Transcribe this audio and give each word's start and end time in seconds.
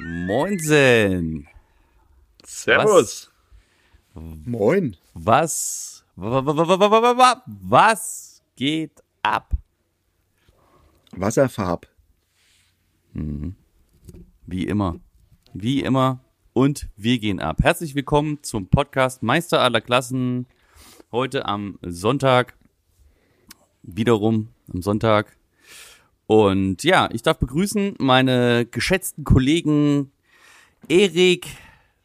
Moinsen. 0.00 1.48
Servus. 2.44 3.30
Moin. 4.14 4.96
Was? 5.14 6.04
wa- 6.16 6.44
wa- 6.44 6.56
wa- 6.56 6.68
wa- 6.68 6.78
wa- 6.90 7.02
wa- 7.02 7.16
wa- 7.18 7.42
Was 7.46 8.40
geht 8.56 9.02
ab? 9.22 9.52
Wasserfarb. 11.12 11.86
Wie 14.46 14.64
immer. 14.66 15.00
Wie 15.52 15.82
immer. 15.82 16.20
Und 16.52 16.88
wir 16.96 17.18
gehen 17.18 17.40
ab. 17.40 17.58
Herzlich 17.62 17.94
willkommen 17.96 18.42
zum 18.42 18.68
Podcast 18.68 19.22
Meister 19.24 19.60
aller 19.60 19.80
Klassen. 19.80 20.46
Heute 21.10 21.44
am 21.46 21.78
Sonntag. 21.82 22.54
Wiederum 23.82 24.48
am 24.72 24.80
Sonntag. 24.82 25.36
Und 26.28 26.84
ja, 26.84 27.08
ich 27.10 27.22
darf 27.22 27.38
begrüßen 27.38 27.94
meine 27.98 28.66
geschätzten 28.66 29.24
Kollegen 29.24 30.12
Erik 30.86 31.46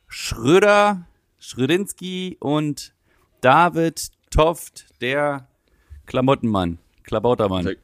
Schröder, 0.07 1.05
Schrödinski 1.39 2.37
und 2.39 2.93
David 3.41 4.11
Toft, 4.29 4.85
der 5.01 5.49
Klamottenmann, 6.05 6.77
Klabautermann. 7.03 7.65
Der, 7.65 7.75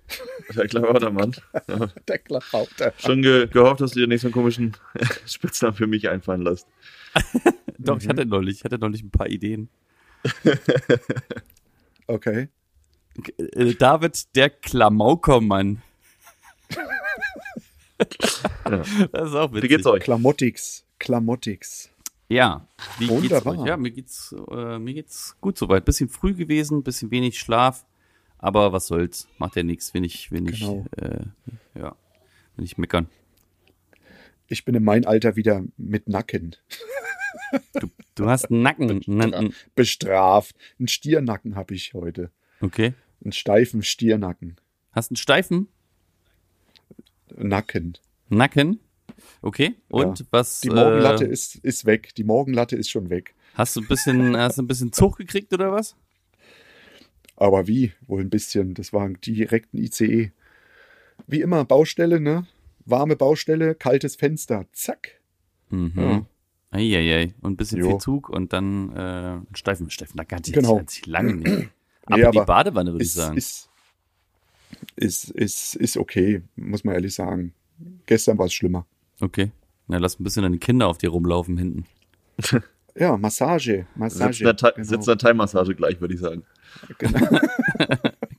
der 0.56 0.68
Klabautermann. 0.70 1.36
Der 2.08 2.18
Klabauter. 2.20 2.94
Schon 2.98 3.22
ge 3.22 3.48
gehofft, 3.48 3.82
dass 3.82 3.92
du 3.92 4.00
dir 4.00 4.08
nicht 4.08 4.22
so 4.22 4.28
einen 4.28 4.34
komischen 4.34 4.78
Spitznamen 5.26 5.76
für 5.76 5.88
mich 5.88 6.08
einfallen 6.08 6.44
lässt. 6.44 6.68
Doch, 7.78 8.00
ich 8.00 8.08
hatte 8.08 8.26
neulich, 8.26 8.60
ich 8.60 8.64
hatte 8.64 8.78
neulich 8.78 9.04
ein 9.04 9.12
paar 9.12 9.28
Ideen. 9.28 9.68
Okay. 12.08 12.48
Äh, 13.38 13.76
David, 13.76 14.34
der 14.38 14.50
Klamaukermann. 14.50 15.82
Das 18.68 18.88
ist 19.30 19.36
auch 19.36 19.52
witzig. 19.52 19.64
Wie 19.64 19.68
geht's 19.68 19.86
euch? 19.86 20.04
Klamottix. 20.04 20.86
Klamottix. 21.00 21.90
Ja, 22.30 22.68
wie 23.00 23.10
Wunderbar. 23.10 23.54
geht's 23.54 23.62
euch? 23.64 23.68
Ja, 23.68 23.78
mir 23.78 23.92
geht's, 23.92 24.36
äh, 24.52 24.80
mir 24.80 24.94
geht's 24.94 25.36
gut 25.42 25.58
soweit. 25.58 25.84
Bisschen 25.86 26.08
früh 26.10 26.34
gewesen, 26.34 26.84
bisschen 26.84 27.12
wenig 27.12 27.40
Schlaf, 27.40 27.86
aber 28.38 28.72
was 28.72 28.88
soll's, 28.88 29.28
macht 29.38 29.56
ja 29.56 29.64
nichts, 29.64 29.94
wenn 29.94 30.04
ich, 30.04 30.32
wenn 30.32 30.48
ich, 30.48 30.60
Genau. 30.60 30.86
äh, 30.98 31.26
ja, 31.78 31.96
wenn 32.56 32.66
ich 32.66 32.78
meckern. 32.78 33.10
Ich 34.48 34.64
bin 34.66 34.76
in 34.76 34.84
mein 34.84 35.06
Alter 35.06 35.36
wieder 35.36 35.64
mit 35.78 36.08
Nacken. 36.08 36.56
Du 38.16 38.30
hast 38.30 38.50
einen 38.52 38.62
Nacken, 38.62 39.02
N- 39.02 39.54
Bestraft. 39.76 40.56
Einen 40.78 40.88
Stiernacken 40.88 41.56
habe 41.56 41.74
ich 41.74 41.94
heute. 41.94 42.32
okay. 42.62 42.94
Einen 43.24 43.32
steifen 43.34 43.84
Stiernacken. 43.84 44.56
Hast 44.94 45.12
einen 45.12 45.18
steifen 45.18 45.68
Nacken. 47.38 47.98
Nacken, 48.30 48.80
okay. 49.42 49.76
Und 49.90 50.20
Ja. 50.20 50.26
was? 50.32 50.62
Die 50.62 50.70
Morgenlatte 50.70 51.26
äh, 51.26 51.32
ist, 51.32 51.56
ist 51.58 51.86
weg. 51.86 52.14
Die 52.16 52.24
Morgenlatte 52.24 52.76
ist 52.76 52.90
schon 52.90 53.10
weg. 53.10 53.34
Hast 53.56 53.76
du 53.76 53.82
ein 53.82 53.88
bisschen, 53.88 54.38
hast 54.38 54.58
du 54.58 54.62
ein 54.64 54.68
bisschen 54.68 54.94
Zug 54.94 55.18
gekriegt 55.18 55.54
oder 55.54 55.72
was? 55.72 55.96
Aber 57.36 57.68
wie? 57.68 57.94
Wohl 58.08 58.22
ein 58.22 58.30
bisschen. 58.30 58.74
Das 58.74 58.92
war 58.94 59.10
direkt 59.10 59.74
ein 59.74 59.78
ICE. 59.78 60.32
Wie 61.28 61.42
immer, 61.42 61.66
Baustelle, 61.66 62.20
ne? 62.20 62.46
Warme 62.86 63.16
Baustelle, 63.16 63.76
kaltes 63.76 64.16
Fenster. 64.16 64.66
Zack. 64.74 65.20
Mhm. 65.70 65.94
Ja. 65.96 66.26
Eieiei. 66.72 67.34
Und 67.42 67.54
ein 67.54 67.58
bisschen 67.58 67.80
Jo. 67.80 67.90
viel 67.92 67.98
Zug 68.00 68.30
und 68.30 68.54
dann 68.54 68.96
äh, 68.96 69.40
steifen, 69.58 69.90
steifen 69.90 70.18
Nacken 70.18 70.38
hatte 70.38 70.50
ich, 70.50 70.56
Genau. 70.56 70.82
ich 70.90 71.06
lange 71.06 71.36
nicht. 71.36 71.70
Aber 72.06 72.16
Nee, 72.18 72.22
die 72.32 72.38
aber 72.40 72.46
Badewanne 72.46 72.92
würde 72.92 73.04
ich 73.04 73.10
ist, 73.10 73.16
sagen. 73.16 73.38
Ist, 73.38 73.70
ist, 75.00 75.30
ist, 75.32 75.76
ist 75.76 75.98
okay, 75.98 76.42
muss 76.56 76.84
man 76.84 76.96
ehrlich 76.96 77.16
sagen. 77.16 77.54
Gestern 78.06 78.38
war 78.38 78.48
es 78.48 78.54
schlimmer. 78.54 78.86
Okay. 79.22 79.52
Na, 79.88 79.98
lass 79.98 80.20
ein 80.20 80.24
bisschen 80.24 80.44
deine 80.44 80.60
Kinder 80.60 80.88
auf 80.88 80.98
dir 80.98 81.10
rumlaufen 81.10 81.58
hinten. 81.58 81.86
Ja, 82.96 83.16
Massage. 83.16 83.86
Massage. 83.96 84.44
Thai- 84.56 84.74
genau. 84.76 85.64
gleich, 85.76 86.02
würde 86.02 86.14
ich 86.14 86.20
sagen. 86.20 86.44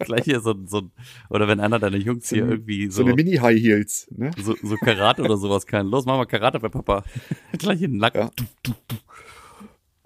Gleich 0.00 0.24
hier 0.24 0.40
so, 0.40 0.54
so 0.66 0.90
oder 1.30 1.48
wenn 1.48 1.60
einer 1.60 1.78
deiner 1.78 1.96
Jungs 1.96 2.28
hier 2.28 2.46
irgendwie 2.46 2.86
so 2.90 2.96
so, 2.96 3.04
eine 3.04 3.14
Mini-High 3.14 3.58
Heels. 3.58 4.08
Ne? 4.10 4.32
so, 4.42 4.54
so 4.62 4.76
Karate 4.76 5.22
oder 5.22 5.36
sowas 5.36 5.66
kann. 5.66 5.86
Los, 5.86 6.04
mach 6.04 6.16
mal 6.16 6.26
Karate 6.26 6.58
bei 6.58 6.68
Papa. 6.68 7.04
Gleich 7.58 7.80
in 7.80 7.92
den 7.92 7.98
Nacken. 7.98 8.20
Ja. 8.20 8.30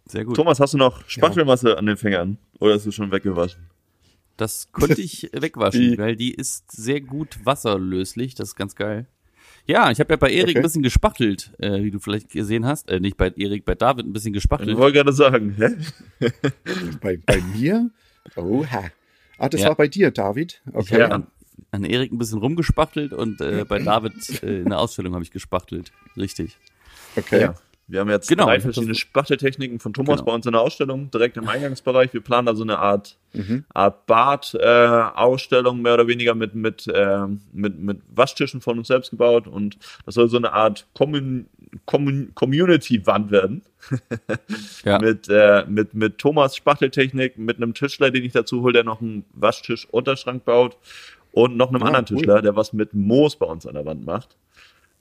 Sehr 0.06 0.24
gut. 0.24 0.36
Thomas, 0.36 0.60
hast 0.60 0.74
du 0.74 0.78
noch 0.78 1.08
Spachtelmasse 1.08 1.76
an 1.76 1.86
den 1.86 1.96
Fingern? 1.96 2.38
Oder 2.60 2.74
ist 2.74 2.86
du 2.86 2.92
schon 2.92 3.10
weggewaschen? 3.10 3.66
Das 4.36 4.72
konnte 4.72 5.00
ich 5.00 5.30
wegwaschen, 5.32 5.92
Die- 5.92 5.98
weil 5.98 6.16
die 6.16 6.34
ist 6.34 6.70
sehr 6.72 7.00
gut 7.00 7.38
wasserlöslich. 7.44 8.34
Das 8.34 8.48
ist 8.48 8.56
ganz 8.56 8.74
geil. 8.74 9.06
Ja, 9.66 9.90
ich 9.90 9.98
habe 10.00 10.12
ja 10.12 10.16
bei 10.16 10.30
Erik 10.30 10.50
Okay. 10.50 10.58
ein 10.58 10.62
bisschen 10.62 10.82
gespachtelt, 10.82 11.52
äh, 11.58 11.82
wie 11.82 11.90
du 11.90 11.98
vielleicht 11.98 12.30
gesehen 12.30 12.66
hast. 12.66 12.90
Äh, 12.90 13.00
nicht 13.00 13.16
bei 13.16 13.30
Erik, 13.36 13.64
bei 13.64 13.74
David 13.74 14.04
ein 14.06 14.12
bisschen 14.12 14.28
Ich 14.34 14.40
gespachtelt. 14.42 14.76
wollte 14.76 14.98
gerade 14.98 15.12
sagen, 15.12 15.54
hä? 15.56 15.68
Bei, 17.00 17.16
bei 17.24 17.40
mir? 17.40 17.90
Oha. 18.36 18.84
Ah, 19.38 19.48
das 19.48 19.62
Ja. 19.62 19.68
war 19.68 19.74
bei 19.76 19.88
dir, 19.88 20.10
David? 20.10 20.60
Okay. 20.72 20.98
Ja. 21.00 21.08
an, 21.08 21.26
an 21.70 21.84
Erik 21.84 22.12
ein 22.12 22.18
bisschen 22.18 22.38
rumgespachtelt 22.40 23.12
und 23.12 23.40
äh, 23.40 23.64
bei 23.66 23.78
David 23.82 24.42
äh, 24.42 24.60
in 24.60 24.68
der 24.68 24.78
Ausstellung 24.78 25.14
habe 25.14 25.24
ich 25.24 25.30
gespachtelt. 25.30 25.92
Richtig. 26.16 26.58
okay. 27.16 27.40
Ja. 27.42 27.54
Wir 27.86 28.00
haben 28.00 28.08
jetzt 28.08 28.28
Genau. 28.28 28.46
drei 28.46 28.60
verschiedene 28.60 28.94
Spachteltechniken 28.94 29.78
von 29.78 29.92
Thomas 29.92 30.16
Genau. 30.20 30.24
bei 30.26 30.34
uns 30.34 30.46
in 30.46 30.52
der 30.52 30.60
Ausstellung, 30.62 31.10
direkt 31.10 31.36
im 31.36 31.46
Eingangsbereich. 31.48 32.12
Wir 32.14 32.22
planen 32.22 32.46
da 32.46 32.54
so 32.54 32.62
eine 32.62 32.78
Art, 32.78 33.18
Mhm. 33.34 33.64
Art 33.74 34.06
Bad-Ausstellung, 34.06 35.82
mehr 35.82 35.94
oder 35.94 36.06
weniger 36.06 36.34
mit, 36.34 36.54
mit, 36.54 36.86
ähm, 36.94 37.40
mit, 37.52 37.78
mit 37.78 38.00
Waschtischen 38.14 38.60
von 38.60 38.78
uns 38.78 38.88
selbst 38.88 39.10
gebaut. 39.10 39.46
Und 39.46 39.76
das 40.06 40.14
soll 40.14 40.28
so 40.28 40.36
eine 40.36 40.52
Art 40.52 40.86
Commun 40.94 41.46
Commun 41.86 42.30
Community-Wand 42.34 43.30
werden. 43.32 43.62
Ja. 44.84 44.98
mit, 44.98 45.28
äh, 45.28 45.64
mit, 45.66 45.92
mit 45.94 46.18
Thomas 46.18 46.56
Spachteltechnik, 46.56 47.36
mit 47.38 47.56
einem 47.56 47.74
Tischler, 47.74 48.10
den 48.10 48.22
ich 48.24 48.32
dazu 48.32 48.62
hole, 48.62 48.72
der 48.74 48.84
noch 48.84 49.00
einen 49.00 49.24
Waschtisch-Unterschrank 49.34 50.44
baut. 50.44 50.76
Und 51.32 51.56
noch 51.56 51.70
einem 51.70 51.82
Ah, 51.82 51.86
anderen 51.86 52.06
cool. 52.10 52.16
Tischler, 52.18 52.42
der 52.42 52.54
was 52.54 52.72
mit 52.72 52.94
Moos 52.94 53.34
bei 53.36 53.46
uns 53.46 53.66
an 53.66 53.74
der 53.74 53.84
Wand 53.84 54.06
macht. 54.06 54.36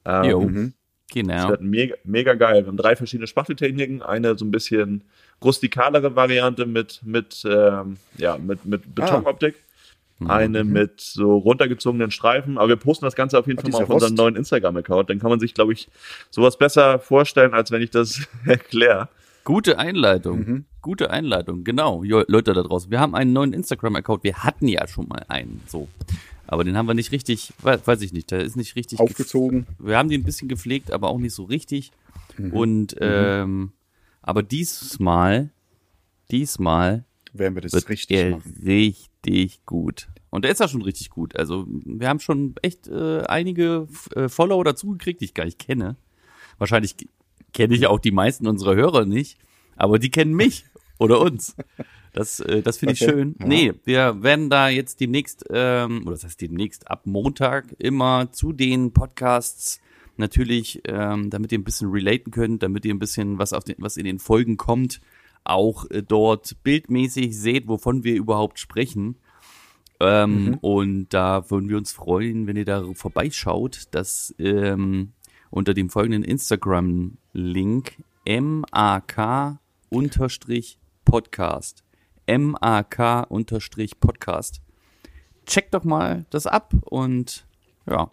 Ähm, 0.06 0.74
Mhm. 1.16 1.28
das 1.28 1.38
genau. 1.42 1.50
wird 1.50 1.62
mega, 1.62 1.96
mega 2.04 2.34
geil. 2.34 2.64
Wir 2.64 2.68
haben 2.68 2.78
drei 2.78 2.96
verschiedene 2.96 3.28
Spachteltechniken. 3.28 4.02
Eine 4.02 4.38
so 4.38 4.46
ein 4.46 4.52
bisschen 4.52 5.04
rustikalere 5.44 6.16
Variante 6.16 6.66
mit, 6.66 7.02
mit, 7.04 7.44
ähm, 7.46 7.98
ja, 8.18 8.38
mit, 8.38 8.66
mit 8.66 8.96
Betonoptik. 8.96 9.56
Mhm. 10.20 10.30
Eine 10.32 10.64
mit 10.64 11.02
so 11.02 11.38
runtergezogenen 11.38 12.12
Streifen. 12.12 12.58
Aber 12.58 12.70
wir 12.70 12.76
posten 12.78 13.06
das 13.06 13.16
Ganze 13.16 13.38
auf 13.38 13.48
jeden 13.48 13.60
Ah, 13.60 13.62
Fall 13.64 13.72
mal 13.72 13.84
auf 13.84 13.90
Rost. 13.90 14.16
neuen 14.16 14.36
Instagram-Account. 14.36 15.10
Dann 15.10 15.20
kann 15.20 15.30
man 15.30 15.40
sich, 15.40 15.54
glaube 15.54 15.74
ich, 15.74 15.90
sowas 16.30 16.58
besser 16.58 17.00
vorstellen, 17.00 17.54
als 17.54 17.72
wenn 17.72 17.82
ich 17.82 17.90
das 17.92 18.22
erkläre. 18.46 19.10
Gute 19.44 19.78
Einleitung. 19.78 20.38
Mhm. 20.40 20.66
Gute 20.82 21.10
Einleitung, 21.10 21.64
genau. 21.66 22.04
Jo, 22.04 22.24
Leute 22.28 22.54
da 22.54 22.62
draußen, 22.64 22.90
wir 22.92 23.00
haben 23.02 23.16
einen 23.16 23.34
neuen 23.34 23.52
Instagram-Account. 23.54 24.24
Wir 24.24 24.38
hatten 24.44 24.68
ja 24.68 24.88
schon 24.88 25.08
mal 25.08 25.26
einen, 25.28 25.62
so. 25.68 25.88
Aber 26.54 26.64
den 26.64 26.78
haben 26.78 26.88
wir 26.88 26.94
nicht 26.94 27.12
richtig, 27.12 27.52
weiß, 27.62 28.02
ich 28.02 28.14
nicht, 28.14 28.30
der 28.30 28.42
ist 28.42 28.56
nicht 28.56 28.76
richtig 28.76 29.00
Aufgezogen. 29.00 29.66
Wir 29.80 29.98
haben 29.98 30.08
den 30.08 30.22
ein 30.22 30.24
bisschen 30.24 30.48
gepflegt, 30.48 30.92
aber 30.92 31.10
auch 31.10 31.18
nicht 31.18 31.34
so 31.34 31.44
richtig. 31.44 31.92
Und, 32.52 32.96
ähm, 33.00 33.72
aber 34.22 34.44
diesmal, 34.44 35.50
diesmal 36.30 37.06
Werden 37.34 37.56
wir 37.56 37.62
das 37.62 37.74
wird 37.74 37.90
richtig 37.90 38.18
er 38.18 38.30
machen. 38.32 38.62
richtig 38.66 39.66
gut. 39.66 40.08
Und 40.30 40.46
der 40.46 40.52
ist 40.52 40.60
ja 40.60 40.68
schon 40.68 40.84
richtig 40.84 41.10
gut. 41.10 41.36
Also 41.36 41.66
wir 41.68 42.08
haben 42.08 42.20
schon 42.20 42.54
echt 42.62 42.88
äh, 42.88 43.22
einige 43.24 43.88
äh, 44.16 44.30
Follower 44.30 44.64
dazugekriegt, 44.64 45.22
die 45.22 45.26
ich 45.26 45.34
gar 45.34 45.46
nicht 45.46 45.60
kenne. 45.60 45.96
Wahrscheinlich 46.60 46.96
kenne 47.54 47.76
ich 47.76 47.88
auch 47.88 48.00
die 48.00 48.12
meisten 48.12 48.48
unserer 48.48 48.76
Hörer 48.76 49.06
nicht, 49.06 49.40
aber 49.76 49.98
die 49.98 50.12
kennen 50.12 50.34
mich 50.34 50.66
oder 51.00 51.20
uns. 51.20 51.56
Das, 52.14 52.40
äh, 52.40 52.62
das 52.62 52.78
finde 52.78 52.94
ich 52.94 53.02
Okay. 53.02 53.12
schön. 53.12 53.36
Ja. 53.40 53.46
Nee, 53.48 53.74
wir 53.84 54.24
werden 54.24 54.50
da 54.50 54.70
jetzt 54.70 55.00
demnächst, 55.00 55.46
ähm, 55.50 56.04
oder 56.04 56.12
das 56.12 56.24
heißt 56.24 56.42
demnächst 56.42 56.90
ab 56.90 57.06
Montag 57.06 57.76
immer 57.80 58.32
zu 58.32 58.54
den 58.54 58.92
Podcasts 58.94 59.82
natürlich, 60.16 60.82
ähm, 60.88 61.30
damit 61.32 61.52
ihr 61.52 61.58
ein 61.60 61.64
bisschen 61.64 61.90
relaten 61.90 62.32
könnt, 62.32 62.62
damit 62.62 62.86
ihr 62.86 62.94
ein 62.94 63.00
bisschen 63.00 63.40
was 63.40 63.52
auf 63.52 63.64
den, 63.64 63.76
was 63.80 63.98
in 63.98 64.06
den 64.06 64.20
Folgen 64.20 64.58
kommt, 64.58 65.02
auch 65.44 65.90
äh, 65.90 66.04
dort 66.04 66.56
bildmäßig 66.64 67.38
seht, 67.38 67.68
wovon 67.68 68.04
wir 68.04 68.16
überhaupt 68.16 68.60
sprechen. 68.60 69.18
Ähm, 70.00 70.58
Und 70.62 71.10
da 71.10 71.50
würden 71.50 71.70
wir 71.70 71.78
uns 71.78 71.94
freuen, 71.94 72.46
wenn 72.46 72.58
ihr 72.58 72.66
da 72.66 72.84
vorbeischaut. 72.94 73.84
Das, 73.92 74.36
ähm, 74.38 75.14
unter 75.50 75.74
dem 75.74 75.90
folgenden 75.90 76.24
Instagram-Link 76.24 78.04
mak-podcast. 81.06 81.84
Mak-podcast. 82.28 84.62
Checkt 85.46 85.74
doch 85.74 85.84
mal 85.84 86.26
das 86.30 86.48
ab 86.48 86.72
und 86.86 87.46
ja, 87.86 88.10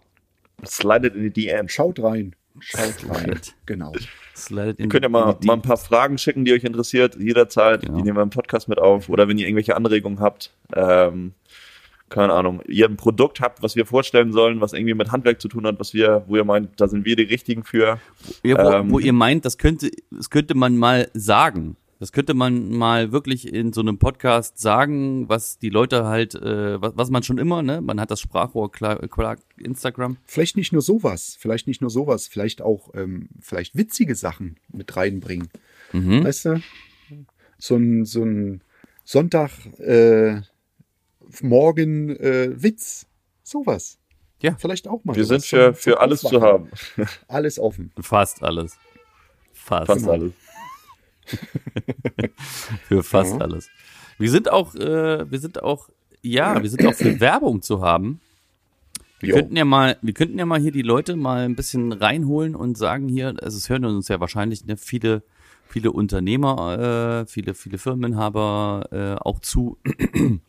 Slidet 0.65 1.15
in 1.15 1.23
die 1.23 1.31
DM. 1.31 1.67
Schaut 1.67 2.01
rein. 2.01 2.35
Schaut 2.59 3.09
rein. 3.09 3.23
Slidet. 3.23 3.55
Genau. 3.65 3.93
slidet 4.35 4.79
in 4.79 4.85
Ihr 4.85 4.89
könnt 4.89 5.03
ja 5.03 5.09
mal, 5.09 5.37
mal 5.43 5.53
ein 5.53 5.61
paar 5.61 5.77
Fragen 5.77 6.17
schicken, 6.17 6.45
die 6.45 6.53
euch 6.53 6.63
interessiert, 6.63 7.15
jederzeit. 7.15 7.81
Genau. 7.81 7.97
Die 7.97 8.03
nehmen 8.03 8.17
wir 8.17 8.23
im 8.23 8.29
Podcast 8.29 8.67
mit 8.67 8.79
auf. 8.79 9.09
Oder 9.09 9.27
wenn 9.27 9.37
ihr 9.37 9.47
irgendwelche 9.47 9.75
Anregungen 9.75 10.19
habt, 10.19 10.51
ähm, 10.75 11.33
keine 12.09 12.33
Ahnung, 12.33 12.61
ihr 12.67 12.87
ein 12.87 12.97
Produkt 12.97 13.39
habt, 13.39 13.63
was 13.63 13.75
wir 13.75 13.85
vorstellen 13.85 14.33
sollen, 14.33 14.59
was 14.59 14.73
irgendwie 14.73 14.93
mit 14.93 15.11
Handwerk 15.11 15.41
zu 15.41 15.47
tun 15.47 15.65
hat, 15.65 15.79
was 15.79 15.93
wir, 15.93 16.25
wo 16.27 16.35
ihr 16.35 16.43
meint, 16.43 16.79
da 16.79 16.87
sind 16.87 17.05
wir 17.05 17.15
die 17.15 17.23
Richtigen 17.23 17.63
für. 17.63 17.99
Ja, 18.43 18.63
wo, 18.63 18.71
Ähm, 18.71 18.91
wo 18.91 18.99
ihr 18.99 19.13
meint, 19.13 19.45
das 19.45 19.57
könnte, 19.57 19.89
das 20.11 20.29
könnte 20.29 20.53
man 20.53 20.77
mal 20.77 21.09
sagen. 21.13 21.77
Das 22.01 22.11
könnte 22.11 22.33
man 22.33 22.71
mal 22.71 23.11
wirklich 23.11 23.53
in 23.53 23.73
so 23.73 23.81
einem 23.81 23.99
Podcast 23.99 24.57
sagen, 24.57 25.29
was 25.29 25.59
die 25.59 25.69
Leute 25.69 26.05
halt, 26.05 26.33
äh, 26.33 26.81
was, 26.81 26.97
was 26.97 27.11
man 27.11 27.21
schon 27.21 27.37
immer, 27.37 27.61
ne? 27.61 27.79
Man 27.79 28.01
hat 28.01 28.09
das 28.09 28.19
Sprachrohr 28.19 28.71
klar, 28.71 29.07
klar 29.07 29.37
Instagram. 29.57 30.17
Vielleicht 30.25 30.57
nicht 30.57 30.73
nur 30.73 30.81
sowas, 30.81 31.37
vielleicht 31.39 31.67
nicht 31.67 31.79
nur 31.79 31.91
sowas, 31.91 32.27
vielleicht 32.27 32.63
auch 32.63 32.89
ähm, 32.95 33.29
vielleicht 33.39 33.75
witzige 33.75 34.15
Sachen 34.15 34.57
mit 34.69 34.95
reinbringen. 34.95 35.49
Mhm. 35.91 36.23
Weißt 36.23 36.45
du? 36.45 36.63
So 37.59 37.75
ein, 37.75 38.05
so 38.05 38.23
ein 38.23 38.63
Sonntag 39.03 39.51
äh, 39.77 40.41
morgen 41.43 42.15
äh, 42.15 42.49
Witz. 42.63 43.05
Sowas. 43.43 43.99
Ja. 44.41 44.55
Vielleicht 44.57 44.87
auch 44.87 45.03
mal. 45.03 45.15
Wir 45.15 45.25
sowas 45.25 45.43
sind 45.43 45.59
für, 45.59 45.73
für 45.75 45.99
alles 45.99 46.21
zu 46.21 46.41
haben. 46.41 46.71
Alles 47.27 47.59
offen. 47.59 47.91
Fast 47.99 48.41
alles. 48.41 48.79
Fast. 49.53 49.85
Fast 49.85 50.07
alles. 50.07 50.33
Für 52.87 53.03
fast 53.03 53.33
Ja. 53.33 53.39
alles. 53.39 53.69
Wir 54.17 54.29
sind 54.29 54.51
auch, 54.51 54.75
äh, 54.75 55.29
wir 55.29 55.39
sind 55.39 55.61
auch, 55.63 55.89
ja, 56.21 56.61
wir 56.61 56.69
sind 56.69 56.85
auch 56.85 56.93
für 56.93 57.19
Werbung 57.19 57.61
zu 57.61 57.81
haben. 57.81 58.19
Wir 59.19 59.29
Jo. 59.29 59.35
könnten 59.35 59.55
ja 59.55 59.65
mal, 59.65 59.97
wir 60.01 60.13
könnten 60.13 60.37
ja 60.39 60.45
mal 60.45 60.59
hier 60.59 60.71
die 60.71 60.81
Leute 60.81 61.15
mal 61.15 61.43
ein 61.45 61.55
bisschen 61.55 61.91
reinholen 61.91 62.55
und 62.55 62.77
sagen 62.77 63.07
hier, 63.07 63.35
also 63.41 63.57
es 63.57 63.69
hören 63.69 63.85
uns 63.85 64.07
ja 64.07 64.19
wahrscheinlich 64.19 64.65
ne, 64.65 64.77
viele, 64.77 65.23
viele 65.67 65.91
Unternehmer, 65.91 67.23
äh, 67.23 67.25
viele, 67.27 67.53
viele 67.53 67.77
Firmeninhaber 67.77 68.87
äh, 68.91 69.15
auch 69.21 69.39
zu. 69.39 69.77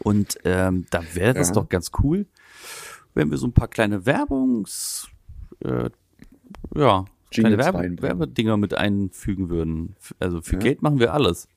Und 0.00 0.38
ähm, 0.44 0.86
da 0.90 1.02
wäre 1.14 1.38
es 1.38 1.48
Ja. 1.48 1.54
doch 1.54 1.68
ganz 1.68 1.90
cool, 2.02 2.26
wenn 3.14 3.30
wir 3.30 3.38
so 3.38 3.46
ein 3.46 3.52
paar 3.52 3.68
kleine 3.68 4.04
Werbungs, 4.06 5.08
äh, 5.60 5.88
ja, 6.74 7.04
Jingles 7.34 7.58
Werbe 7.58 7.78
reinbringen. 7.78 8.02
Werbedinger 8.20 8.56
mit 8.56 8.74
einfügen 8.74 9.50
würden. 9.50 9.96
Also 10.20 10.40
für 10.42 10.54
Ja. 10.54 10.60
Geld 10.60 10.82
machen 10.82 10.98
wir 11.00 11.12
alles. 11.14 11.48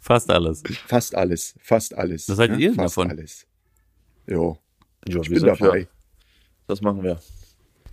Fast 0.00 0.30
alles. 0.30 0.62
Fast 0.86 1.14
alles. 1.14 1.54
Fast 1.62 1.96
alles. 1.96 2.28
Was 2.28 2.38
haltet 2.38 2.58
ihr 2.60 2.68
denn 2.70 2.76
Fast 2.76 2.96
davon? 2.96 3.10
alles. 3.10 3.46
Jo. 4.26 4.58
Ja, 5.06 5.20
Ich 5.20 5.30
wir 5.30 5.30
bin 5.30 5.38
sind 5.40 5.46
dabei. 5.60 5.80
Für, 5.82 5.88
das 6.66 6.80
machen 6.80 7.02
wir. 7.02 7.18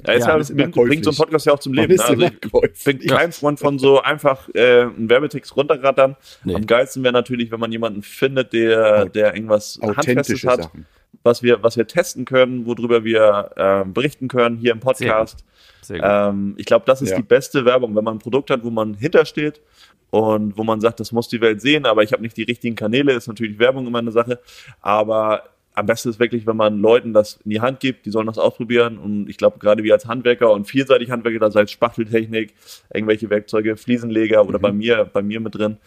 Ja, 0.05 0.13
jetzt 0.13 0.27
Ja, 0.27 0.37
ja, 0.37 0.43
bringt, 0.43 0.75
bringt 0.75 1.03
so 1.05 1.11
ein. 1.11 1.15
Podcast 1.15 1.45
ja 1.45 1.53
auch 1.53 1.59
zum 1.59 1.73
Leben. 1.73 1.95
Ne? 1.95 2.03
Also 2.03 2.21
ich 2.23 2.83
bin 2.83 2.99
kein 2.99 3.31
Freund 3.31 3.59
von 3.59 3.79
so 3.79 4.01
einfach 4.01 4.49
äh, 4.53 4.81
einen 4.81 5.09
Werbetext 5.09 5.55
runterrattern. 5.55 6.15
Nee. 6.43 6.55
Am 6.55 6.65
geilsten 6.65 7.03
wäre 7.03 7.13
natürlich, 7.13 7.51
wenn 7.51 7.59
man 7.59 7.71
jemanden 7.71 8.01
findet, 8.03 8.53
der, 8.53 9.05
der 9.05 9.33
irgendwas 9.35 9.79
Handfestes 9.81 9.97
Authentische 9.97 10.47
hat, 10.49 10.63
Sachen. 10.63 10.85
Was 11.23 11.43
wir, 11.43 11.61
was 11.63 11.77
wir 11.77 11.87
testen 11.87 12.25
können, 12.25 12.65
worüber 12.65 13.03
wir 13.03 13.51
ähm, 13.57 13.93
berichten 13.93 14.27
können 14.27 14.57
hier 14.57 14.71
im 14.71 14.79
Podcast. 14.79 15.43
Sehr 15.81 15.99
gut. 15.99 16.07
Ähm, 16.09 16.53
ich 16.57 16.65
glaube, 16.65 16.85
das 16.85 17.01
ist 17.01 17.11
Ja. 17.11 17.17
die 17.17 17.23
beste 17.23 17.65
Werbung, 17.65 17.95
wenn 17.95 18.03
man 18.03 18.15
ein 18.15 18.19
Produkt 18.19 18.49
hat, 18.49 18.63
wo 18.63 18.69
man 18.69 18.93
hintersteht 18.95 19.61
und 20.09 20.57
wo 20.57 20.63
man 20.63 20.81
sagt, 20.81 20.99
das 20.99 21.11
muss 21.11 21.27
die 21.27 21.41
Welt 21.41 21.61
sehen, 21.61 21.85
aber 21.85 22.03
ich 22.03 22.11
habe 22.13 22.21
nicht 22.21 22.37
die 22.37 22.43
richtigen 22.43 22.75
Kanäle, 22.75 23.13
ist 23.13 23.27
natürlich 23.27 23.59
Werbung 23.59 23.85
immer 23.87 23.99
eine 23.99 24.11
Sache. 24.11 24.39
Aber 24.81 25.43
am 25.77 25.85
besten 25.85 26.09
ist 26.09 26.19
wirklich, 26.19 26.47
wenn 26.47 26.55
man 26.55 26.79
Leuten 26.79 27.11
das 27.13 27.39
in 27.43 27.51
die 27.51 27.59
Hand 27.59 27.81
gibt, 27.81 28.05
die 28.05 28.09
sollen 28.09 28.27
das 28.27 28.37
ausprobieren. 28.37 28.97
Und 28.97 29.29
ich 29.29 29.37
glaube, 29.37 29.59
gerade 29.59 29.83
wir 29.83 29.93
als 29.93 30.05
Handwerker 30.07 30.51
und 30.51 30.65
vielseitig 30.65 31.11
Handwerker, 31.11 31.39
da 31.39 31.51
sei 31.51 31.63
es 31.63 31.71
Spachteltechnik, 31.71 32.53
irgendwelche 32.93 33.29
Werkzeuge, 33.29 33.75
Fliesenleger 33.75 34.47
oder 34.47 34.57
bei 34.57 34.71
mir, 34.71 35.03
bei 35.11 35.21
mir 35.21 35.41
mit 35.41 35.55
drin, 35.55 35.77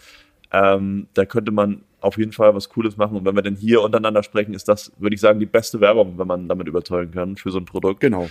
ähm, 0.51 1.07
da 1.15 1.25
könnte 1.25 1.51
man 1.51 1.81
auf 2.01 2.17
jeden 2.17 2.31
Fall 2.31 2.53
was 2.55 2.69
Cooles 2.69 2.97
machen. 2.97 3.17
Und 3.17 3.25
wenn 3.25 3.35
wir 3.35 3.41
dann 3.41 3.55
hier 3.55 3.81
untereinander 3.81 4.23
sprechen, 4.23 4.53
ist 4.53 4.67
das, 4.67 4.91
würde 4.97 5.15
ich 5.15 5.21
sagen, 5.21 5.39
die 5.39 5.45
beste 5.45 5.79
Werbung, 5.81 6.17
wenn 6.17 6.27
man 6.27 6.47
damit 6.47 6.67
überzeugen 6.67 7.11
kann 7.11 7.35
für 7.37 7.51
so 7.51 7.57
ein 7.59 7.65
Produkt. 7.65 7.99
Genau. 7.99 8.29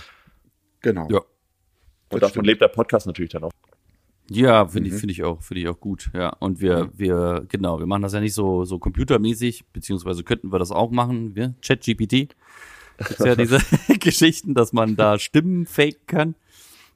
Genau. 0.81 1.07
Ja. 1.09 1.17
Und 1.19 1.25
das 2.11 2.19
davon 2.21 2.29
stimmt. 2.31 2.47
lebt 2.47 2.61
der 2.61 2.67
Podcast 2.69 3.05
natürlich 3.07 3.31
dann 3.31 3.43
auch. 3.43 3.51
Ja, 4.31 4.67
finde 4.67 4.89
Mhm. 4.89 4.95
ich, 4.95 4.99
finde 4.99 5.11
ich 5.13 5.23
auch, 5.23 5.41
finde 5.41 5.61
ich 5.61 5.67
auch 5.67 5.79
gut. 5.79 6.11
Ja, 6.13 6.29
und 6.39 6.61
wir, 6.61 6.89
wir, 6.93 7.45
genau, 7.49 7.79
wir 7.79 7.85
machen 7.87 8.03
das 8.03 8.13
ja 8.13 8.19
nicht 8.19 8.33
so, 8.35 8.63
so 8.63 8.77
computermäßig, 8.79 9.65
beziehungsweise 9.73 10.23
könnten 10.23 10.51
wir 10.51 10.59
das 10.59 10.71
auch 10.71 10.91
machen. 10.91 11.35
Wir, 11.35 11.55
ChatGPT. 11.61 12.29
Gibt's 12.97 13.19
ja 13.25 13.35
diese 13.37 13.59
Geschichten, 13.99 14.53
dass 14.53 14.71
man 14.73 14.95
da 14.95 15.17
Stimmen 15.19 15.65
faken 15.65 16.05
kann. 16.07 16.35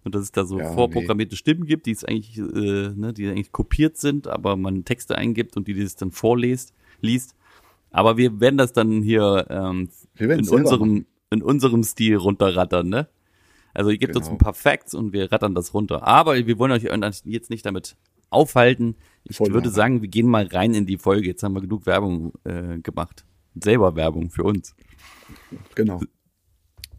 Und 0.03 0.15
dass 0.15 0.23
es 0.23 0.31
da 0.31 0.45
so 0.45 0.59
Ja, 0.59 0.73
vorprogrammierte 0.73 1.35
Stimmen 1.35 1.65
gibt, 1.65 1.85
die 1.85 1.91
es 1.91 2.03
eigentlich, 2.03 2.37
äh, 2.37 2.89
ne, 2.95 3.13
die 3.13 3.27
eigentlich 3.27 3.51
kopiert 3.51 3.97
sind, 3.97 4.27
aber 4.27 4.57
man 4.57 4.83
Texte 4.85 5.17
eingibt 5.17 5.55
und 5.55 5.67
die 5.67 5.73
das 5.73 5.95
dann 5.95 6.11
vorliest, 6.11 6.73
liest. 7.01 7.35
Aber 7.91 8.17
wir 8.17 8.39
werden 8.39 8.57
das 8.57 8.73
dann 8.73 9.01
hier 9.01 9.45
ähm, 9.49 9.89
in 10.17 10.49
unserem, 10.49 11.05
in 11.29 11.41
unserem 11.41 11.83
Stil 11.83 12.17
runterrattern, 12.17 12.89
ne? 12.89 13.07
Also 13.73 13.89
ihr 13.89 13.97
gebt 13.97 14.15
uns 14.15 14.25
Genau. 14.25 14.35
ein 14.35 14.39
paar 14.39 14.53
Facts 14.53 14.93
und 14.93 15.13
wir 15.13 15.31
rattern 15.31 15.55
das 15.55 15.73
runter. 15.73 16.05
Aber 16.05 16.35
wir 16.35 16.59
wollen 16.59 16.71
euch 16.71 16.83
jetzt 17.25 17.49
nicht 17.49 17.65
damit 17.65 17.95
aufhalten. 18.29 18.95
Ich 19.23 19.37
Voll 19.37 19.53
würde 19.53 19.69
sagen, 19.69 20.01
wir 20.01 20.09
gehen 20.09 20.27
mal 20.27 20.45
rein 20.45 20.73
in 20.73 20.85
die 20.85 20.97
Folge. 20.97 21.27
Jetzt 21.27 21.43
haben 21.43 21.53
wir 21.53 21.61
genug 21.61 21.85
Werbung 21.85 22.33
äh, 22.43 22.79
gemacht. 22.79 23.25
Selber 23.55 23.95
Werbung 23.95 24.29
für 24.29 24.43
uns. 24.43 24.75
Genau. 25.75 26.01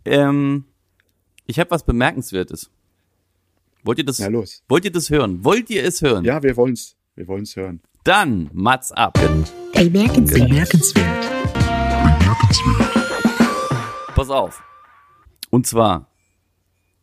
Ähm, 0.04 0.64
ich 1.46 1.58
habe 1.58 1.70
was 1.70 1.84
Bemerkenswertes. 1.84 2.70
Wollt 3.86 3.98
ihr 3.98 4.04
das? 4.06 4.16
Ja, 4.16 4.28
los. 4.28 4.62
Wollt 4.66 4.86
ihr 4.86 4.92
das 4.92 5.10
hören? 5.10 5.44
Wollt 5.44 5.68
ihr 5.68 5.84
es 5.84 6.00
hören? 6.00 6.24
Ja, 6.24 6.42
wir 6.42 6.56
wollen's. 6.56 6.96
Wir 7.16 7.28
wollen's 7.28 7.54
hören. 7.54 7.82
Dann 8.02 8.48
Mats 8.54 8.92
ab. 8.92 9.12
Bemerkenswert. 9.74 10.70
Pass 14.14 14.30
auf. 14.30 14.62
Und 15.50 15.66
zwar 15.66 16.08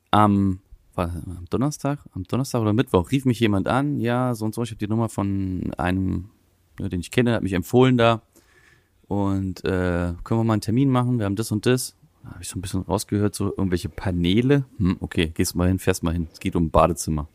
am, 0.10 0.62
am 0.96 1.46
Donnerstag, 1.52 2.00
am 2.14 2.24
Donnerstag 2.24 2.62
oder 2.62 2.74
Mittwoch 2.74 3.12
rief 3.12 3.26
mich 3.26 3.40
jemand 3.40 3.68
an, 3.68 4.00
ja, 4.00 4.34
so 4.34 4.46
und 4.46 4.56
so, 4.56 4.64
ich 4.64 4.72
habe 4.72 4.80
die 4.80 4.88
Nummer 4.88 5.08
von 5.08 5.72
einem, 5.78 6.32
ja, 6.80 6.90
den 6.90 7.02
ich 7.02 7.12
kenne, 7.12 7.34
hat 7.34 7.44
mich 7.44 7.54
empfohlen 7.54 7.98
da. 7.98 8.24
Und 9.08 9.64
äh, 9.66 10.16
können 10.24 10.40
wir 10.40 10.44
mal 10.44 10.54
einen 10.54 10.62
Termin 10.62 10.90
machen? 10.90 11.20
Wir 11.20 11.26
haben 11.26 11.36
das 11.36 11.52
und 11.52 11.68
das. 11.68 11.96
Habe 12.26 12.42
ich 12.42 12.50
so 12.50 12.58
ein 12.58 12.62
bisschen 12.62 12.82
rausgehört, 12.82 13.36
so 13.36 13.50
irgendwelche 13.50 13.90
Paneele. 13.90 14.66
Hm, 14.78 14.98
okay, 15.00 15.32
gehst 15.34 15.56
mal 15.56 15.68
hin, 15.68 15.80
fährst 15.80 16.04
mal 16.04 16.14
hin. 16.14 16.28
Es 16.32 16.40
geht 16.40 16.56
um 16.56 16.66
ein 16.66 16.72
Badezimmer. 16.72 17.28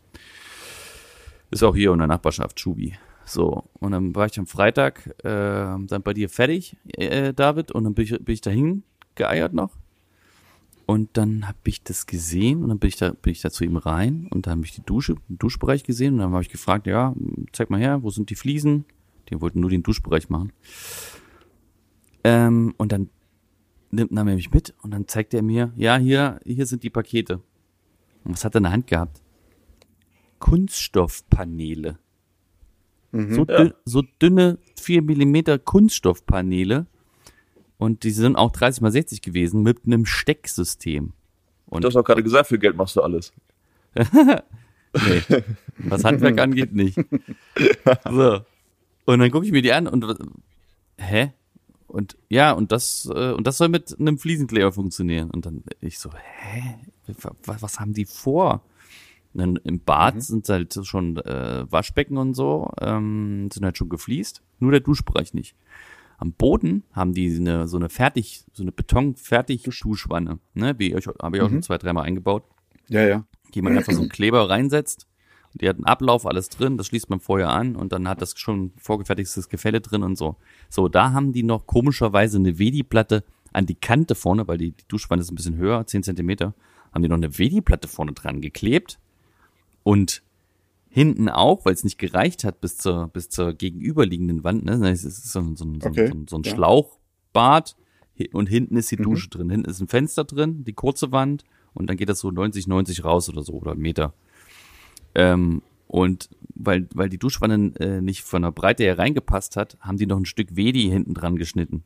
Ist 1.51 1.63
auch 1.63 1.75
hier 1.75 1.91
in 1.91 1.99
der 1.99 2.07
Nachbarschaft, 2.07 2.59
Schubi. 2.59 2.97
So, 3.25 3.65
und 3.79 3.91
dann 3.91 4.15
war 4.15 4.25
ich 4.25 4.39
am 4.39 4.47
Freitag 4.47 5.07
äh, 5.23 5.75
dann 5.85 6.01
bei 6.03 6.13
dir 6.13 6.29
fertig, 6.29 6.77
äh, 6.87 7.33
David, 7.33 7.71
und 7.71 7.83
dann 7.83 7.93
bin 7.93 8.05
ich, 8.05 8.11
bin 8.11 8.33
ich 8.33 8.41
dahin 8.41 8.83
geeiert 9.15 9.53
noch. 9.53 9.71
Und 10.85 11.17
dann 11.17 11.45
habe 11.45 11.57
ich 11.65 11.83
das 11.83 12.05
gesehen 12.05 12.63
und 12.63 12.69
dann 12.69 12.79
bin 12.79 12.87
ich 12.87 12.95
da, 12.95 13.11
bin 13.11 13.33
ich 13.33 13.41
da 13.41 13.51
zu 13.51 13.65
ihm 13.65 13.75
rein 13.75 14.27
und 14.31 14.47
dann 14.47 14.51
habe 14.51 14.65
ich 14.65 14.71
die 14.71 14.83
Dusche, 14.85 15.15
den 15.27 15.37
Duschbereich 15.37 15.83
gesehen 15.83 16.13
und 16.13 16.19
dann 16.19 16.31
habe 16.31 16.41
ich 16.41 16.49
gefragt, 16.49 16.87
ja, 16.87 17.13
zeig 17.51 17.69
mal 17.69 17.81
her, 17.81 18.03
wo 18.03 18.09
sind 18.09 18.29
die 18.29 18.35
Fliesen? 18.35 18.85
Die 19.27 19.41
wollten 19.41 19.59
nur 19.59 19.69
den 19.69 19.83
Duschbereich 19.83 20.29
machen. 20.29 20.53
Ähm, 22.23 22.73
und 22.77 22.93
dann 22.93 23.09
nimmt 23.91 24.11
nahm 24.11 24.27
er 24.27 24.35
mich 24.35 24.51
mit 24.51 24.73
und 24.81 24.91
dann 24.91 25.07
zeigt 25.07 25.33
er 25.33 25.41
mir, 25.41 25.71
ja, 25.75 25.97
hier, 25.97 26.39
hier 26.43 26.65
sind 26.65 26.83
die 26.83 26.89
Pakete. 26.89 27.41
Und 28.23 28.33
was 28.33 28.43
hat 28.45 28.55
er 28.55 28.57
in 28.59 28.63
der 28.63 28.71
Hand 28.73 28.87
gehabt? 28.87 29.21
Kunststoffpaneele. 30.39 31.97
So, 33.11 33.45
Ja. 33.45 33.57
dünn, 33.57 33.73
so 33.85 34.03
dünne 34.21 34.59
4 34.79 35.01
Millimeter 35.01 35.57
Kunststoffpaneele. 35.57 36.85
Und 37.77 38.03
die 38.03 38.11
sind 38.11 38.35
auch 38.35 38.51
30 38.51 38.81
mal 38.81 38.91
60 38.91 39.21
gewesen 39.21 39.61
mit 39.63 39.85
einem 39.85 40.05
Stecksystem. 40.05 41.13
Und 41.67 41.83
Du 41.83 41.87
hast 41.87 41.95
auch 41.95 42.03
gerade 42.03 42.23
gesagt, 42.23 42.47
für 42.47 42.59
Geld 42.59 42.75
machst 42.75 42.95
du 42.95 43.01
alles. 43.01 43.31
Nee. 44.93 45.21
Was 45.79 46.03
Handwerk 46.05 46.39
angeht, 46.39 46.73
nicht. 46.73 46.97
So. 48.09 48.39
Und 49.05 49.19
dann 49.19 49.29
gucke 49.29 49.45
ich 49.45 49.51
mir 49.51 49.61
die 49.61 49.73
an 49.73 49.85
und 49.85 50.03
hä? 50.97 51.33
Und 51.87 52.17
ja, 52.29 52.51
und 52.51 52.71
das, 52.71 53.09
äh, 53.13 53.31
und 53.31 53.47
das 53.47 53.57
soll 53.57 53.69
mit 53.69 53.97
einem 53.99 54.17
Fliesenkleber 54.17 54.71
funktionieren. 54.71 55.31
Und 55.31 55.45
dann 55.45 55.63
ich 55.81 55.99
so, 55.99 56.11
hä? 56.11 56.75
Was, 57.43 57.61
was 57.61 57.79
haben 57.79 57.93
die 57.93 58.05
vor? 58.05 58.61
Und 59.33 59.39
dann 59.39 59.55
im 59.57 59.79
Bad 59.79 60.21
sind 60.21 60.49
halt 60.49 60.77
schon 60.83 61.17
äh, 61.17 61.65
Waschbecken 61.71 62.17
und 62.17 62.33
so, 62.33 62.71
ähm, 62.81 63.49
sind 63.51 63.63
halt 63.63 63.77
schon 63.77 63.89
gefliest, 63.89 64.41
nur 64.59 64.71
der 64.71 64.79
Duschbereich 64.79 65.33
nicht. 65.33 65.55
Am 66.17 66.33
Boden 66.33 66.83
haben 66.93 67.13
die 67.13 67.35
eine, 67.35 67.67
so 67.67 67.77
eine 67.77 67.89
fertig, 67.89 68.43
so 68.51 68.63
eine 68.63 68.71
Beton-Fertig-Duschwanne, 68.71 70.39
ne? 70.55 70.75
Wie 70.79 70.93
ich, 70.93 71.07
habe 71.07 71.37
ich 71.37 71.43
auch 71.43 71.49
schon 71.49 71.61
zwei, 71.61 71.77
dreimal 71.77 72.05
eingebaut, 72.05 72.43
Ja, 72.87 73.05
ja. 73.05 73.25
die 73.53 73.61
man 73.61 73.77
einfach 73.77 73.93
so 73.93 74.01
einen 74.01 74.09
Kleber 74.09 74.49
reinsetzt. 74.49 75.07
Die 75.53 75.67
hat 75.67 75.77
einen 75.77 75.85
Ablauf, 75.85 76.25
alles 76.27 76.49
drin, 76.49 76.77
das 76.77 76.87
schließt 76.87 77.09
man 77.09 77.19
vorher 77.19 77.49
an 77.49 77.75
und 77.75 77.91
dann 77.91 78.07
hat 78.07 78.21
das 78.21 78.37
schon 78.37 78.71
vorgefertigtes 78.77 79.49
Gefälle 79.49 79.81
drin 79.81 80.03
und 80.03 80.15
so. 80.17 80.35
So, 80.69 80.87
da 80.87 81.11
haben 81.13 81.33
die 81.33 81.43
noch 81.43 81.65
komischerweise 81.65 82.37
eine 82.37 82.59
Wedi-Platte 82.59 83.23
an 83.53 83.65
die 83.65 83.75
Kante 83.75 84.13
vorne, 84.13 84.47
weil 84.47 84.57
die, 84.59 84.71
die 84.71 84.87
Duschwanne 84.87 85.21
ist 85.21 85.31
ein 85.31 85.35
bisschen 85.35 85.55
höher, 85.57 85.87
10 85.87 86.03
Zentimeter, 86.03 86.53
haben 86.93 87.01
die 87.01 87.09
noch 87.09 87.15
eine 87.17 87.37
Wedi-Platte 87.39 87.87
vorne 87.87 88.11
dran 88.13 88.39
geklebt 88.41 88.99
und 89.83 90.21
hinten 90.89 91.29
auch, 91.29 91.65
weil 91.65 91.73
es 91.73 91.83
nicht 91.83 91.97
gereicht 91.97 92.43
hat 92.43 92.61
bis 92.61 92.77
zur, 92.77 93.07
bis 93.07 93.29
zur 93.29 93.53
gegenüberliegenden 93.53 94.43
Wand, 94.43 94.65
ne? 94.65 94.89
Es 94.89 95.03
ist 95.03 95.31
so, 95.31 95.39
ein- 95.39 95.55
so, 95.55 95.65
ein- 95.65 95.79
Okay, 95.83 96.07
so, 96.07 96.13
ein- 96.13 96.27
so 96.27 96.35
ein 96.37 96.43
ja. 96.43 96.53
Schlauchbad 96.53 97.75
und 98.33 98.47
hinten 98.47 98.77
ist 98.77 98.89
die 98.91 98.97
Mhm. 98.97 99.03
Dusche 99.03 99.29
drin. 99.29 99.49
Hinten 99.49 99.69
ist 99.69 99.79
ein 99.79 99.87
Fenster 99.87 100.23
drin, 100.23 100.63
die 100.63 100.73
kurze 100.73 101.11
Wand 101.11 101.43
und 101.73 101.89
dann 101.89 101.97
geht 101.97 102.09
das 102.09 102.19
so 102.19 102.31
90, 102.31 102.67
90 102.67 103.03
raus 103.03 103.29
oder 103.29 103.43
so 103.43 103.53
oder 103.53 103.75
Meter. 103.75 104.13
Ähm, 105.17 105.63
und 105.87 106.29
weil, 106.53 106.87
weil 106.93 107.09
die 107.09 107.17
Duschwanne 107.17 107.73
äh, 107.79 108.01
nicht 108.01 108.21
von 108.21 108.43
der 108.43 108.51
Breite 108.51 108.83
her 108.83 108.99
reingepasst 108.99 109.57
hat, 109.57 109.77
haben 109.81 109.97
die 109.97 110.05
noch 110.05 110.17
ein 110.17 110.25
Stück 110.25 110.55
Wedi 110.55 110.89
hinten 110.89 111.13
dran 111.13 111.37
geschnitten. 111.37 111.83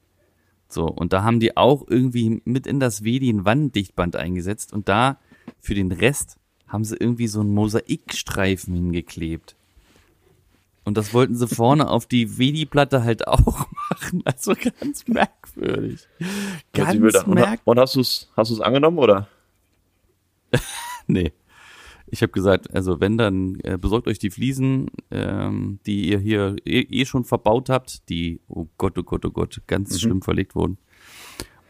So, 0.68 0.86
und 0.86 1.14
da 1.14 1.24
haben 1.24 1.40
die 1.40 1.58
auch 1.58 1.86
irgendwie 1.88 2.42
mit 2.46 2.68
in 2.68 2.80
das 2.80 3.04
Wedi 3.04 3.32
ein 3.32 3.46
Wanddichtband 3.46 4.16
eingesetzt 4.16 4.74
und 4.74 4.90
da 4.90 5.18
für 5.60 5.76
den 5.76 5.92
Rest 5.92 6.38
haben 6.68 6.84
sie 6.84 6.96
irgendwie 6.98 7.28
so 7.28 7.42
einen 7.42 7.54
Mosaikstreifen 7.54 8.74
hingeklebt. 8.74 9.56
Und 10.84 10.98
das 10.98 11.14
wollten 11.14 11.36
sie 11.36 11.48
vorne 11.48 11.90
auf 11.90 12.06
die 12.06 12.38
Wedi-Platte 12.38 13.04
halt 13.04 13.28
auch 13.28 13.68
machen. 13.90 14.24
Also 14.26 14.54
ganz 14.56 15.08
merkwürdig. 15.08 16.08
Ganz 16.74 17.00
merkwürdig. 17.28 17.62
und 17.66 17.80
hast 17.80 17.96
du 17.96 18.02
es 18.02 18.30
hast 18.36 18.52
du's 18.52 18.62
angenommen 18.62 19.00
oder? 19.00 19.28
Nee. 21.08 21.34
Ich 22.14 22.22
habe 22.22 22.32
gesagt, 22.34 22.74
also 22.76 23.00
wenn 23.00 23.18
dann 23.18 23.56
äh, 23.64 23.78
besorgt 23.78 24.06
euch 24.08 24.20
die 24.20 24.30
Fliesen, 24.32 24.88
ähm, 25.12 25.80
die 25.86 26.10
ihr 26.10 26.20
hier 26.20 26.58
eh, 26.66 26.82
eh 26.82 27.06
schon 27.06 27.24
verbaut 27.24 27.70
habt, 27.70 28.10
die 28.10 28.42
oh 28.50 28.68
Gott, 28.78 28.98
oh 28.98 29.04
Gott, 29.04 29.26
oh 29.26 29.32
Gott, 29.32 29.62
ganz 29.66 30.00
schlimm 30.00 30.22
verlegt 30.22 30.54
wurden. 30.54 30.78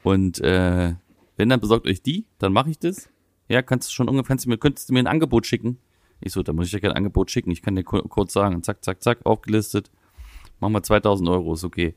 Und 0.01 0.39
äh, 0.41 0.95
wenn 1.37 1.49
dann 1.49 1.59
besorgt 1.61 1.85
euch 1.85 2.01
die, 2.01 2.25
dann 2.39 2.53
mache 2.53 2.71
ich 2.71 2.79
das. 2.79 3.07
Ja, 3.49 3.61
kannst 3.61 3.89
du 3.89 3.93
schon 3.93 4.09
ungefähr, 4.09 4.35
du 4.35 4.49
mir, 4.49 4.57
könntest 4.57 4.89
du 4.89 4.93
mir 4.93 4.99
ein 4.99 5.07
Angebot 5.07 5.45
schicken? 5.45 5.77
Ich 6.21 6.33
so, 6.33 6.41
da 6.41 6.53
muss 6.53 6.65
ich 6.67 6.71
ja 6.71 6.79
kein 6.79 6.91
Angebot 6.91 7.29
schicken. 7.29 7.51
Ich 7.51 7.61
kann 7.61 7.75
dir 7.75 7.83
ku- 7.83 8.01
kurz 8.07 8.33
sagen, 8.33 8.63
zack, 8.63 8.83
zack, 8.83 9.03
zack, 9.03 9.25
aufgelistet. 9.25 9.91
Machen 10.59 10.73
wir 10.73 10.81
2000 10.83 11.29
Euro, 11.29 11.53
ist 11.53 11.63
okay. 11.63 11.93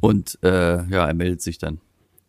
Und 0.00 0.38
äh, 0.42 0.86
ja, 0.88 1.06
er 1.06 1.14
meldet 1.14 1.42
sich 1.42 1.58
dann. 1.58 1.80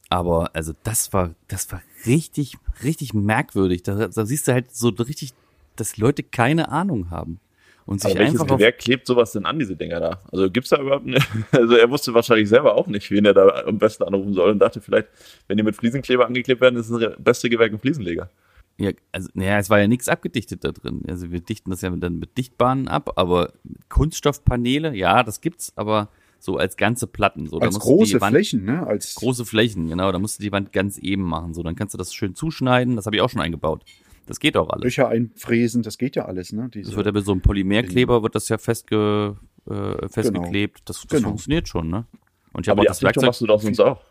Aber 0.10 0.52
also 0.54 0.74
das 0.84 1.14
war, 1.14 1.34
das 1.48 1.72
war 1.72 1.82
richtig, 2.06 2.58
richtig 2.84 3.14
merkwürdig. 3.14 3.84
Da, 3.84 4.08
da 4.08 4.26
siehst 4.26 4.48
du 4.48 4.54
halt 4.54 4.74
so 4.76 4.90
richtig, 4.90 5.34
dass 5.76 5.98
Leute 5.98 6.24
keine 6.24 6.70
Ahnung 6.70 7.10
haben. 7.10 7.40
Und 7.86 8.02
sich 8.02 8.12
Aber 8.12 8.20
welches 8.20 8.46
Gewerk 8.46 8.80
klebt 8.80 9.06
sowas 9.06 9.32
denn 9.32 9.46
an, 9.46 9.60
diese 9.60 9.76
Dinger 9.76 10.00
da? 10.00 10.20
Also 10.32 10.50
gibt's 10.50 10.70
da 10.70 10.82
überhaupt 10.82 11.06
eine, 11.06 11.20
also 11.52 11.76
er 11.76 11.90
wusste 11.90 12.14
wahrscheinlich 12.14 12.50
selber 12.50 12.76
auch 12.76 12.88
nicht, 12.88 13.12
wen 13.12 13.26
er 13.26 13.34
da 13.34 13.64
am 13.66 13.78
besten 13.78 14.04
anrufen 14.04 14.34
soll 14.34 14.52
und 14.52 14.60
dachte 14.60 14.82
vielleicht, 14.82 15.08
wenn 15.48 15.58
die 15.58 15.64
mit 15.64 15.76
Fliesenkleber 15.76 16.26
angeklebt 16.26 16.62
werden, 16.62 16.80
ist 16.80 16.90
das 16.90 17.14
beste 17.20 17.50
Gewerk 17.50 17.74
ein 17.74 17.80
Fliesenleger. 17.80 18.32
ja, 18.78 18.92
also, 19.12 19.30
naja, 19.36 19.60
es 19.60 19.70
war 19.70 19.80
ja 19.80 19.88
nichts 19.88 20.10
abgedichtet 20.10 20.64
da 20.64 20.72
drin. 20.72 21.04
Also 21.08 21.32
wir 21.32 21.42
dichten 21.42 21.70
das 21.70 21.82
ja 21.82 21.92
dann 21.92 22.18
mit 22.18 22.38
Dichtbahnen 22.40 22.88
ab, 22.88 23.12
aber 23.18 23.54
Kunststoffpaneele, 23.90 24.96
ja, 24.96 25.22
das 25.22 25.40
gibt's, 25.42 25.72
aber 25.76 26.10
so 26.46 26.58
als 26.58 26.78
ganze 26.78 27.08
Platten. 27.08 27.48
So, 27.48 27.60
da 27.60 27.66
Als 27.66 27.80
große 27.80 28.14
die 28.14 28.22
Wand, 28.22 28.34
Flächen, 28.36 28.64
ne? 28.66 28.86
Als 28.88 29.16
Große 29.16 29.46
Flächen, 29.46 29.88
genau, 29.90 30.12
da 30.12 30.20
musst 30.20 30.40
du 30.40 30.44
die 30.44 30.52
Wand 30.52 30.72
ganz 30.72 30.98
eben 30.98 31.24
machen. 31.24 31.54
So, 31.54 31.64
dann 31.64 31.76
kannst 31.76 31.94
du 31.94 31.98
das 31.98 32.14
schön 32.14 32.36
zuschneiden, 32.36 32.96
das 32.96 33.06
habe 33.06 33.16
ich 33.16 33.22
auch 33.22 33.30
schon 33.30 33.42
eingebaut. 33.42 33.84
Das 34.28 34.40
geht 34.40 34.56
auch 34.58 34.70
alles. 34.70 34.84
Löcher 34.84 35.08
einfräsen, 35.10 35.84
das 35.84 35.98
geht 35.98 36.16
ja 36.16 36.26
alles, 36.26 36.52
ne? 36.54 36.70
Diese, 36.74 36.90
Das 36.90 36.96
wird 36.96 37.06
ja 37.06 37.12
mit 37.12 37.26
so 37.26 37.32
einem 37.32 37.42
Polymerkleber 37.42 38.24
wird 38.24 38.34
das 38.36 38.48
ja 38.50 38.58
festge, 38.58 39.38
äh, 39.70 40.08
festgeklebt. 40.08 40.82
Das, 40.86 41.02
das 41.02 41.08
Genau. 41.10 41.30
funktioniert 41.30 41.68
schon, 41.68 41.90
ne? 41.90 42.06
Und 42.54 42.66
ich 42.66 42.70
habe 42.70 42.82
auch 42.82 42.86
das 42.86 43.02
Werkzeug, 43.04 43.26
machst 43.26 43.42
du 43.42 43.48
doch 43.48 43.62
sonst 43.62 43.80
auch. 43.82 44.02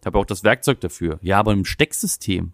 ich 0.00 0.06
habe 0.06 0.18
auch 0.18 0.26
das 0.26 0.42
Werkzeug 0.44 0.80
dafür. 0.80 1.18
Ja, 1.22 1.38
aber 1.38 1.52
im 1.52 1.64
Stecksystem. 1.64 2.52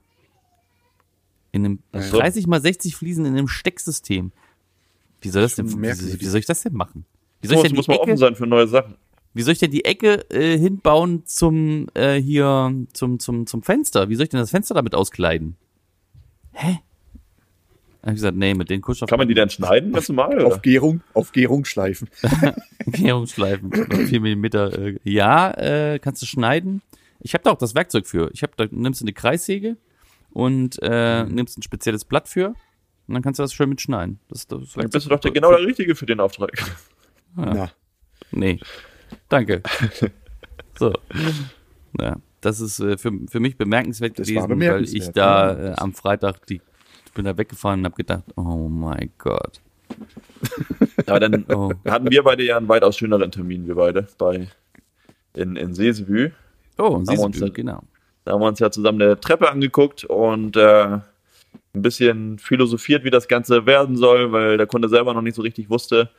In 1.50 1.64
einem 1.64 1.78
Ach 1.92 2.02
so. 2.02 2.18
30 2.18 2.46
mal 2.46 2.60
60 2.60 2.94
Fliesen 2.94 3.24
in 3.24 3.32
einem 3.36 3.48
Stecksystem. 3.48 4.32
Wie 5.20 5.30
soll 5.30 5.42
das 5.42 5.54
denn, 5.56 5.66
wie, 5.70 6.20
wie 6.20 6.24
soll 6.26 6.40
ich 6.40 6.46
das 6.46 6.62
denn 6.62 6.74
machen? 6.74 7.04
Wie 7.40 7.48
soll 7.48 7.56
ich 7.56 7.62
Muss, 7.62 7.68
denn 7.68 7.76
muss 7.76 7.88
man 7.88 7.96
offen 7.98 8.16
sein 8.16 8.34
für 8.36 8.46
neue 8.46 8.68
Sachen. 8.68 8.96
Wie 9.38 9.42
soll 9.42 9.52
ich 9.52 9.60
denn 9.60 9.70
die 9.70 9.84
Ecke 9.84 10.28
äh, 10.30 10.58
hinbauen 10.58 11.24
zum 11.24 11.86
äh, 11.94 12.20
hier 12.20 12.74
zum 12.92 13.20
zum 13.20 13.46
zum 13.46 13.62
Fenster? 13.62 14.08
Wie 14.08 14.16
soll 14.16 14.24
ich 14.24 14.30
denn 14.30 14.40
das 14.40 14.50
Fenster 14.50 14.74
damit 14.74 14.94
auskleiden? 14.96 15.56
Hä? 16.52 16.80
Hab 18.02 18.10
ich 18.10 18.14
gesagt, 18.16 18.36
nee, 18.36 18.54
mit 18.54 18.68
den 18.70 18.80
Kunststoff 18.80 19.08
Kann 19.08 19.18
man 19.18 19.28
die 19.28 19.34
dann 19.34 19.48
schneiden, 19.50 19.92
ganz 19.92 20.08
normal? 20.08 20.44
auf? 20.44 20.62
Gärung, 20.62 21.02
auf 21.14 21.30
Gärung 21.32 21.64
schleifen. 21.64 22.08
Gärungsschleifen, 22.86 23.72
4 24.06 24.20
Millimeter. 24.20 24.72
Äh, 24.78 24.98
ja, 25.04 25.50
äh, 25.52 25.98
kannst 25.98 26.22
du 26.22 26.26
schneiden. 26.26 26.82
Ich 27.20 27.34
habe 27.34 27.44
da 27.44 27.50
auch 27.50 27.58
das 27.58 27.74
Werkzeug 27.74 28.06
für. 28.06 28.30
Ich 28.32 28.42
habe 28.42 28.52
da 28.56 28.66
nimmst 28.70 29.00
du 29.00 29.04
eine 29.04 29.12
Kreissäge 29.12 29.76
und 30.30 30.78
äh, 30.82 31.24
Mhm. 31.24 31.34
nimmst 31.34 31.58
ein 31.58 31.62
spezielles 31.62 32.04
Blatt 32.04 32.28
für 32.28 32.54
und 33.08 33.14
dann 33.14 33.22
kannst 33.22 33.38
du 33.38 33.42
das 33.44 33.52
schön 33.52 33.68
mitschneiden. 33.68 34.18
Das, 34.28 34.46
das 34.46 34.72
Dann 34.72 34.88
bist 34.90 35.06
du 35.06 35.10
doch 35.10 35.20
der, 35.20 35.30
genau 35.32 35.50
der 35.50 35.60
Richtige 35.66 35.94
für 35.94 36.06
den 36.06 36.20
Auftrag. 36.20 36.52
Na, 37.36 37.70
Nee. 38.30 38.58
Danke. 39.28 39.62
so. 40.78 40.92
Ja, 42.00 42.16
das 42.40 42.60
ist 42.60 42.80
äh, 42.80 42.96
für, 42.98 43.12
für 43.28 43.40
mich 43.40 43.56
bemerkenswert 43.56 44.18
Das 44.18 44.26
gewesen, 44.28 44.42
weil 44.48 44.52
ich 44.52 44.58
bemerkenswert, 44.58 45.16
da 45.16 45.52
ja. 45.52 45.70
äh, 45.70 45.74
am 45.76 45.94
Freitag 45.94 46.46
die 46.46 46.60
bin 47.14 47.24
da 47.24 47.36
weggefahren 47.36 47.80
und 47.80 47.86
habe 47.86 47.96
gedacht, 47.96 48.22
oh 48.36 48.68
mein 48.68 49.10
Gott. 49.18 49.60
Aber 51.06 51.18
dann 51.18 51.44
Oh. 51.52 51.72
hatten 51.84 52.08
wir 52.12 52.22
beide 52.22 52.44
ja 52.44 52.56
einen 52.56 52.68
weitaus 52.68 52.96
schöneren 52.96 53.32
Termin, 53.32 53.66
wir 53.66 53.74
beide, 53.74 54.06
bei 54.18 54.46
in, 55.34 55.56
in 55.56 55.74
Seesebü. 55.74 56.30
Oh, 56.78 56.84
uns 56.90 57.08
du, 57.08 57.40
dann- 57.40 57.52
genau. 57.52 57.82
Da 58.24 58.34
haben 58.34 58.40
wir 58.40 58.46
uns 58.46 58.60
ja 58.60 58.70
zusammen 58.70 59.02
eine 59.02 59.18
Treppe 59.18 59.50
angeguckt 59.50 60.04
und 60.04 60.56
äh, 60.56 60.84
ein 60.84 61.02
bisschen 61.72 62.38
philosophiert, 62.38 63.02
wie 63.02 63.10
das 63.10 63.26
Ganze 63.26 63.66
werden 63.66 63.96
soll, 63.96 64.30
weil 64.30 64.56
der 64.56 64.68
Kunde 64.68 64.88
selber 64.88 65.12
noch 65.12 65.22
nicht 65.22 65.34
so 65.34 65.42
richtig 65.42 65.70
wusste. 65.70 66.10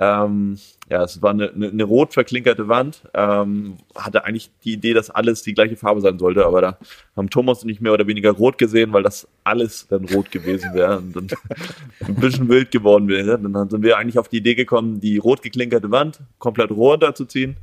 Ähm, 0.00 0.58
ja, 0.88 1.02
es 1.02 1.20
war 1.22 1.30
eine, 1.30 1.50
eine, 1.50 1.70
eine 1.70 1.82
rot 1.84 2.14
verklinkerte 2.14 2.68
Wand. 2.68 3.02
Ähm, 3.14 3.78
hatte 3.96 4.24
eigentlich 4.24 4.50
die 4.62 4.74
Idee, 4.74 4.94
dass 4.94 5.10
alles 5.10 5.42
die 5.42 5.54
gleiche 5.54 5.76
Farbe 5.76 6.00
sein 6.00 6.18
sollte, 6.20 6.46
aber 6.46 6.60
da 6.60 6.78
haben 7.16 7.28
Thomas 7.30 7.64
nicht 7.64 7.80
mehr 7.80 7.92
oder 7.92 8.06
weniger 8.06 8.30
rot 8.30 8.58
gesehen, 8.58 8.92
weil 8.92 9.02
das 9.02 9.26
alles 9.42 9.88
dann 9.88 10.04
rot 10.04 10.30
gewesen 10.30 10.72
wäre 10.72 10.98
und 10.98 11.16
dann 11.16 11.26
ein 12.06 12.14
bisschen 12.14 12.48
wild 12.48 12.70
geworden 12.70 13.08
wäre. 13.08 13.38
Dann 13.38 13.68
sind 13.70 13.82
wir 13.82 13.98
eigentlich 13.98 14.18
auf 14.20 14.28
die 14.28 14.36
Idee 14.36 14.54
gekommen, 14.54 15.00
die 15.00 15.18
rot 15.18 15.42
geklinkerte 15.42 15.90
Wand 15.90 16.20
komplett 16.38 16.70
runterzuziehen. 16.70 17.56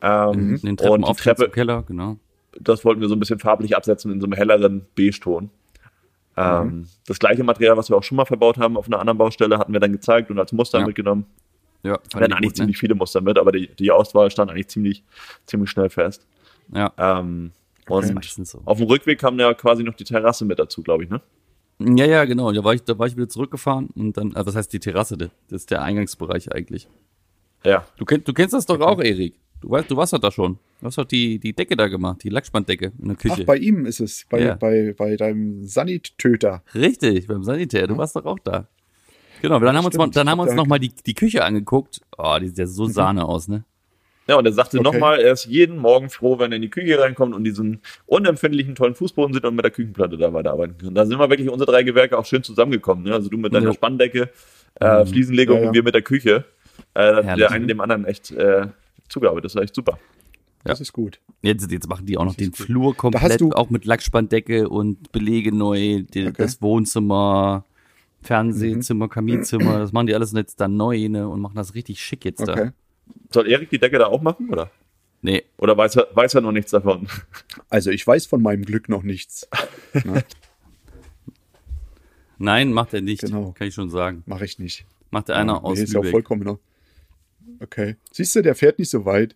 Ähm, 0.00 0.32
In 0.32 0.56
den 0.60 0.68
und 0.70 0.76
Treppen 0.80 1.02
die 1.02 1.08
auf 1.08 1.16
Treppe, 1.20 1.48
Keller, 1.48 1.82
genau. 1.82 2.18
das 2.60 2.84
wollten 2.84 3.00
wir 3.00 3.08
so 3.08 3.16
ein 3.16 3.20
bisschen 3.20 3.40
farblich 3.40 3.76
absetzen 3.76 4.12
in 4.12 4.20
so 4.20 4.26
einem 4.26 4.34
helleren 4.34 4.86
Beige-Ton. 4.96 5.50
Ähm, 6.36 6.66
Mhm. 6.66 6.86
Das 7.06 7.18
gleiche 7.18 7.42
Material, 7.44 7.76
was 7.76 7.90
wir 7.90 7.96
auch 7.96 8.02
schon 8.02 8.16
mal 8.16 8.24
verbaut 8.24 8.58
haben 8.58 8.76
auf 8.76 8.86
einer 8.86 8.98
anderen 9.00 9.18
Baustelle, 9.18 9.58
hatten 9.58 9.72
wir 9.72 9.80
dann 9.80 9.92
gezeigt 9.92 10.30
und 10.30 10.38
als 10.38 10.52
Muster 10.52 10.80
Ja. 10.80 10.86
mitgenommen. 10.86 11.26
Ja, 11.84 11.98
Wir 12.12 12.20
hatten 12.22 12.32
eigentlich 12.32 12.54
ziemlich 12.54 12.78
viele 12.78 12.94
Muster 12.94 13.20
mit, 13.20 13.38
aber 13.38 13.52
die, 13.52 13.68
die 13.68 13.90
Auswahl 13.92 14.30
stand 14.30 14.50
eigentlich 14.50 14.68
ziemlich, 14.68 15.04
ziemlich 15.46 15.70
schnell 15.70 15.90
fest. 15.90 16.26
Ja, 16.72 16.92
Ähm, 16.96 17.52
das 17.86 18.06
und 18.08 18.14
meistens 18.14 18.50
so. 18.52 18.62
auf 18.64 18.78
dem 18.78 18.86
Rückweg 18.86 19.18
kam 19.20 19.38
ja 19.38 19.52
quasi 19.54 19.82
noch 19.84 19.94
die 19.94 20.04
Terrasse 20.04 20.44
mit 20.46 20.58
dazu, 20.58 20.82
glaube 20.82 21.04
ich, 21.04 21.10
ne? 21.10 21.20
Ja, 21.78 22.06
ja, 22.06 22.24
genau. 22.24 22.50
Da 22.52 22.64
war 22.64 22.72
ich, 22.74 22.82
da 22.84 22.98
war 22.98 23.06
ich 23.06 23.16
wieder 23.16 23.28
zurückgefahren 23.28 23.88
und 23.96 24.16
dann, 24.16 24.34
also 24.34 24.46
was 24.48 24.56
heißt 24.56 24.72
die 24.72 24.78
Terrasse? 24.80 25.16
Das 25.18 25.30
ist 25.50 25.70
der 25.70 25.82
Eingangsbereich 25.82 26.52
eigentlich. 26.52 26.88
Ja. 27.64 27.84
Du, 27.98 28.04
kennst, 28.04 28.26
du 28.28 28.32
kennst 28.32 28.54
das 28.54 28.64
doch 28.66 28.80
auch, 28.80 29.00
Erik. 29.00 29.34
Du 29.60 29.70
weißt, 29.70 29.90
du 29.90 29.96
warst 29.96 30.12
doch 30.12 30.18
da 30.18 30.30
schon. 30.30 30.58
Du 30.80 30.86
hast 30.86 30.98
doch 30.98 31.04
die, 31.04 31.38
die 31.38 31.52
Decke 31.54 31.76
da 31.76 31.88
gemacht, 31.88 32.22
die 32.22 32.28
Lackspanndecke 32.28 32.92
in 32.98 33.08
der 33.08 33.16
ach, 33.16 33.20
Küche. 33.22 33.44
bei 33.44 33.56
ihm 33.56 33.86
ist 33.86 34.00
es, 34.00 34.24
bei, 34.30 34.40
Ja. 34.40 34.54
bei, 34.54 34.94
bei 34.96 35.16
deinem 35.16 35.64
Sanittöter. 35.66 36.62
Richtig, 36.74 37.26
beim 37.26 37.42
Sanitär. 37.42 37.86
Du 37.86 37.96
warst 37.96 38.14
doch 38.16 38.24
auch 38.26 38.38
da. 38.38 38.68
Genau, 39.48 39.58
dann 39.60 39.76
haben 39.76 39.82
wir 39.84 39.86
uns, 39.86 39.96
mal, 39.96 40.04
stimmt. 40.04 40.16
dann 40.16 40.28
haben 40.30 40.38
wir 40.38 40.42
uns 40.42 40.52
Ja. 40.52 40.56
noch 40.56 40.66
mal 40.66 40.78
die, 40.78 40.90
die 41.06 41.14
Küche 41.14 41.44
angeguckt. 41.44 42.00
Oh, 42.18 42.36
die 42.40 42.48
sieht 42.48 42.58
ja 42.58 42.66
so 42.66 42.86
Sahne 42.86 43.24
aus, 43.26 43.46
ne? 43.48 43.64
Ja, 44.26 44.36
und 44.36 44.46
er 44.46 44.52
sagte 44.52 44.78
Okay. 44.78 44.84
nochmal, 44.90 45.20
er 45.20 45.32
ist 45.32 45.44
jeden 45.44 45.76
Morgen 45.76 46.08
froh, 46.08 46.38
wenn 46.38 46.50
er 46.50 46.56
in 46.56 46.62
die 46.62 46.70
Küche 46.70 46.98
reinkommt 46.98 47.34
und 47.34 47.44
diesen 47.44 47.80
unempfindlichen, 48.06 48.74
tollen 48.74 48.94
Fußboden 48.94 49.34
sieht 49.34 49.44
und 49.44 49.54
mit 49.54 49.64
der 49.66 49.70
Küchenplatte 49.72 50.16
da 50.16 50.32
weiterarbeiten 50.32 50.78
kann. 50.78 50.94
Da 50.94 51.04
sind 51.04 51.18
wir 51.18 51.28
wirklich 51.28 51.50
unsere 51.50 51.70
drei 51.70 51.82
Gewerke 51.82 52.16
auch 52.16 52.24
schön 52.24 52.42
zusammengekommen. 52.42 53.04
Ne? 53.04 53.12
Also 53.12 53.28
du 53.28 53.36
mit 53.36 53.52
deiner 53.52 53.66
Ja. 53.66 53.72
Spanndecke, 53.74 54.30
äh, 54.80 55.04
Fliesenlegung 55.04 55.56
Ja, 55.56 55.62
ja. 55.64 55.68
und 55.68 55.74
wir 55.74 55.82
mit 55.82 55.94
der 55.94 56.00
Küche. 56.02 56.36
Äh, 56.36 56.42
da 56.94 57.16
hat 57.16 57.24
Herrlich, 57.24 57.36
der 57.46 57.50
eine 57.50 57.60
ne? 57.60 57.66
dem 57.66 57.80
anderen 57.82 58.04
echt 58.06 58.30
äh, 58.30 58.68
zugearbeitet. 59.10 59.44
Das 59.44 59.54
war 59.56 59.62
echt 59.62 59.74
super. 59.74 59.98
Das 60.64 60.80
ist 60.80 60.94
gut. 60.94 61.20
Jetzt, 61.42 61.70
jetzt 61.70 61.86
machen 61.90 62.06
die 62.06 62.16
auch 62.16 62.24
noch 62.24 62.34
Das 62.34 62.38
den. 62.48 62.52
Flur 62.54 62.96
komplett, 62.96 63.22
hast 63.22 63.40
du- 63.42 63.50
auch 63.52 63.68
mit 63.68 63.84
Lackspanndecke 63.84 64.70
und 64.70 65.12
Belege 65.12 65.54
neu, 65.54 66.04
die, 66.04 66.28
Okay. 66.28 66.32
das 66.38 66.62
Wohnzimmer, 66.62 67.66
Mhm. 68.24 68.26
Fernsehzimmer, 68.26 69.08
Kaminzimmer, 69.08 69.78
das 69.78 69.92
machen 69.92 70.06
die 70.06 70.14
alles 70.14 70.32
jetzt 70.32 70.60
dann 70.60 70.76
neu 70.76 71.08
ne, 71.08 71.28
und 71.28 71.40
machen 71.40 71.56
das 71.56 71.74
richtig 71.74 72.00
schick 72.00 72.24
jetzt 72.24 72.40
Okay. 72.40 72.70
Soll 73.30 73.50
Erik 73.50 73.70
die 73.70 73.78
Decke 73.78 73.98
da 73.98 74.06
auch 74.06 74.22
machen, 74.22 74.48
oder? 74.50 74.70
Nee, 75.20 75.42
Oder 75.56 75.76
weiß 75.76 75.96
er, 75.96 76.08
weiß 76.12 76.34
er 76.34 76.42
noch 76.42 76.52
nichts 76.52 76.70
davon? 76.70 77.08
Also 77.70 77.90
ich 77.90 78.06
weiß 78.06 78.26
von 78.26 78.42
meinem 78.42 78.64
Glück 78.64 78.88
noch 78.88 79.02
nichts. 79.02 79.48
nein, 82.38 82.72
macht 82.72 82.94
er 82.94 83.00
nicht. 83.00 83.22
Genau. 83.22 83.52
Kann 83.52 83.66
ich 83.66 83.74
schon 83.74 83.90
sagen. 83.90 84.22
Mache 84.26 84.44
ich 84.44 84.58
nicht. 84.58 84.86
Macht 85.10 85.30
er 85.30 85.36
einer 85.36 85.54
Ja, 85.54 85.62
aus 85.62 85.78
nee, 85.78 85.84
ist 85.84 85.94
ja 85.94 86.02
vollkommen 86.02 86.42
noch. 86.42 86.58
Okay. 87.60 87.96
Siehst 88.12 88.36
du, 88.36 88.42
der 88.42 88.54
fährt 88.54 88.78
nicht 88.78 88.90
so 88.90 89.04
weit. 89.04 89.34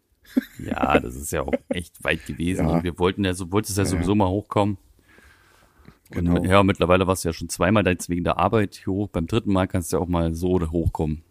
Ja, 0.59 1.01
das 1.01 1.17
ist 1.17 1.33
ja 1.33 1.43
auch 1.43 1.55
echt 1.69 2.05
weit 2.05 2.27
gewesen. 2.27 2.69
Ja. 2.69 2.75
Und 2.75 2.85
wir 2.85 2.99
wollten 2.99 3.25
ja, 3.25 3.35
so 3.35 3.51
wolltest 3.51 3.79
ja 3.79 3.85
Ja, 3.85 3.91
sowieso 3.91 4.15
mal 4.15 4.29
hochkommen. 4.29 4.79
Genau. 6.11 6.37
Und, 6.37 6.47
ja, 6.47 6.63
mittlerweile 6.63 7.07
warst 7.07 7.25
du 7.25 7.29
ja 7.29 7.33
schon 7.33 7.49
zweimal 7.49 7.87
jetzt 7.87 8.09
wegen 8.09 8.25
der 8.25 8.39
Arbeit 8.39 8.77
hier 8.77 8.93
hoch. 8.93 9.09
Beim 9.09 9.27
dritten 9.27 9.53
Mal 9.53 9.67
kannst 9.67 9.93
du 9.93 9.97
ja 9.97 10.03
auch 10.03 10.09
mal 10.09 10.35
so 10.35 10.51
oder 10.53 10.71
hochkommen. 10.71 11.23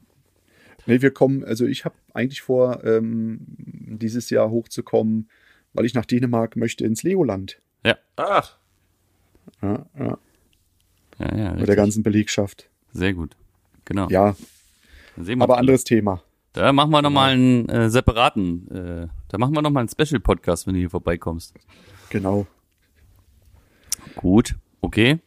Nee, 0.86 1.02
wir 1.02 1.12
kommen, 1.12 1.44
also 1.44 1.66
ich 1.66 1.84
habe 1.84 1.96
eigentlich 2.14 2.42
vor, 2.42 2.84
ähm, 2.86 3.40
dieses 3.48 4.30
Jahr 4.30 4.50
hochzukommen, 4.50 5.30
weil 5.74 5.86
ich 5.86 5.94
nach 5.94 6.06
Dänemark 6.06 6.56
möchte 6.56 6.86
ins 6.86 7.04
Legoland. 7.04 7.62
Ja, 7.86 7.98
Ach, 8.16 8.58
Ja, 9.62 9.86
ja, 10.00 10.18
ja, 11.20 11.38
ja. 11.38 11.54
mit 11.54 11.68
der 11.68 11.76
ganzen 11.76 12.04
Belegschaft. 12.04 12.70
Sehr 12.94 13.14
gut. 13.14 13.36
Genau. 13.84 14.08
Ja, 14.10 14.36
Dann 15.16 15.26
sehen 15.26 15.40
wir 15.40 15.44
aber 15.44 15.58
anderes 15.58 15.84
Thema. 15.84 16.24
Da 16.54 16.72
machen 16.72 16.92
wir 16.92 17.02
nochmal 17.02 17.34
einen 17.34 17.68
äh, 17.70 17.90
separaten, 17.90 18.72
äh, 18.72 19.08
da 19.28 19.38
machen 19.38 19.54
wir 19.54 19.62
nochmal 19.62 19.82
einen 19.82 19.90
Special-Podcast, 19.90 20.68
wenn 20.68 20.74
du 20.74 20.80
hier 20.80 20.90
vorbeikommst. 20.90 21.54
Genau. 22.10 22.48
Gut, 24.16 24.56
okay. 24.88 25.20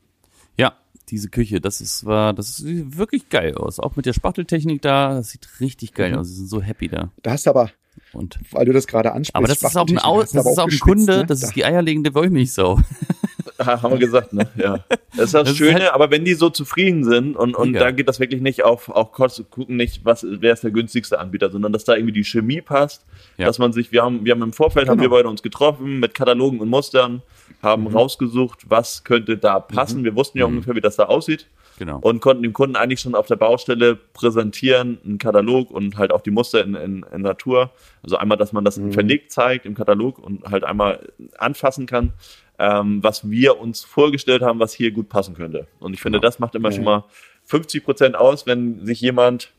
Ja, 0.57 0.73
diese 1.11 1.29
Küche, 1.29 1.61
das 1.61 1.81
ist, 1.81 2.05
war, 2.05 2.33
das 2.33 2.57
sieht 2.57 2.97
wirklich 2.97 3.29
geil 3.29 3.55
aus. 3.55 3.79
Auch 3.79 3.97
mit 3.97 4.07
der 4.07 4.13
Spachteltechnik 4.13 4.83
da, 4.83 5.15
das 5.15 5.31
sieht 5.31 5.49
richtig 5.61 5.95
geil 5.95 6.13
Mhm. 6.13 6.19
aus. 6.19 6.29
Sie 6.29 6.35
sind 6.35 6.49
so 6.49 6.61
happy 6.63 6.89
da. 6.89 7.11
Da 7.23 7.33
hast 7.33 7.47
du 7.47 7.51
aber, 7.51 7.71
Und, 8.13 8.39
weil 8.53 8.65
du 8.67 8.73
das 8.73 8.87
gerade 8.87 9.13
ansprichst. 9.13 9.37
aber 9.37 9.47
das 9.47 9.63
ist 9.63 9.77
auch 9.77 9.87
ein, 9.87 9.99
Spachteltechnik, 9.99 10.05
Au, 10.05 10.23
hast 10.23 10.33
du 10.35 10.39
das 10.39 10.47
ist 10.53 10.59
auch 10.59 10.69
ein 10.69 10.79
Kunde, 10.81 11.17
ne? 11.19 11.27
das 11.27 11.41
Da- 11.41 11.47
ist 11.49 11.57
die 11.57 11.65
eierlegende 11.65 12.15
Wollmilchsau. 12.15 12.81
haben 13.59 13.93
wir 13.93 13.99
gesagt, 13.99 14.33
ne? 14.33 14.49
Ja. 14.57 14.79
Das 14.89 14.99
ist 14.99 15.19
das, 15.19 15.33
Das 15.33 15.51
ist 15.51 15.57
Schöne, 15.59 15.81
halt- 15.81 15.93
aber 15.93 16.11
wenn 16.11 16.25
die 16.25 16.33
so 16.33 16.49
zufrieden 16.49 17.05
sind 17.05 17.37
und, 17.37 17.55
und 17.55 17.73
Mega. 17.73 17.85
da 17.85 17.91
geht 17.91 18.09
das 18.09 18.19
wirklich 18.19 18.41
nicht 18.41 18.65
auf, 18.65 18.89
auf 18.89 19.13
Kosten, 19.13 19.51
gucken 19.51 19.77
nicht, 19.77 20.03
was, 20.05 20.25
wer 20.29 20.55
ist 20.55 20.65
der 20.65 20.71
günstigste 20.71 21.19
Anbieter, 21.19 21.51
sondern 21.51 21.71
dass 21.73 21.85
da 21.85 21.95
irgendwie 21.95 22.13
die 22.15 22.25
Chemie 22.25 22.63
passt, 22.63 23.05
Ja. 23.37 23.47
dass 23.47 23.59
man 23.59 23.73
sich, 23.75 23.93
wir 23.93 24.03
haben, 24.03 24.25
wir 24.25 24.33
haben 24.33 24.41
im 24.43 24.53
Vorfeld, 24.55 24.89
haben 24.89 24.97
Genau. 24.99 25.11
wir 25.11 25.17
beide 25.19 25.29
uns 25.29 25.43
getroffen 25.43 26.01
mit 26.01 26.15
Katalogen 26.15 26.61
und 26.61 26.71
Mustern, 26.71 27.21
haben 27.63 27.87
rausgesucht, 27.87 28.71
was 28.71 29.05
könnte 29.05 29.37
da 29.37 29.61
passen. 29.61 30.05
Wir 30.05 30.15
wussten 30.17 30.39
ja 30.39 30.47
ungefähr, 30.47 30.75
wie 30.75 30.81
das 30.81 30.97
da 30.97 31.05
aussieht 31.05 31.47
Genau. 31.79 31.99
und 31.99 32.21
konnten 32.21 32.43
dem 32.43 32.53
Kunden 32.53 32.77
eigentlich 32.77 33.01
schon 33.01 33.15
auf 33.15 33.27
der 33.27 33.37
Baustelle 33.37 33.97
präsentieren, 33.97 34.99
einen 35.05 35.19
Katalog 35.19 35.71
und 35.71 35.97
halt 35.97 36.13
auch 36.13 36.21
die 36.21 36.31
Muster 36.31 36.63
in, 36.63 36.75
in, 36.75 37.07
in 37.13 37.23
Natur. 37.23 37.71
Also 38.03 38.17
einmal, 38.17 38.37
dass 38.39 38.53
man 38.53 38.65
das 38.65 38.77
Mhm. 38.79 38.93
verlegt 38.93 39.33
zeigt 39.33 39.65
im 39.67 39.75
Katalog 39.75 40.19
und 40.19 40.45
halt 40.45 40.65
einmal 40.65 41.09
anfassen 41.39 41.87
kann, 41.87 42.13
ähm, 42.59 43.03
was 43.03 43.31
wir 43.31 43.59
uns 43.59 43.83
vorgestellt 43.85 44.43
haben, 44.43 44.59
was 44.59 44.75
hier 44.75 44.91
gut 44.91 45.09
passen 45.09 45.35
könnte. 45.35 45.67
Und 45.79 45.95
ich 45.95 46.03
finde, 46.03 46.19
Genau. 46.19 46.29
das 46.29 46.39
macht 46.39 46.55
immer 46.55 46.71
schon 46.73 46.85
mal 46.85 47.05
50 47.45 47.83
Prozent 47.85 48.15
aus, 48.17 48.47
wenn 48.47 48.85
sich 48.85 49.01
jemand 49.01 49.51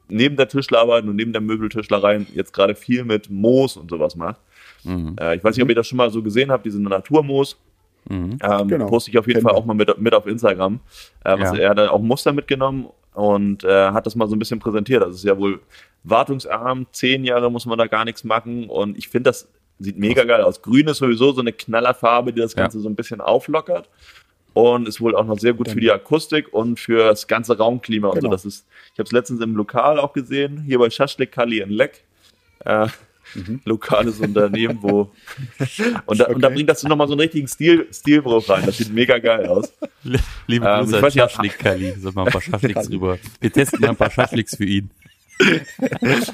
neben 0.10 0.36
der 0.36 0.48
Tischlerarbeit 0.48 1.04
und 1.06 1.16
neben 1.16 1.34
der 1.34 1.42
Möbeltischlerei 1.42 2.26
jetzt 2.34 2.54
gerade 2.54 2.76
viel 2.76 3.04
mit 3.04 3.30
Moos 3.30 3.78
und 3.78 3.90
sowas 3.90 4.16
macht. 4.16 4.40
Mhm. 4.84 5.16
Äh, 5.20 5.38
ich 5.38 5.44
weiß 5.44 5.56
nicht, 5.56 5.64
ob 5.64 5.70
ihr 5.70 5.76
das 5.76 5.88
schon 5.88 5.98
mal 5.98 6.10
so 6.10 6.22
gesehen 6.24 6.52
habt, 6.52 6.66
diese 6.66 6.82
Naturmoos. 6.82 7.58
Mhm. 8.10 8.38
Ähm, 8.42 8.68
Genau. 8.68 8.86
Poste 8.88 9.12
ich 9.12 9.18
auf 9.18 9.28
jeden 9.28 9.42
Fall 9.42 9.54
auch 9.54 9.66
mal 9.66 9.74
mit, 9.74 9.98
mit 10.00 10.14
auf 10.14 10.26
Instagram. 10.28 10.80
Äh, 11.24 11.40
was 11.40 11.52
Ja. 11.58 11.64
Er 11.64 11.70
hat 11.72 11.80
auch 11.80 12.02
Muster 12.02 12.32
mitgenommen 12.34 12.88
und 13.14 13.64
äh, 13.64 13.90
hat 13.92 14.06
das 14.06 14.16
mal 14.16 14.28
so 14.28 14.36
ein 14.36 14.40
bisschen 14.40 14.60
präsentiert. 14.60 15.04
Das 15.04 15.16
ist 15.16 15.24
ja 15.24 15.38
wohl 15.38 15.60
wartungsarm, 16.04 16.86
zehn 16.92 17.24
Jahre 17.26 17.52
muss 17.52 17.66
man 17.66 17.78
da 17.78 17.88
gar 17.88 18.06
nichts 18.06 18.24
machen 18.24 18.70
und 18.70 18.98
ich 18.98 19.10
finde, 19.10 19.30
das 19.30 19.50
sieht 19.80 19.98
mega 19.98 20.24
geil 20.24 20.42
aus. 20.42 20.62
Grün 20.62 20.88
ist 20.88 20.98
sowieso 20.98 21.32
so 21.34 21.42
eine 21.42 21.52
Knallerfarbe, 21.52 22.32
die 22.34 22.40
das 22.42 22.54
Ja. 22.54 22.62
Ganze 22.64 22.80
so 22.80 22.88
ein 22.90 22.96
bisschen 22.96 23.20
auflockert 23.22 23.90
und 24.58 24.88
ist 24.88 25.00
wohl 25.02 25.16
auch 25.16 25.26
noch 25.26 25.38
sehr 25.40 25.54
gut 25.54 25.70
für 25.70 25.80
die 25.80 25.92
Akustik 25.92 26.52
und 26.54 26.80
für 26.80 27.04
das 27.10 27.28
ganze 27.28 27.58
Raumklima 27.58 28.08
und 28.08 28.16
so. 28.16 28.22
Genau. 28.22 28.32
Das 28.32 28.46
ist, 28.46 28.66
ich 28.94 29.00
habe 29.00 29.04
es 29.08 29.12
letztens 29.12 29.42
im 29.42 29.56
Lokal 29.56 30.00
auch 30.00 30.14
gesehen, 30.14 30.64
hier 30.66 30.80
bei 30.80 30.90
Schaschlik 30.90 31.32
Kali 31.32 31.60
in 31.60 31.70
Leck. 31.70 32.04
Äh, 32.66 32.88
Mhm. 33.36 33.60
Lokales 33.66 34.22
Unternehmen, 34.22 34.80
wo 34.82 35.12
und 36.06 36.18
da, 36.18 36.28
und 36.28 36.42
da 36.42 36.48
Okay. 36.48 36.54
bringt 36.56 36.70
das 36.70 36.82
nochmal 36.84 37.08
so 37.08 37.14
einen 37.14 37.20
richtigen 37.20 37.46
Stil, 37.50 37.86
Stilbruch 37.92 38.48
rein. 38.48 38.66
Das 38.66 38.78
sieht 38.78 38.90
mega 38.94 39.18
geil 39.20 39.46
aus. 39.48 39.74
Liebe 40.48 40.66
Ähm, 40.66 40.86
Grüße 40.86 40.92
ich 40.92 40.96
an 40.96 41.02
weiß 41.04 41.14
nicht, 41.16 41.22
Schaschlik, 41.24 41.60
Kali. 41.60 41.94
Sag 42.00 42.16
mal 42.16 42.26
ein 42.26 42.32
paar 42.32 42.42
Schaschliks 42.50 42.90
rüber. 42.90 43.18
Wir 43.42 43.52
testen 43.52 43.82
mal 43.82 43.90
ein 43.90 43.96
paar 43.98 44.12
Schaschliks 44.12 44.56
für 44.56 44.64
ihn. 44.64 44.90
Hast, 46.02 46.34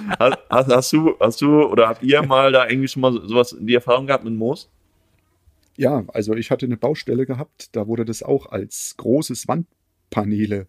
hast, 0.49 0.67
hast 0.69 0.93
du, 0.93 1.15
hast 1.19 1.41
du 1.41 1.63
oder 1.63 1.89
habt 1.89 2.03
ihr 2.03 2.21
mal 2.21 2.51
da 2.51 2.69
irgendwie 2.69 2.87
schon 2.87 3.01
mal 3.01 3.11
sowas 3.27 3.51
in 3.53 3.65
die 3.65 3.73
Erfahrung 3.73 4.05
gehabt 4.05 4.23
mit 4.23 4.33
Moos? 4.35 4.69
Ja, 5.77 6.03
also 6.09 6.33
ich 6.35 6.51
hatte 6.51 6.65
eine 6.65 6.77
Baustelle 6.77 7.25
gehabt, 7.25 7.69
da 7.75 7.87
wurde 7.87 8.05
das 8.05 8.21
auch 8.23 8.47
als 8.47 8.95
großes 8.97 9.47
Wandpaneele 9.47 10.67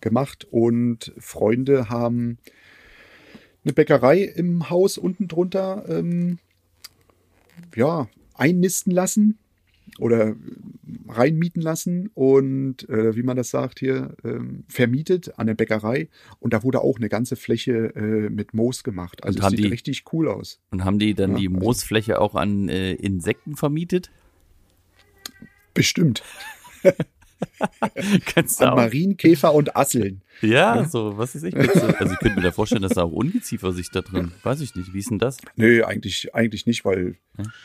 gemacht 0.00 0.46
und 0.50 1.12
Freunde 1.18 1.88
haben 1.88 2.38
eine 3.64 3.72
Bäckerei 3.74 4.22
im 4.22 4.70
Haus 4.70 4.98
unten 4.98 5.28
drunter 5.28 5.84
ähm, 5.88 6.38
ja, 7.76 8.08
einnisten 8.34 8.92
lassen 8.92 9.38
oder 9.98 10.34
reinmieten 11.08 11.60
lassen 11.60 12.08
und 12.14 12.88
äh, 12.88 13.14
wie 13.16 13.22
man 13.22 13.36
das 13.36 13.50
sagt 13.50 13.80
hier, 13.80 14.16
ähm, 14.24 14.64
vermietet 14.68 15.38
an 15.38 15.46
der 15.46 15.54
Bäckerei 15.54 16.08
und 16.38 16.54
da 16.54 16.62
wurde 16.62 16.80
auch 16.80 16.96
eine 16.96 17.08
ganze 17.08 17.36
Fläche 17.36 17.94
äh, 17.94 18.30
mit 18.30 18.54
Moos 18.54 18.82
gemacht. 18.82 19.22
Also 19.24 19.46
sieht 19.48 19.58
die- 19.58 19.66
richtig 19.66 20.04
cool 20.12 20.28
aus. 20.28 20.60
Und 20.70 20.84
haben 20.84 20.98
die 20.98 21.14
dann 21.14 21.32
Ja, 21.32 21.38
die 21.38 21.48
also- 21.48 21.60
Moosfläche 21.60 22.20
auch 22.20 22.34
an 22.34 22.68
äh, 22.68 22.92
Insekten 22.94 23.56
vermietet? 23.56 24.10
Bestimmt. 25.74 26.22
Kannst 28.26 28.60
du 28.60 28.66
An. 28.66 28.76
Marienkäfer 28.76 29.54
und 29.54 29.76
Asseln. 29.76 30.22
Ja, 30.42 30.88
so, 30.88 31.16
was 31.16 31.34
ist 31.34 31.44
ich? 31.44 31.56
Also 31.56 31.86
ich 31.88 32.18
könnte 32.18 32.36
mir 32.36 32.42
da 32.42 32.52
vorstellen, 32.52 32.82
dass 32.82 32.94
da 32.94 33.02
auch 33.02 33.12
Ungeziefer 33.12 33.72
sich 33.72 33.90
da 33.90 34.02
drin. 34.02 34.32
Weiß 34.42 34.60
ich 34.60 34.74
nicht. 34.74 34.92
Wie 34.94 34.98
ist 34.98 35.10
denn 35.10 35.18
das? 35.18 35.38
Nö, 35.56 35.84
eigentlich, 35.84 36.34
eigentlich 36.34 36.66
nicht, 36.66 36.84
weil 36.84 37.16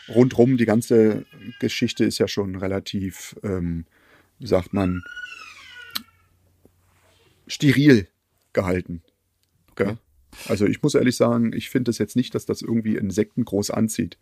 rundrum 0.10 0.58
die 0.58 0.66
ganze 0.66 1.26
Geschichte 1.60 2.04
ist 2.06 2.18
ja 2.18 2.28
schon 2.28 2.56
relativ, 2.56 3.36
ähm, 3.44 3.86
wie 4.40 4.48
sagt 4.48 4.74
man, 4.74 5.04
steril 7.48 8.08
gehalten. 8.54 9.02
Gell? 9.76 9.98
Also 10.48 10.66
ich 10.66 10.82
muss 10.82 10.96
ehrlich 10.96 11.16
sagen, 11.16 11.54
ich 11.54 11.70
finde 11.70 11.92
es 11.92 11.98
jetzt 11.98 12.16
nicht, 12.16 12.36
dass 12.36 12.46
das 12.46 12.62
irgendwie 12.62 12.98
Insekten 12.98 13.46
groß 13.46 13.72
anzieht. 13.72 14.18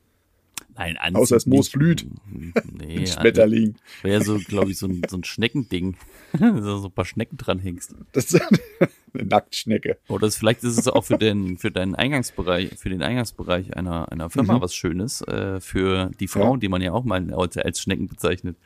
Nein, 0.76 0.98
Außer 1.16 1.36
das 1.36 1.46
Moos 1.46 1.70
blüht. 1.70 2.06
Nee, 2.72 3.00
Ein 3.00 3.08
Schmetterling. 3.08 3.76
Wäre 4.02 4.24
so, 4.24 4.40
glaube 4.40 4.72
ich, 4.72 4.78
so 4.80 4.88
ein, 4.88 5.04
so 5.08 5.18
ein 5.18 5.24
Schneckending. 5.24 5.96
so, 6.40 6.78
so 6.80 6.88
ein 6.88 6.92
paar 6.92 7.06
Schnecken 7.06 7.38
dranhängst. 7.38 7.94
Das 8.12 8.26
ist 8.34 8.42
eine 9.14 9.24
Nacktschnecke. 9.28 9.98
Oder 10.08 10.26
es, 10.28 10.36
vielleicht 10.36 10.64
ist 10.64 10.78
es 10.80 10.88
auch 10.88 11.04
für 11.04 11.18
den, 11.20 11.58
für 11.60 11.70
deinen 11.70 11.94
Eingangsbereich, 11.94 12.72
für 12.80 12.90
den 12.90 13.04
Eingangsbereich 13.04 13.78
einer, 13.78 14.12
einer 14.12 14.30
Firma 14.32 14.56
Mhm. 14.58 14.62
was 14.62 14.74
Schönes, 14.74 15.22
äh, 15.22 15.60
für 15.62 16.10
die 16.20 16.28
Frauen, 16.28 16.54
Ja. 16.54 16.58
die 16.62 16.70
man 16.70 16.82
ja 16.82 16.92
auch 16.94 17.04
mal 17.04 17.32
als, 17.34 17.56
als 17.58 17.80
Schnecken 17.80 18.08
bezeichnet. 18.08 18.58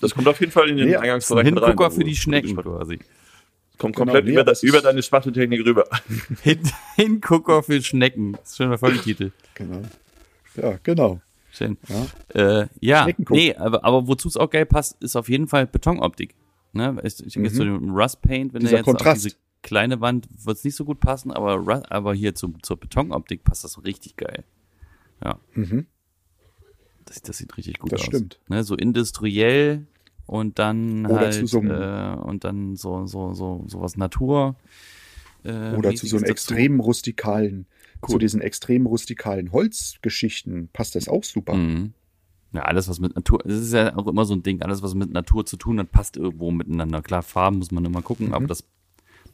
Das 0.00 0.14
kommt 0.14 0.28
auf 0.28 0.38
jeden 0.40 0.52
Fall 0.52 0.68
in 0.68 0.76
den 0.76 0.88
Nee, 0.88 0.96
Ein 0.96 1.02
Eingangsbereich 1.04 1.44
mit 1.46 1.56
rein. 1.62 1.68
Hingucker 1.70 1.90
für 1.90 2.04
die 2.04 2.12
Wo- 2.12 2.16
Schnecken 2.16 2.56
quasi. 2.56 2.98
Kommt 3.78 3.96
Genau, 3.96 4.04
komplett 4.06 4.24
nee, 4.24 4.30
über, 4.32 4.40
aber 4.40 4.46
da, 4.46 4.52
es 4.52 4.62
über 4.62 4.80
deine 4.80 5.02
Spachteltechnik 5.02 5.64
rüber. 5.64 5.84
Hin, 6.42 6.60
Hingucker 6.96 7.62
für 7.62 7.82
Schnecken. 7.82 8.32
Das 8.32 8.50
ist 8.52 8.56
schon 8.58 8.68
der 8.70 8.78
Folgetitel. 8.78 9.32
Genau. 9.54 9.82
Ja, 10.56 10.78
genau. 10.82 11.20
Schön. 11.50 11.76
Ja. 11.88 12.60
Äh, 12.62 12.68
ja, 12.80 13.08
nee, 13.28 13.54
aber, 13.54 13.84
aber 13.84 14.06
wozu 14.06 14.28
es 14.28 14.36
auch 14.36 14.50
geil 14.50 14.66
passt, 14.66 15.00
ist 15.02 15.16
auf 15.16 15.28
jeden 15.28 15.48
Fall 15.48 15.66
Betonoptik. 15.66 16.34
Ne? 16.72 16.96
Ich, 17.04 17.24
ich 17.24 17.34
denke 17.34 17.48
jetzt 17.48 17.56
zu 17.56 17.64
dem 17.64 17.90
Rust 17.90 18.22
Paint, 18.22 18.52
wenn 18.54 18.62
Mhm. 18.62 18.66
Dieser 18.66 18.70
der 18.70 18.78
jetzt 18.78 18.84
Kontrast. 18.86 19.18
auf 19.18 19.22
diese 19.22 19.36
kleine 19.62 20.00
Wand 20.00 20.28
wird 20.44 20.56
es 20.58 20.64
nicht 20.64 20.76
so 20.76 20.84
gut 20.84 21.00
passen, 21.00 21.30
aber, 21.32 21.82
aber 21.90 22.14
hier 22.14 22.34
zum, 22.34 22.62
zur 22.62 22.76
Betonoptik 22.78 23.44
passt 23.44 23.64
das 23.64 23.82
richtig 23.84 24.16
geil. 24.16 24.44
Ja. 25.24 25.38
Mhm. 25.54 25.86
Das, 27.06 27.22
das 27.22 27.38
sieht 27.38 27.56
richtig 27.56 27.78
gut 27.78 27.92
Das 27.92 28.00
aus. 28.00 28.06
stimmt. 28.06 28.40
Ne? 28.48 28.62
So 28.64 28.74
industriell 28.76 29.86
und 30.26 30.58
dann 30.58 31.06
Oder 31.06 31.20
halt 31.20 31.34
zu 31.34 31.46
so 31.46 31.58
einem- 31.60 31.70
äh, 31.70 32.14
und 32.22 32.44
dann 32.44 32.76
so 32.76 33.06
so 33.06 33.32
so 33.34 33.64
sowas 33.66 33.96
Natur 33.96 34.56
äh, 35.44 35.74
Oder 35.76 35.94
zu 35.94 36.06
so 36.06 36.16
einem 36.16 36.24
extrem 36.24 36.80
rustikalen, 36.80 37.66
zu 38.06 38.14
Cool. 38.14 38.18
diesen 38.18 38.40
extrem 38.40 38.86
rustikalen 38.86 39.52
Holzgeschichten 39.52 40.68
passt 40.72 40.94
das 40.94 41.08
auch 41.08 41.24
super. 41.24 41.54
Mhm. 41.54 41.92
Ja, 42.52 42.62
alles, 42.62 42.88
was 42.88 43.00
mit 43.00 43.14
Natur, 43.16 43.40
das 43.44 43.58
ist 43.58 43.72
ja 43.72 43.96
auch 43.96 44.06
immer 44.06 44.24
so 44.24 44.34
ein 44.34 44.42
Ding, 44.42 44.62
alles, 44.62 44.80
was 44.82 44.94
mit 44.94 45.10
Natur 45.12 45.44
zu 45.44 45.56
tun 45.56 45.78
hat, 45.80 45.90
passt 45.90 46.16
irgendwo 46.16 46.50
miteinander. 46.52 47.02
Klar, 47.02 47.22
Farben 47.22 47.58
muss 47.58 47.72
man 47.72 47.84
immer 47.84 48.00
gucken, 48.00 48.28
Mhm. 48.28 48.34
aber 48.34 48.46
das 48.46 48.62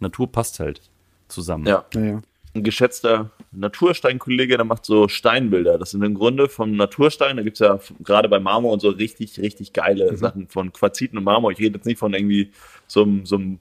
Natur 0.01 0.33
passt 0.33 0.59
halt 0.59 0.81
zusammen. 1.29 1.67
Ja. 1.67 1.85
Naja. 1.95 2.23
Ein 2.55 2.65
geschätzter 2.65 3.31
Natursteinkollege, 3.53 4.57
der 4.57 4.65
macht 4.65 4.85
so 4.85 5.07
Steinbilder. 5.09 5.79
Das 5.79 5.93
sind 5.93 6.03
im 6.03 6.15
Grunde 6.15 6.49
vom 6.49 6.75
Naturstein, 6.77 7.37
da 7.37 7.43
gibt's 7.43 7.61
ja 7.61 7.77
f- 7.77 7.95
gerade 8.03 8.29
bei 8.29 8.41
Marmor 8.41 8.73
und 8.73 8.81
so 8.81 8.91
richtig, 8.91 9.39
richtig 9.39 9.73
geile 9.73 10.17
Sachen 10.17 10.49
von 10.49 10.73
Quarziten 10.73 11.17
und 11.17 11.25
Marmor. 11.25 11.53
Ich 11.53 11.59
rede 11.59 11.77
jetzt 11.77 11.87
nicht 11.87 11.99
von 11.99 12.13
irgendwie 12.13 12.51
so 12.87 13.03
einem, 13.03 13.25
so 13.25 13.37
einem 13.37 13.61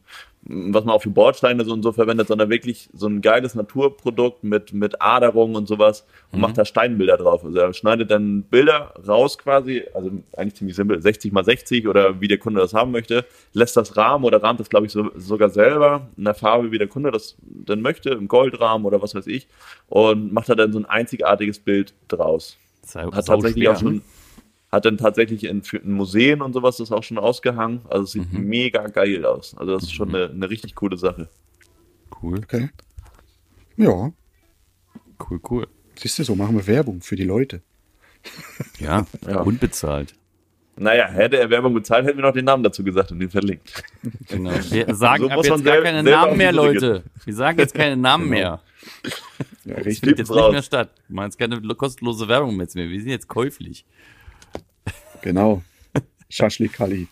was 0.51 0.83
man 0.83 0.95
auch 0.95 1.03
für 1.03 1.11
Bordsteine 1.11 1.63
so 1.63 1.73
und 1.73 1.83
so 1.83 1.91
verwendet, 1.91 2.27
sondern 2.27 2.49
wirklich 2.49 2.89
so 2.93 3.05
ein 3.05 3.21
geiles 3.21 3.53
Naturprodukt 3.53 4.43
mit, 4.43 4.73
mit 4.73 4.99
Aderung 4.99 5.53
und 5.53 5.67
sowas 5.67 6.07
und 6.31 6.41
macht 6.41 6.57
da 6.57 6.65
Steinbilder 6.65 7.17
drauf. 7.17 7.45
Also 7.45 7.59
er 7.59 7.71
schneidet 7.73 8.09
dann 8.09 8.41
Bilder 8.41 8.95
raus 9.07 9.37
quasi, 9.37 9.83
also 9.93 10.09
eigentlich 10.35 10.55
ziemlich 10.55 10.75
simpel, 10.75 10.99
60 10.99 11.31
mal 11.31 11.45
60 11.45 11.87
oder 11.87 12.19
wie 12.19 12.27
der 12.27 12.39
Kunde 12.39 12.61
das 12.61 12.73
haben 12.73 12.89
möchte, 12.89 13.25
lässt 13.53 13.77
das 13.77 13.95
Rahmen 13.95 14.25
oder 14.25 14.41
rahmt 14.41 14.59
das, 14.59 14.71
glaube 14.71 14.87
ich, 14.87 14.91
so, 14.91 15.11
sogar 15.15 15.49
selber 15.49 16.07
in 16.17 16.25
der 16.25 16.33
Farbe, 16.33 16.71
wie 16.71 16.79
der 16.79 16.87
Kunde 16.87 17.11
das 17.11 17.35
dann 17.43 17.81
möchte, 17.81 18.09
im 18.09 18.27
Goldrahmen 18.27 18.87
oder 18.87 19.03
was 19.03 19.13
weiß 19.13 19.27
ich, 19.27 19.47
und 19.87 20.33
macht 20.33 20.49
da 20.49 20.55
dann 20.55 20.73
so 20.73 20.79
ein 20.79 20.85
einzigartiges 20.85 21.59
Bild 21.59 21.93
draus. 22.07 22.57
Hat 22.95 23.27
tatsächlich 23.27 23.65
schwer. 23.65 23.71
auch 23.73 23.79
schon, 23.79 24.01
hat 24.71 24.85
dann 24.85 24.97
tatsächlich 24.97 25.43
in, 25.45 25.63
für 25.63 25.77
in 25.77 25.91
Museen 25.93 26.41
und 26.41 26.53
sowas 26.53 26.77
das 26.77 26.91
auch 26.91 27.03
schon 27.03 27.17
ausgehangen. 27.17 27.81
Also 27.89 28.03
es 28.03 28.11
sieht 28.11 28.31
mega 28.33 28.87
geil 28.87 29.25
aus. 29.25 29.55
Also 29.57 29.73
das 29.73 29.83
ist 29.83 29.93
schon 29.93 30.09
eine, 30.13 30.29
eine 30.29 30.49
richtig 30.49 30.75
coole 30.75 30.97
Sache. 30.97 31.29
Cool, 32.21 32.39
Okay. 32.39 32.69
Ja, 33.77 34.11
cool, 35.29 35.39
cool. 35.49 35.67
siehst 35.95 36.19
du, 36.19 36.23
so 36.23 36.35
machen 36.35 36.55
wir 36.55 36.67
Werbung 36.67 37.01
für 37.01 37.15
die 37.15 37.23
Leute. 37.23 37.61
Ja, 38.79 39.05
Ja. 39.25 39.41
unbezahlt. 39.41 40.13
Naja, 40.75 41.07
hätte 41.09 41.37
er 41.37 41.49
Werbung 41.49 41.73
bezahlt, 41.73 42.05
hätten 42.05 42.17
wir 42.17 42.23
noch 42.25 42.33
den 42.33 42.45
Namen 42.45 42.63
dazu 42.63 42.83
gesagt 42.85 43.11
und 43.11 43.19
den 43.19 43.29
verlinkt. 43.29 43.83
Genau. 44.29 44.51
Wir 44.69 44.93
sagen 44.95 45.23
So 45.23 45.29
ab 45.29 45.43
jetzt 45.45 45.65
gar 45.65 45.81
keine 45.81 46.03
Namen 46.03 46.37
mehr. 46.37 46.51
Leute. 46.53 47.03
Wir 47.25 47.33
sagen 47.33 47.59
jetzt 47.59 47.73
keine 47.73 47.97
Namen 47.97 48.29
mehr. 48.29 48.61
Ja, 49.65 49.75
Das 49.75 49.99
findet 49.99 50.19
jetzt 50.19 50.29
raus. 50.31 50.37
nicht 50.43 50.51
mehr 50.53 50.61
statt. 50.63 50.89
Wir 51.09 51.15
machen 51.15 51.25
jetzt 51.27 51.37
keine 51.37 51.59
kostenlose 51.75 52.27
Werbung 52.29 52.55
mehr. 52.55 52.67
Wir 52.73 52.99
sind 53.01 53.09
jetzt 53.09 53.27
käuflich. 53.27 53.85
Genau. 55.21 55.61
Schaschlikali. 56.29 57.07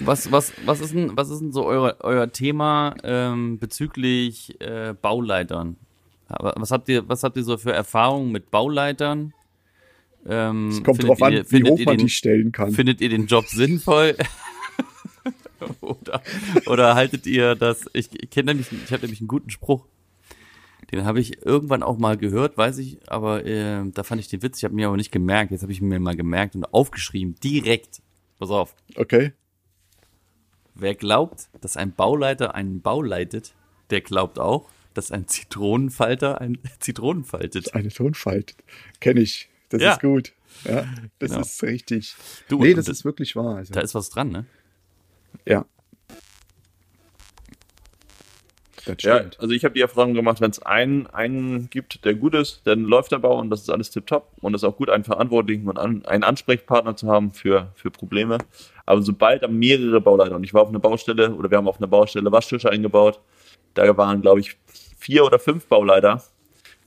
Was, 0.00 0.30
was, 0.30 0.52
was, 0.64 0.80
ist 0.80 0.92
denn, 0.94 1.16
was 1.16 1.30
ist 1.30 1.40
denn 1.40 1.52
so 1.52 1.64
euer, 1.64 1.96
euer 2.00 2.30
Thema 2.30 2.94
ähm, 3.02 3.58
bezüglich 3.58 4.60
äh, 4.60 4.94
Bauleitern? 5.00 5.76
Was 6.28 6.70
habt, 6.70 6.88
ihr, 6.88 7.08
was 7.08 7.22
habt 7.22 7.36
ihr 7.36 7.44
so 7.44 7.56
für 7.56 7.72
Erfahrungen 7.72 8.30
mit 8.32 8.50
Bauleitern? 8.50 9.32
Ähm, 10.28 10.68
Es 10.70 10.82
kommt 10.82 11.02
drauf 11.02 11.22
an, 11.22 11.32
ihr- 11.32 11.44
wie 11.44 11.48
findet 11.48 11.72
hoch 11.72 11.78
man 11.84 11.96
den, 11.96 12.06
die 12.06 12.10
stellen 12.10 12.52
kann. 12.52 12.72
Findet 12.72 13.00
ihr 13.00 13.08
den 13.08 13.26
Job 13.26 13.46
sinnvoll? 13.46 14.16
oder, 15.80 16.22
oder 16.66 16.94
haltet 16.94 17.26
ihr 17.26 17.54
das? 17.54 17.86
Ich, 17.92 18.08
ich 18.22 18.28
kenne 18.30 18.52
nämlich, 18.54 18.66
ich 18.72 18.92
habe 18.92 19.02
nämlich 19.02 19.20
einen 19.20 19.28
guten 19.28 19.50
Spruch. 19.50 19.86
Den 20.92 21.04
habe 21.04 21.18
ich 21.20 21.44
irgendwann 21.44 21.82
auch 21.82 21.98
mal 21.98 22.16
gehört, 22.16 22.56
weiß 22.56 22.78
ich, 22.78 22.98
aber 23.10 23.44
äh, 23.44 23.82
da 23.92 24.02
fand 24.04 24.20
ich 24.20 24.28
den 24.28 24.42
Witz, 24.42 24.58
ich 24.58 24.64
habe 24.64 24.74
mir 24.74 24.86
aber 24.86 24.96
nicht 24.96 25.10
gemerkt. 25.10 25.50
Jetzt 25.50 25.62
habe 25.62 25.72
ich 25.72 25.80
mir 25.82 25.98
mal 25.98 26.14
gemerkt 26.16 26.54
und 26.54 26.64
aufgeschrieben, 26.72 27.34
direkt. 27.42 28.02
Pass 28.38 28.50
auf. 28.50 28.74
Okay. 28.94 29.32
Wer 30.74 30.94
glaubt, 30.94 31.48
dass 31.60 31.76
ein 31.76 31.92
Bauleiter 31.92 32.54
einen 32.54 32.82
Bau 32.82 33.02
leitet, 33.02 33.54
der 33.90 34.00
glaubt 34.00 34.38
auch, 34.38 34.68
dass 34.94 35.10
ein 35.10 35.26
Zitronenfalter 35.26 36.40
ein 36.40 36.58
Zitronen 36.80 37.24
faltet. 37.24 37.74
Eine 37.74 37.88
Tonfalt. 37.88 38.54
Kenne 39.00 39.20
ich. 39.20 39.48
Das 39.70 39.82
Ja. 39.82 39.92
ist 39.94 40.00
gut. 40.00 40.32
Ja, 40.64 40.86
das 41.18 41.30
Genau. 41.30 41.40
ist 41.42 41.62
richtig. 41.64 42.14
Du, 42.48 42.60
nee, 42.62 42.74
das- 42.74 42.88
ist 42.88 43.04
wirklich 43.04 43.34
wahr. 43.36 43.56
Also, 43.56 43.72
Da 43.74 43.80
ist 43.80 43.94
was 43.94 44.08
dran, 44.10 44.30
ne? 44.30 44.46
ja. 45.46 45.66
Das 48.86 48.96
Ja, 49.02 49.16
stimmt. 49.18 49.38
also 49.40 49.52
ich 49.52 49.64
habe 49.64 49.74
die 49.74 49.80
Erfahrung 49.80 50.14
gemacht, 50.14 50.40
wenn 50.40 50.50
es 50.50 50.62
einen, 50.62 51.06
einen 51.08 51.68
gibt, 51.70 52.04
der 52.04 52.14
gut 52.14 52.34
ist, 52.34 52.62
dann 52.64 52.84
läuft 52.84 53.12
der 53.12 53.18
Bau 53.18 53.38
und 53.38 53.50
das 53.50 53.62
ist 53.62 53.70
alles 53.70 53.90
tipptopp 53.90 54.32
und 54.40 54.54
es 54.54 54.62
ist 54.62 54.68
auch 54.68 54.76
gut, 54.76 54.88
einen 54.90 55.04
Verantwortlichen 55.04 55.68
und 55.68 55.78
an, 55.78 56.04
einen 56.06 56.24
Ansprechpartner 56.24 56.96
zu 56.96 57.08
haben 57.08 57.32
für, 57.32 57.72
für 57.74 57.90
Probleme. 57.90 58.38
Aber 58.86 59.02
sobald 59.02 59.42
da 59.42 59.48
mehrere 59.48 60.00
Bauleiter 60.00 60.36
und 60.36 60.44
ich 60.44 60.54
war 60.54 60.62
auf 60.62 60.68
einer 60.68 60.78
Baustelle 60.78 61.34
oder 61.34 61.50
wir 61.50 61.58
haben 61.58 61.68
auf 61.68 61.78
einer 61.78 61.88
Baustelle 61.88 62.30
Waschtische 62.32 62.70
eingebaut, 62.70 63.20
da 63.74 63.96
waren, 63.96 64.22
glaube 64.22 64.40
ich, 64.40 64.56
vier 64.98 65.24
oder 65.24 65.38
fünf 65.38 65.66
Bauleiter, 65.66 66.22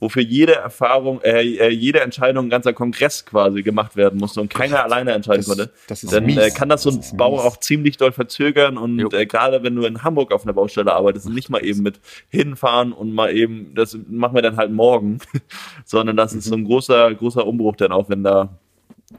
wofür 0.00 0.22
jede 0.22 0.54
Erfahrung, 0.56 1.20
äh, 1.22 1.42
äh, 1.42 1.68
jede 1.68 2.00
Entscheidung 2.00 2.46
ein 2.46 2.50
ganzer 2.50 2.72
Kongress 2.72 3.24
quasi 3.24 3.62
gemacht 3.62 3.96
werden 3.96 4.18
musste 4.18 4.40
und 4.40 4.48
keiner 4.52 4.82
alleine 4.82 5.12
entscheiden 5.12 5.44
das- 5.46 5.46
konnte, 5.46 5.70
das 5.86 6.02
ist 6.02 6.12
dann 6.12 6.28
äh, 6.28 6.50
kann 6.50 6.68
das 6.68 6.82
so 6.82 6.90
ein 6.90 7.00
Bau 7.16 7.36
mies. 7.36 7.40
auch 7.44 7.56
ziemlich 7.58 7.96
doll 7.98 8.10
verzögern 8.12 8.76
und 8.78 9.12
äh, 9.14 9.26
gerade 9.26 9.62
wenn 9.62 9.76
du 9.76 9.84
in 9.84 10.02
Hamburg 10.02 10.32
auf 10.32 10.44
einer 10.44 10.54
Baustelle 10.54 10.92
arbeitest, 10.92 11.28
nicht 11.28 11.50
mal 11.50 11.64
eben 11.64 11.82
mit 11.82 12.00
hinfahren 12.30 12.92
und 12.92 13.12
mal 13.12 13.34
eben, 13.36 13.74
das 13.74 13.96
machen 14.08 14.34
wir 14.34 14.42
dann 14.42 14.56
halt 14.56 14.72
morgen, 14.72 15.18
sondern 15.84 16.16
das 16.16 16.32
ist 16.32 16.46
so 16.46 16.54
ein 16.54 16.64
großer, 16.64 17.14
großer 17.14 17.46
Umbruch 17.46 17.76
dann 17.76 17.92
auch, 17.92 18.08
wenn 18.08 18.22
da 18.24 18.58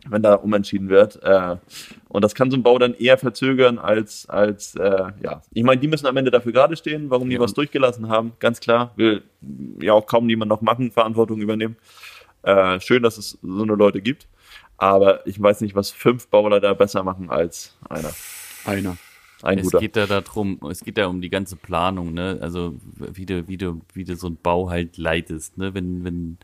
wenn 0.07 0.21
da 0.23 0.35
umentschieden 0.35 0.89
wird. 0.89 1.21
Äh, 1.23 1.57
und 2.07 2.23
das 2.23 2.35
kann 2.35 2.49
so 2.51 2.57
ein 2.57 2.63
Bau 2.63 2.77
dann 2.79 2.93
eher 2.93 3.17
verzögern 3.17 3.77
als, 3.77 4.27
als 4.29 4.75
äh, 4.75 5.11
ja. 5.23 5.41
Ich 5.53 5.63
meine, 5.63 5.79
die 5.81 5.87
müssen 5.87 6.07
am 6.07 6.17
Ende 6.17 6.31
dafür 6.31 6.51
gerade 6.51 6.75
stehen, 6.75 7.09
warum 7.09 7.29
die 7.29 7.35
Ja. 7.35 7.41
was 7.41 7.53
durchgelassen 7.53 8.07
haben, 8.09 8.33
ganz 8.39 8.59
klar. 8.59 8.91
Will 8.95 9.23
ja 9.81 9.93
auch 9.93 10.05
kaum 10.05 10.25
niemand 10.25 10.49
noch 10.49 10.61
machen, 10.61 10.91
Verantwortung 10.91 11.39
übernehmen. 11.41 11.75
Äh, 12.43 12.79
schön, 12.79 13.03
dass 13.03 13.17
es 13.17 13.37
so 13.41 13.63
eine 13.63 13.75
Leute 13.75 14.01
gibt. 14.01 14.27
Aber 14.77 15.25
ich 15.27 15.39
weiß 15.39 15.61
nicht, 15.61 15.75
was 15.75 15.91
fünf 15.91 16.27
Bauleiter 16.27 16.73
besser 16.73 17.03
machen 17.03 17.29
als 17.29 17.77
einer. 17.87 18.11
Einer. 18.65 18.97
Ein 19.43 19.57
Es 19.59 19.65
guter. 19.65 19.79
geht 19.79 19.95
ja 19.95 20.05
darum, 20.07 20.59
es 20.69 20.83
geht 20.83 20.97
ja 20.97 21.07
um 21.07 21.19
die 21.21 21.29
ganze 21.29 21.55
Planung, 21.55 22.13
ne? 22.13 22.37
Also 22.41 22.75
wie 22.97 23.25
du, 23.25 23.47
wie 23.47 23.57
du, 23.57 23.81
wie 23.93 24.03
du 24.03 24.15
so 24.15 24.27
einen 24.27 24.37
Bau 24.37 24.69
halt 24.69 24.97
leitest, 24.97 25.57
ne? 25.57 25.73
Wenn, 25.73 26.03
wenn, 26.03 26.37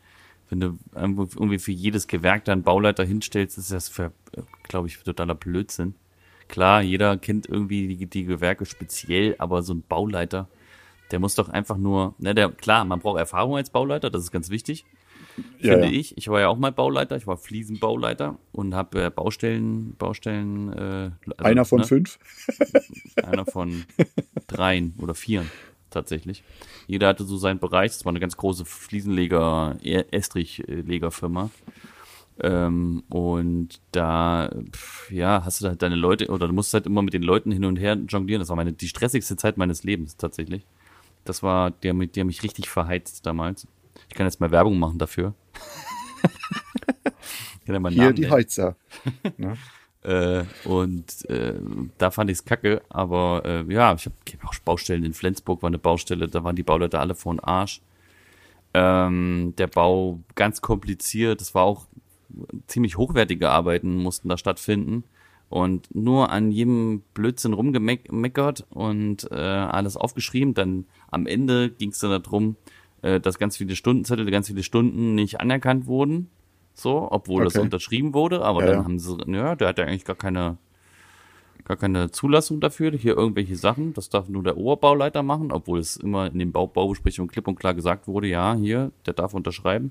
wenn 0.48 0.60
du 0.60 0.78
irgendwie 0.94 1.58
für 1.58 1.72
jedes 1.72 2.06
Gewerk 2.06 2.44
da 2.44 2.52
einen 2.52 2.62
Bauleiter 2.62 3.04
hinstellst, 3.04 3.58
ist 3.58 3.70
das 3.70 3.88
für, 3.88 4.12
glaube 4.62 4.88
ich, 4.88 4.98
totaler 4.98 5.34
Blödsinn. 5.34 5.94
Klar, 6.48 6.82
jeder 6.82 7.18
kennt 7.18 7.46
irgendwie 7.46 7.96
die, 7.96 8.06
die 8.06 8.24
Gewerke 8.24 8.64
speziell, 8.64 9.36
aber 9.38 9.62
so 9.62 9.74
ein 9.74 9.82
Bauleiter, 9.82 10.48
der 11.10 11.20
muss 11.20 11.34
doch 11.34 11.50
einfach 11.50 11.76
nur, 11.76 12.14
ne, 12.18 12.34
der, 12.34 12.50
klar, 12.50 12.84
man 12.84 13.00
braucht 13.00 13.18
Erfahrung 13.18 13.56
als 13.56 13.70
Bauleiter, 13.70 14.08
das 14.08 14.22
ist 14.22 14.32
ganz 14.32 14.48
wichtig, 14.48 14.86
Ja, 15.60 15.72
finde 15.72 15.88
ja. 15.88 15.92
ich. 15.92 16.16
Ich 16.16 16.28
war 16.28 16.40
ja 16.40 16.48
auch 16.48 16.56
mal 16.56 16.72
Bauleiter, 16.72 17.16
ich 17.16 17.26
war 17.26 17.36
Fliesenbauleiter 17.36 18.38
und 18.52 18.74
habe 18.74 19.04
äh, 19.04 19.10
Baustellen, 19.10 19.94
Baustellen, 19.96 20.72
äh, 20.72 21.10
also, 21.36 21.44
Einer 21.44 21.64
von 21.66 21.80
ne? 21.80 21.86
fünf. 21.86 22.18
Einer 23.22 23.44
von 23.44 23.84
dreien 24.46 24.94
oder 24.98 25.14
vieren 25.14 25.50
tatsächlich. 25.98 26.42
Jeder 26.86 27.08
hatte 27.08 27.24
so 27.24 27.36
seinen 27.36 27.58
Bereich. 27.58 27.92
Das 27.92 28.04
war 28.04 28.10
eine 28.10 28.20
ganz 28.20 28.36
große 28.36 28.64
Fliesenleger, 28.64 29.76
Estrichlegerfirma. 29.82 31.50
Ähm, 32.40 33.02
und 33.08 33.80
da, 33.90 34.50
pf, 34.70 35.10
ja, 35.10 35.44
hast 35.44 35.60
du 35.60 35.66
halt 35.66 35.82
deine 35.82 35.96
Leute, 35.96 36.28
oder 36.28 36.46
du 36.46 36.54
musst 36.54 36.72
halt 36.72 36.86
immer 36.86 37.02
mit 37.02 37.12
den 37.12 37.22
Leuten 37.22 37.50
hin 37.50 37.64
und 37.64 37.76
her 37.76 37.94
jonglieren. 38.08 38.40
Das 38.40 38.48
war 38.48 38.56
meine, 38.56 38.72
die 38.72 38.88
stressigste 38.88 39.36
Zeit 39.36 39.56
meines 39.56 39.82
Lebens 39.82 40.16
tatsächlich. 40.16 40.64
Das 41.24 41.42
war 41.42 41.72
der, 41.72 41.94
mit 41.94 42.14
der 42.14 42.24
mich 42.24 42.42
richtig 42.42 42.68
verheizt 42.68 43.26
damals. 43.26 43.66
Ich 44.08 44.14
kann 44.14 44.26
jetzt 44.26 44.40
mal 44.40 44.52
Werbung 44.52 44.78
machen 44.78 44.98
dafür. 44.98 45.34
ich 47.60 47.66
kann 47.66 47.74
ja 47.74 47.80
mal 47.80 47.92
Hier 47.92 48.04
Namen 48.04 48.14
die 48.14 48.22
nennen. 48.22 48.34
Heizer. 48.34 48.76
ne? 49.36 49.56
Äh, 50.02 50.44
und 50.64 51.28
äh, 51.28 51.54
da 51.98 52.10
fand 52.10 52.30
ich 52.30 52.38
es 52.38 52.44
kacke, 52.44 52.82
aber 52.88 53.42
äh, 53.44 53.72
ja, 53.72 53.94
ich 53.94 54.06
habe 54.06 54.16
auch 54.44 54.54
Baustellen 54.64 55.04
in 55.04 55.12
Flensburg, 55.12 55.62
war 55.62 55.68
eine 55.68 55.78
Baustelle, 55.78 56.28
da 56.28 56.44
waren 56.44 56.56
die 56.56 56.62
Bauleute 56.62 57.00
alle 57.00 57.14
vor 57.14 57.34
den 57.34 57.40
Arsch. 57.40 57.82
Ähm, 58.74 59.54
der 59.58 59.66
Bau 59.66 60.20
ganz 60.34 60.60
kompliziert, 60.60 61.40
das 61.40 61.54
war 61.54 61.64
auch 61.64 61.86
ziemlich 62.66 62.96
hochwertige 62.96 63.50
Arbeiten 63.50 63.96
mussten 63.96 64.28
da 64.28 64.36
stattfinden 64.36 65.04
und 65.48 65.94
nur 65.94 66.30
an 66.30 66.50
jedem 66.50 67.02
Blödsinn 67.14 67.54
rumgemeckert 67.54 68.66
und 68.70 69.30
äh, 69.30 69.34
alles 69.34 69.96
aufgeschrieben. 69.96 70.54
Dann 70.54 70.86
am 71.10 71.26
Ende 71.26 71.70
ging 71.70 71.90
es 71.90 72.00
dann 72.00 72.22
darum, 72.22 72.56
äh, 73.02 73.18
dass 73.20 73.38
ganz 73.38 73.56
viele 73.56 73.74
Stundenzettel, 73.74 74.30
ganz 74.30 74.48
viele 74.48 74.62
Stunden 74.62 75.14
nicht 75.14 75.40
anerkannt 75.40 75.86
wurden. 75.86 76.30
So, 76.78 77.08
obwohl 77.10 77.42
das 77.42 77.54
Okay. 77.56 77.64
unterschrieben 77.64 78.14
wurde, 78.14 78.42
aber 78.42 78.60
Ja, 78.60 78.66
dann 78.66 78.76
ja. 78.76 78.84
haben 78.84 78.98
sie, 79.00 79.16
ja, 79.26 79.56
der 79.56 79.66
hat 79.68 79.78
ja 79.78 79.84
eigentlich 79.84 80.04
gar 80.04 80.14
keine, 80.14 80.58
gar 81.64 81.76
keine 81.76 82.12
Zulassung 82.12 82.60
dafür, 82.60 82.92
hier 82.92 83.16
irgendwelche 83.16 83.56
Sachen. 83.56 83.94
Das 83.94 84.10
darf 84.10 84.28
nur 84.28 84.44
der 84.44 84.56
Oberbauleiter 84.56 85.24
machen, 85.24 85.50
obwohl 85.50 85.80
es 85.80 85.96
immer 85.96 86.30
in 86.30 86.38
den 86.38 86.52
Bau 86.52 86.68
Baubesprechungen 86.68 87.28
klipp 87.28 87.48
und 87.48 87.56
klar 87.58 87.74
gesagt 87.74 88.06
wurde, 88.06 88.28
ja, 88.28 88.54
hier, 88.54 88.92
der 89.06 89.14
darf 89.14 89.34
unterschreiben. 89.34 89.90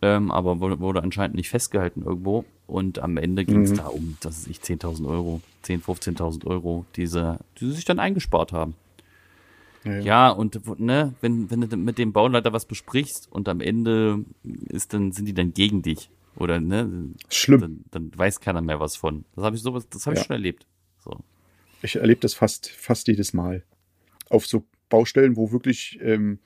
Ähm, 0.00 0.30
aber 0.30 0.60
wurde, 0.60 1.02
anscheinend 1.02 1.34
nicht 1.34 1.48
festgehalten 1.50 2.04
irgendwo. 2.04 2.44
Und 2.68 3.00
am 3.00 3.16
Ende 3.16 3.44
ging 3.44 3.62
es 3.62 3.72
Mhm. 3.72 3.76
da 3.78 3.88
um, 3.88 4.16
das 4.20 4.38
ist 4.38 4.46
ich, 4.46 4.60
10.000 4.60 5.04
Euro, 5.08 5.40
10.000, 5.64 5.82
15.000 5.82 6.46
Euro, 6.46 6.84
diese, 6.94 7.40
die 7.58 7.66
sie 7.66 7.72
sich 7.72 7.84
dann 7.84 7.98
eingespart 7.98 8.52
haben. 8.52 8.74
Ja, 9.84 9.98
ja. 10.00 10.28
Und 10.30 10.78
ne, 10.80 11.14
wenn, 11.20 11.50
wenn 11.50 11.60
du 11.62 11.76
mit 11.76 11.98
dem 11.98 12.12
Bauleiter 12.12 12.52
was 12.52 12.66
besprichst 12.66 13.30
und 13.30 13.48
am 13.48 13.60
Ende 13.60 14.24
ist 14.68 14.92
dann, 14.92 15.12
sind 15.12 15.26
die 15.26 15.34
dann 15.34 15.52
gegen 15.54 15.82
dich. 15.82 16.10
Oder 16.36 16.60
ne, 16.60 17.14
Schlimm. 17.28 17.60
dann, 17.60 17.84
dann 17.90 18.12
weiß 18.16 18.40
keiner 18.40 18.60
mehr 18.62 18.78
was 18.80 18.96
von. 18.96 19.24
Das 19.34 19.44
habe 19.44 19.56
ich 19.56 19.62
sowas, 19.62 19.88
das 19.88 20.06
habe 20.06 20.14
ich 20.14 20.20
Ja. 20.20 20.26
schon 20.26 20.34
erlebt. 20.34 20.66
So. 21.02 21.18
Ich 21.82 21.96
erlebe 21.96 22.20
das 22.20 22.34
fast, 22.34 22.68
fast 22.70 23.08
jedes 23.08 23.32
Mal. 23.32 23.64
Auf 24.30 24.46
so 24.46 24.64
Baustellen, 24.88 25.36
wo 25.36 25.52
wirklich 25.52 25.98
ähm, 26.02 26.38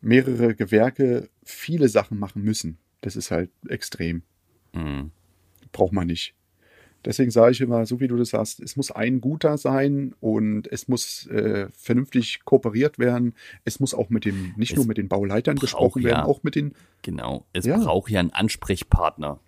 mehrere 0.00 0.54
Gewerke 0.54 1.28
viele 1.44 1.88
Sachen 1.88 2.18
machen 2.18 2.42
müssen. 2.42 2.78
Das 3.00 3.16
ist 3.16 3.30
halt 3.30 3.50
extrem. 3.68 4.22
Mhm. 4.72 5.10
Braucht 5.72 5.92
man 5.92 6.06
nicht. 6.06 6.34
Deswegen 7.04 7.30
sage 7.30 7.52
ich 7.52 7.60
immer, 7.60 7.84
so 7.86 7.98
wie 8.00 8.06
du 8.08 8.16
das 8.16 8.30
sagst, 8.30 8.60
es 8.60 8.76
muss 8.76 8.90
ein 8.92 9.20
guter 9.20 9.58
sein 9.58 10.14
und 10.20 10.70
es 10.70 10.86
muss 10.88 11.26
äh, 11.26 11.68
vernünftig 11.76 12.44
kooperiert 12.44 12.98
werden. 12.98 13.34
Es 13.64 13.80
muss 13.80 13.92
auch 13.94 14.08
mit 14.10 14.24
dem, 14.24 14.52
nicht 14.56 14.72
Es 14.72 14.76
nur 14.76 14.86
mit 14.86 14.98
den 14.98 15.08
Bauleitern 15.08 15.56
gesprochen 15.56 16.04
werden, 16.04 16.18
ja- 16.18 16.24
auch 16.26 16.42
mit 16.42 16.54
den, 16.54 16.74
Genau. 17.02 17.44
Es 17.52 17.66
Ja. 17.66 17.78
braucht 17.78 18.10
ja 18.10 18.20
einen 18.20 18.30
Ansprechpartner. 18.30 19.40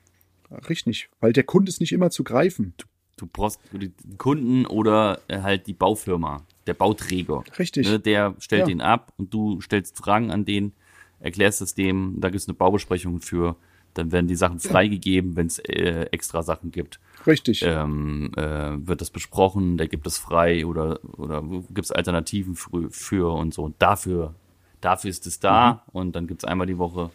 richtig, 0.68 1.08
weil 1.20 1.32
der 1.32 1.44
Kunde 1.44 1.68
ist 1.68 1.80
nicht 1.80 1.92
immer 1.92 2.10
zu 2.10 2.22
greifen. 2.24 2.74
Du 3.16 3.26
brauchst 3.26 3.60
den 3.72 3.92
Kunden 4.18 4.66
oder 4.66 5.20
äh, 5.28 5.40
halt 5.40 5.66
die 5.68 5.72
Baufirma, 5.72 6.42
der 6.66 6.74
Bauträger. 6.74 7.44
Richtig. 7.58 7.88
Ne, 7.88 7.98
der 8.00 8.34
stellt 8.40 8.60
Ja. 8.62 8.66
den 8.66 8.80
ab 8.80 9.12
und 9.16 9.32
du 9.32 9.60
stellst 9.60 9.96
Fragen 9.96 10.30
an 10.32 10.44
den, 10.44 10.72
erklärst 11.20 11.60
es 11.62 11.74
dem, 11.74 12.16
da 12.20 12.28
gibt 12.30 12.40
es 12.42 12.48
eine 12.48 12.54
Baubesprechung 12.54 13.20
für, 13.20 13.56
dann 13.94 14.12
werden 14.12 14.26
die 14.26 14.36
Sachen 14.36 14.60
freigegeben, 14.60 15.36
wenn 15.36 15.46
es 15.46 15.58
äh, 15.60 16.06
extra 16.10 16.42
Sachen 16.42 16.70
gibt. 16.70 17.00
Richtig. 17.26 17.62
Ähm, 17.62 18.32
äh, 18.36 18.86
wird 18.86 19.00
das 19.00 19.10
besprochen, 19.10 19.78
der 19.78 19.88
gibt 19.88 20.06
es 20.06 20.18
frei 20.18 20.66
oder, 20.66 20.98
oder 21.18 21.42
gibt 21.42 21.84
es 21.86 21.92
Alternativen 21.92 22.54
für, 22.54 22.90
für 22.90 23.32
und 23.32 23.54
so. 23.54 23.62
Und 23.62 23.80
dafür, 23.80 24.34
dafür 24.80 25.10
ist 25.10 25.26
es 25.26 25.40
da 25.40 25.84
und 25.92 26.14
dann 26.16 26.26
gibt 26.26 26.42
es 26.42 26.48
einmal 26.48 26.66
die 26.66 26.78
Woche 26.78 27.10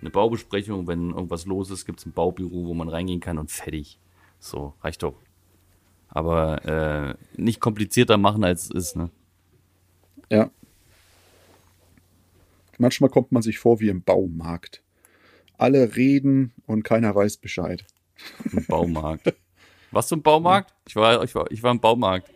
eine 0.00 0.10
Baubesprechung. 0.10 0.86
Wenn 0.86 1.10
irgendwas 1.10 1.46
los 1.46 1.70
ist, 1.70 1.86
gibt 1.86 2.00
es 2.00 2.06
ein 2.06 2.12
Baubüro, 2.12 2.66
wo 2.66 2.74
man 2.74 2.88
reingehen 2.88 3.20
kann 3.20 3.38
und 3.38 3.50
fertig. 3.50 3.98
So, 4.38 4.74
reicht 4.82 5.02
doch. 5.02 5.14
Aber 6.08 6.64
äh, 6.64 7.14
nicht 7.40 7.60
komplizierter 7.60 8.18
machen, 8.18 8.44
als 8.44 8.64
es 8.64 8.70
ist, 8.70 8.96
ne? 8.96 9.10
Ja. 10.30 10.50
Manchmal 12.78 13.10
kommt 13.10 13.32
man 13.32 13.42
sich 13.42 13.58
vor 13.58 13.80
wie 13.80 13.88
im 13.88 14.02
Baumarkt. 14.02 14.83
Alle 15.64 15.96
reden 15.96 16.52
und 16.66 16.82
keiner 16.82 17.14
weiß 17.14 17.38
Bescheid. 17.38 17.86
Im 18.52 18.66
Baumarkt. 18.66 19.34
Warst 19.92 20.10
du 20.10 20.16
im 20.16 20.22
Baumarkt? 20.22 20.74
Ich 20.86 20.94
war, 20.94 21.24
ich 21.24 21.34
war, 21.34 21.50
ich 21.50 21.62
war 21.62 21.70
im 21.70 21.80
Baumarkt. 21.80 22.30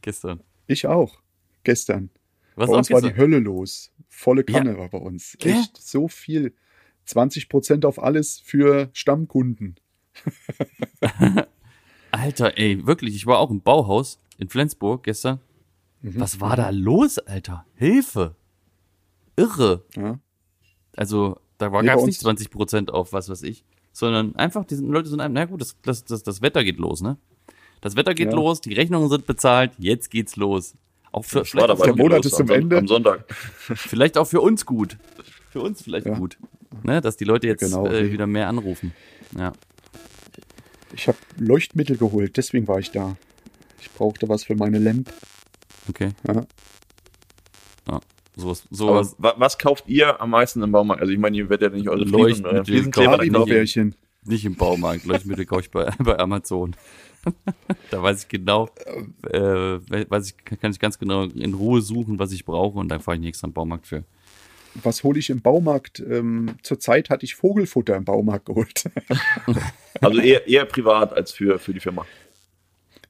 Gestern. 0.00 0.44
Ich 0.68 0.86
auch. 0.86 1.18
Gestern. 1.64 2.10
Was 2.54 2.70
bei 2.70 2.76
uns 2.76 2.90
war 2.92 3.00
die 3.00 3.08
gestern? 3.08 3.20
Hölle 3.20 3.38
los. 3.40 3.90
Volle 4.08 4.44
Kanne 4.44 4.74
Ja. 4.74 4.78
war 4.78 4.88
bei 4.90 4.98
uns. 4.98 5.36
Gell? 5.40 5.54
Echt 5.54 5.76
so 5.76 6.06
viel. 6.06 6.54
20 7.06 7.48
Prozent 7.48 7.84
auf 7.84 8.00
alles 8.00 8.38
für 8.38 8.90
Stammkunden. 8.92 9.74
Alter, 12.12 12.56
ey, 12.58 12.86
wirklich, 12.86 13.16
ich 13.16 13.26
war 13.26 13.38
auch 13.40 13.50
im 13.50 13.60
Bauhaus 13.60 14.20
in 14.38 14.48
Flensburg 14.48 15.02
gestern. 15.02 15.40
Mhm. 16.00 16.20
Was 16.20 16.40
war 16.40 16.54
da 16.54 16.70
los, 16.70 17.18
Alter? 17.18 17.66
Hilfe. 17.74 18.36
Irre. 19.34 19.84
Ja. 19.96 20.20
Also, 20.94 21.40
da 21.70 21.80
gab's 21.82 22.02
bei 22.02 22.06
nicht 22.06 22.20
20 22.20 22.50
Prozent 22.50 22.92
auf 22.92 23.12
was 23.12 23.28
weiß 23.28 23.42
ich, 23.42 23.64
sondern 23.92 24.34
einfach, 24.36 24.64
die 24.64 24.74
Leute 24.76 25.08
sind 25.08 25.20
einem, 25.20 25.34
na 25.34 25.44
gut, 25.44 25.60
das, 25.60 25.76
das, 25.82 26.04
das, 26.04 26.22
das 26.22 26.42
Wetter 26.42 26.64
geht 26.64 26.78
los, 26.78 27.00
ne? 27.02 27.16
Das 27.80 27.96
Wetter 27.96 28.14
geht 28.14 28.28
Ja. 28.30 28.34
los, 28.36 28.60
die 28.60 28.72
Rechnungen 28.74 29.08
sind 29.08 29.26
bezahlt, 29.26 29.72
jetzt 29.78 30.10
geht's 30.10 30.36
los. 30.36 30.74
Auch 31.10 31.24
für, 31.24 31.44
vielleicht, 31.44 31.68
auch 31.70 31.82
der 31.82 31.96
Monat 31.96 32.24
ist 32.24 32.34
am 32.34 32.46
zum 32.46 32.56
Ende. 32.56 32.78
Am 32.78 32.86
Sonntag. 32.88 33.24
vielleicht 33.58 34.16
auch 34.16 34.26
für 34.26 34.40
uns 34.40 34.64
gut. 34.64 34.96
Für 35.50 35.60
uns 35.60 35.82
vielleicht 35.82 36.06
Ja. 36.06 36.14
gut. 36.14 36.38
Ne? 36.84 37.00
Dass 37.00 37.16
die 37.16 37.24
Leute 37.24 37.46
jetzt 37.48 37.60
Genau, 37.60 37.86
äh, 37.86 38.10
wieder 38.10 38.26
mehr 38.26 38.48
anrufen. 38.48 38.94
Ja. 39.38 39.52
Ich 40.94 41.08
habe 41.08 41.18
Leuchtmittel 41.38 41.96
geholt, 41.96 42.36
deswegen 42.36 42.66
war 42.68 42.78
ich 42.78 42.90
da. 42.90 43.16
Ich 43.80 43.90
brauchte 43.90 44.28
was 44.28 44.44
für 44.44 44.54
meine 44.54 44.78
Lamp. 44.78 45.12
Okay. 45.88 46.10
Ja. 46.26 46.46
Sowas, 48.34 48.66
sowas. 48.70 49.14
wa 49.18 49.34
was 49.36 49.58
kauft 49.58 49.88
ihr 49.88 50.20
am 50.20 50.30
meisten 50.30 50.62
im 50.62 50.72
Baumarkt? 50.72 51.02
Also 51.02 51.12
ich 51.12 51.18
meine, 51.18 51.36
ihr 51.36 51.50
werdet 51.50 51.72
ja 51.72 51.78
nicht 51.78 51.88
eure 51.88 52.06
Fliesen, 52.06 52.18
Leuchtmittel 52.18 52.60
äh, 52.60 52.64
Fliesenkleber 52.64 53.18
kauft 53.28 53.76
nicht. 53.76 53.96
Nicht 54.24 54.44
im 54.44 54.54
Baumarkt, 54.54 55.04
Leuchtmittel 55.04 55.44
kaufe 55.44 55.62
ich 55.62 55.70
bei, 55.70 55.90
bei 55.98 56.18
Amazon. 56.18 56.74
da 57.90 58.02
weiß 58.02 58.22
ich 58.22 58.28
genau, 58.28 58.68
äh, 59.30 59.38
weiß 59.38 60.30
ich, 60.30 60.44
kann 60.44 60.72
ich 60.72 60.78
ganz 60.78 60.98
genau 60.98 61.24
in 61.24 61.54
Ruhe 61.54 61.82
suchen, 61.82 62.18
was 62.18 62.32
ich 62.32 62.44
brauche 62.44 62.78
und 62.78 62.88
dann 62.88 63.00
fahre 63.00 63.16
ich 63.16 63.22
nächstes 63.22 63.44
am 63.44 63.52
Baumarkt 63.52 63.86
für. 63.86 64.04
Was 64.82 65.04
hole 65.04 65.18
ich 65.18 65.28
im 65.28 65.42
Baumarkt? 65.42 66.00
Ähm, 66.00 66.54
Zurzeit 66.62 67.10
hatte 67.10 67.24
ich 67.24 67.34
Vogelfutter 67.34 67.94
im 67.96 68.04
Baumarkt 68.04 68.46
geholt. 68.46 68.84
Also 70.00 70.20
eher, 70.20 70.48
eher 70.48 70.64
privat 70.64 71.12
als 71.12 71.30
für, 71.30 71.60
für 71.60 71.72
die 71.72 71.78
Firma. 71.78 72.04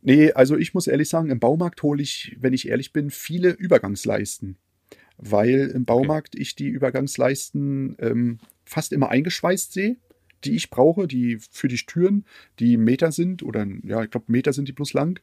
Nee, 0.02 0.30
also 0.32 0.58
ich 0.58 0.74
muss 0.74 0.88
ehrlich 0.88 1.08
sagen, 1.08 1.30
im 1.30 1.40
Baumarkt 1.40 1.82
hole 1.82 2.02
ich, 2.02 2.36
wenn 2.38 2.52
ich 2.52 2.68
ehrlich 2.68 2.92
bin, 2.92 3.10
viele 3.10 3.48
Übergangsleisten. 3.48 4.58
Weil 5.18 5.70
im 5.74 5.84
Baumarkt 5.84 6.34
ich 6.34 6.54
die 6.54 6.68
Übergangsleisten 6.68 7.96
ähm, 7.98 8.38
fast 8.64 8.92
immer 8.92 9.10
eingeschweißt 9.10 9.72
sehe, 9.72 9.96
die 10.44 10.56
ich 10.56 10.70
brauche, 10.70 11.06
die 11.06 11.38
für 11.50 11.68
die 11.68 11.76
Türen, 11.76 12.24
die 12.58 12.76
Meter 12.76 13.12
sind, 13.12 13.42
oder 13.42 13.66
ja, 13.84 14.02
ich 14.02 14.10
glaube, 14.10 14.26
Meter 14.32 14.52
sind 14.52 14.68
die 14.68 14.72
plus 14.72 14.92
lang. 14.92 15.20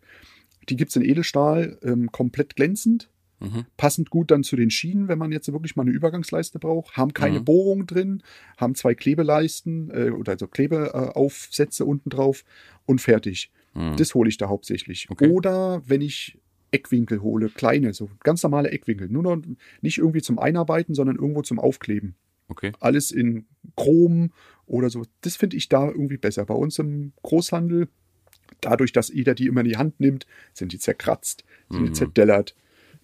Die 0.69 0.75
gibt's 0.75 0.95
in 0.95 1.03
Edelstahl, 1.03 1.77
ähm, 1.83 2.11
komplett 2.11 2.55
glänzend, 2.55 3.09
Mhm. 3.41 3.65
passend 3.77 4.09
gut 4.09 4.31
dann 4.31 4.43
zu 4.43 4.57
den 4.57 4.69
Schienen, 4.69 5.07
wenn 5.07 5.17
man 5.17 5.31
jetzt 5.31 5.49
wirklich 5.51 5.77
mal 5.77 5.83
eine 5.83 5.91
Übergangsleiste 5.91 6.59
braucht, 6.59 6.97
haben 6.97 7.13
keine 7.13 7.39
Mhm. 7.39 7.45
Bohrung 7.45 7.87
drin, 7.87 8.21
haben 8.57 8.75
zwei 8.75 8.95
Klebeleisten 8.95 9.89
äh, 9.91 10.09
oder 10.09 10.33
also 10.33 10.47
Klebeaufsätze 10.47 11.85
unten 11.85 12.09
drauf 12.09 12.43
und 12.85 12.99
fertig. 12.99 13.49
Mhm. 13.73 13.95
Das 13.95 14.13
hole 14.13 14.27
ich 14.29 14.37
da 14.37 14.49
hauptsächlich. 14.49 15.07
Okay. 15.09 15.29
Oder 15.29 15.81
wenn 15.85 16.01
ich 16.01 16.37
Eckwinkel 16.71 17.21
hole, 17.21 17.49
kleine, 17.49 17.93
so 17.93 18.09
ganz 18.23 18.43
normale 18.43 18.69
Eckwinkel. 18.69 19.09
Nur 19.09 19.23
noch 19.23 19.37
nicht 19.81 19.97
irgendwie 19.97 20.21
zum 20.21 20.39
Einarbeiten, 20.39 20.93
sondern 20.95 21.15
irgendwo 21.17 21.41
zum 21.41 21.59
Aufkleben. 21.59 22.15
Okay. 22.47 22.71
Alles 22.79 23.11
in 23.11 23.45
Chrom 23.75 24.31
oder 24.65 24.89
so. 24.89 25.03
Das 25.21 25.35
finde 25.35 25.57
ich 25.57 25.69
da 25.69 25.87
irgendwie 25.87 26.17
besser. 26.17 26.45
Bei 26.45 26.53
uns 26.55 26.79
im 26.79 27.13
Großhandel, 27.23 27.87
dadurch, 28.61 28.91
dass 28.91 29.09
jeder 29.09 29.35
die 29.35 29.47
immer 29.47 29.61
in 29.61 29.67
die 29.67 29.77
Hand 29.77 29.99
nimmt, 29.99 30.25
sind 30.53 30.71
die 30.73 30.79
zerkratzt, 30.79 31.43
sind 31.69 31.83
die 31.83 31.89
Mhm. 31.89 31.93
zerdellert. 31.95 32.55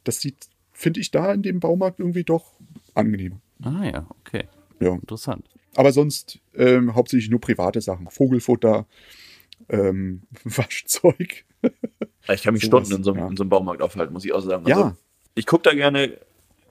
Das 0.03 0.21
sieht, 0.21 0.47
finde 0.71 0.99
ich 0.99 1.11
da 1.11 1.31
in 1.33 1.43
dem 1.43 1.59
Baumarkt 1.59 1.99
irgendwie 1.99 2.23
doch 2.23 2.59
angenehm. 2.93 3.39
Ah 3.61 3.83
ja, 3.85 4.07
okay. 4.21 4.45
Ja. 4.79 4.93
Interessant. 4.93 5.47
Aber 5.75 5.91
sonst 5.91 6.39
ähm, 6.55 6.95
hauptsächlich 6.95 7.29
nur 7.29 7.39
private 7.41 7.81
Sachen. 7.81 8.07
Vogelfutter, 8.09 8.87
ähm, 9.69 10.23
Waschzeug. 10.43 11.45
Ich 12.33 12.41
kann 12.43 12.53
mich 12.53 12.63
Sowas, 12.63 12.87
Stunden 12.87 12.95
in 12.99 13.03
so, 13.03 13.11
einem, 13.11 13.19
ja. 13.19 13.27
in 13.27 13.37
so 13.37 13.43
einem 13.43 13.49
Baumarkt 13.49 13.81
aufhalten, 13.81 14.13
muss 14.13 14.25
ich 14.25 14.33
auch 14.33 14.41
sagen. 14.41 14.67
Ja. 14.67 14.75
Also, 14.75 14.91
ich 15.35 15.45
gucke 15.45 15.63
da 15.63 15.73
gerne, 15.75 16.13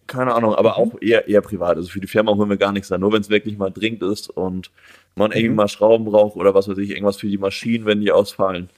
keine 0.06 0.34
Ahnung, 0.34 0.54
aber 0.54 0.76
auch 0.76 1.00
eher, 1.00 1.28
eher 1.28 1.40
privat. 1.42 1.76
Also 1.76 1.88
für 1.88 2.00
die 2.00 2.06
Firma 2.08 2.34
holen 2.34 2.50
wir 2.50 2.56
gar 2.56 2.72
nichts 2.72 2.88
da. 2.88 2.98
Nur 2.98 3.12
wenn 3.12 3.20
es 3.20 3.30
wirklich 3.30 3.56
mal 3.56 3.70
dringend 3.70 4.02
ist 4.02 4.30
und 4.30 4.70
man 5.14 5.30
irgendwie 5.30 5.50
Mhm. 5.50 5.54
mal 5.56 5.68
Schrauben 5.68 6.04
braucht 6.06 6.36
oder 6.36 6.54
was 6.54 6.68
weiß 6.68 6.78
ich, 6.78 6.90
irgendwas 6.90 7.16
für 7.18 7.28
die 7.28 7.38
Maschinen, 7.38 7.86
wenn 7.86 8.00
die 8.00 8.10
ausfallen, 8.10 8.68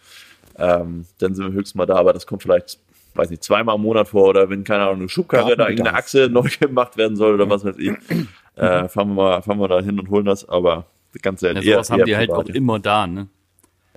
ähm, 0.59 1.07
dann 1.19 1.35
sind 1.35 1.47
wir 1.47 1.53
höchstens 1.53 1.75
mal 1.77 1.87
da, 1.87 1.97
aber 1.97 2.13
das 2.13 2.27
kommt 2.27 2.43
vielleicht, 2.43 2.79
weiß 3.15 3.31
nicht, 3.31 3.43
zweimal 3.43 3.77
im 3.77 3.83
Monat 3.83 4.09
vor 4.09 4.29
oder 4.29 4.49
wenn, 4.51 4.63
keine 4.65 4.85
Ahnung, 4.85 5.01
eine 5.01 5.09
Schubkarre 5.09 5.57
da 5.57 5.69
irgendeine. 5.69 5.97
Achse 5.97 6.29
neu 6.31 6.49
gemacht 6.61 6.97
werden 6.97 7.17
soll 7.17 7.35
oder 7.35 7.49
was 7.49 7.65
weiß 7.65 7.77
ich, 7.79 7.89
äh, 8.57 8.89
fahren 8.89 9.09
wir 9.09 9.15
mal, 9.15 9.43
fahren 9.43 9.59
wir 9.59 9.69
da 9.69 9.81
hin 9.81 9.99
und 9.99 10.11
holen 10.11 10.27
das, 10.27 10.47
aber 10.49 10.85
ganz 11.23 11.41
Ja, 11.41 11.53
selten. 11.55 11.63
sowas 11.71 11.91
haben 11.91 12.05
die 12.05 12.17
halt 12.17 12.31
auch 12.31 12.43
private. 12.43 12.53
immer 12.57 12.79
da, 12.79 13.07
ne? 13.07 13.29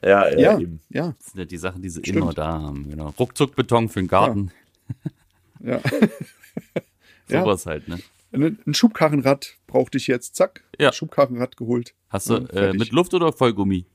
Ja, 0.03 0.29
ja, 0.29 0.39
Ja, 0.39 0.59
eben. 0.59 0.79
ja, 0.89 1.13
Das 1.17 1.27
sind 1.31 1.39
ja 1.39 1.45
die 1.45 1.57
Sachen, 1.57 1.81
die 1.81 1.89
sie 1.89 1.99
Stimmt. 2.01 2.17
immer 2.17 2.33
da 2.33 2.47
haben, 2.61 2.89
genau. 2.89 3.13
Ruckzuckbeton 3.19 3.89
für 3.89 3.99
den 3.99 4.07
Garten, 4.07 4.51
ja. 5.63 5.81
sowas 7.27 7.65
halt, 7.65 7.87
ne? 7.87 7.99
Ein 8.31 8.73
Schubkarrenrad 8.73 9.57
brauchte 9.67 9.97
ich 9.97 10.07
jetzt, 10.07 10.35
zack, 10.35 10.63
Ja. 10.79 10.93
Schubkarrenrad 10.93 11.57
geholt. 11.57 11.95
Hast 12.09 12.29
du 12.29 12.35
Ja, 12.35 12.69
äh, 12.69 12.73
mit 12.73 12.91
Luft 12.91 13.13
oder 13.13 13.33
Vollgummi? 13.33 13.85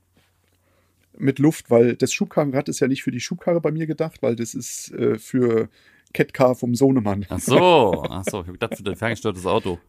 Mit 1.17 1.39
Luft, 1.39 1.69
weil 1.71 1.95
das 1.95 2.11
Schubkarrenrad 2.11 2.67
ist 2.67 2.81
ja 2.81 2.87
nicht 2.87 3.01
für 3.03 3.11
die 3.11 3.21
Schubkarre 3.21 3.61
bei 3.61 3.71
mir 3.71 3.87
gedacht, 3.87 4.21
weil 4.21 4.35
das 4.35 4.53
ist 4.53 4.91
äh, 4.91 5.17
für 5.17 5.69
Catcar 6.13 6.55
vom 6.55 6.75
Sohnemann. 6.75 7.25
Ach 7.29 7.39
so, 7.39 8.03
ach 8.09 8.23
so, 8.29 8.41
ich 8.41 8.47
hab 8.47 8.53
gedacht 8.53 8.75
für 8.75 8.83
dein 8.83 8.97
ferngesteuertes 8.97 9.45
Auto. 9.45 9.79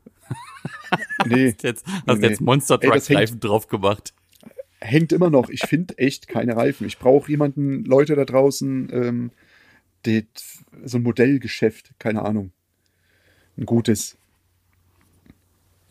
Nee, 1.27 1.49
Hast 1.53 1.63
jetzt, 1.65 1.85
hast 2.07 2.21
Nee, 2.21 2.29
jetzt. 2.29 2.41
Monster 2.41 2.79
Truck 2.81 3.11
Reifen 3.11 3.41
drauf 3.41 3.67
gemacht. 3.67 4.15
Hängt 4.81 5.13
immer 5.13 5.31
noch. 5.31 5.49
Ich 5.49 5.63
finde 5.63 5.99
echt 5.99 6.29
keine 6.29 6.57
Reifen. 6.57 6.87
Ich 6.87 6.99
brauche 6.99 7.31
jemanden, 7.31 7.85
Leute 7.85 8.15
da 8.15 8.25
draußen, 8.25 8.89
ähm, 8.93 9.31
die, 10.05 10.27
so 10.85 10.99
ein 10.99 11.03
Modellgeschäft, 11.03 11.93
keine 11.99 12.23
Ahnung. 12.23 12.53
Ein 13.57 13.67
gutes. 13.67 14.17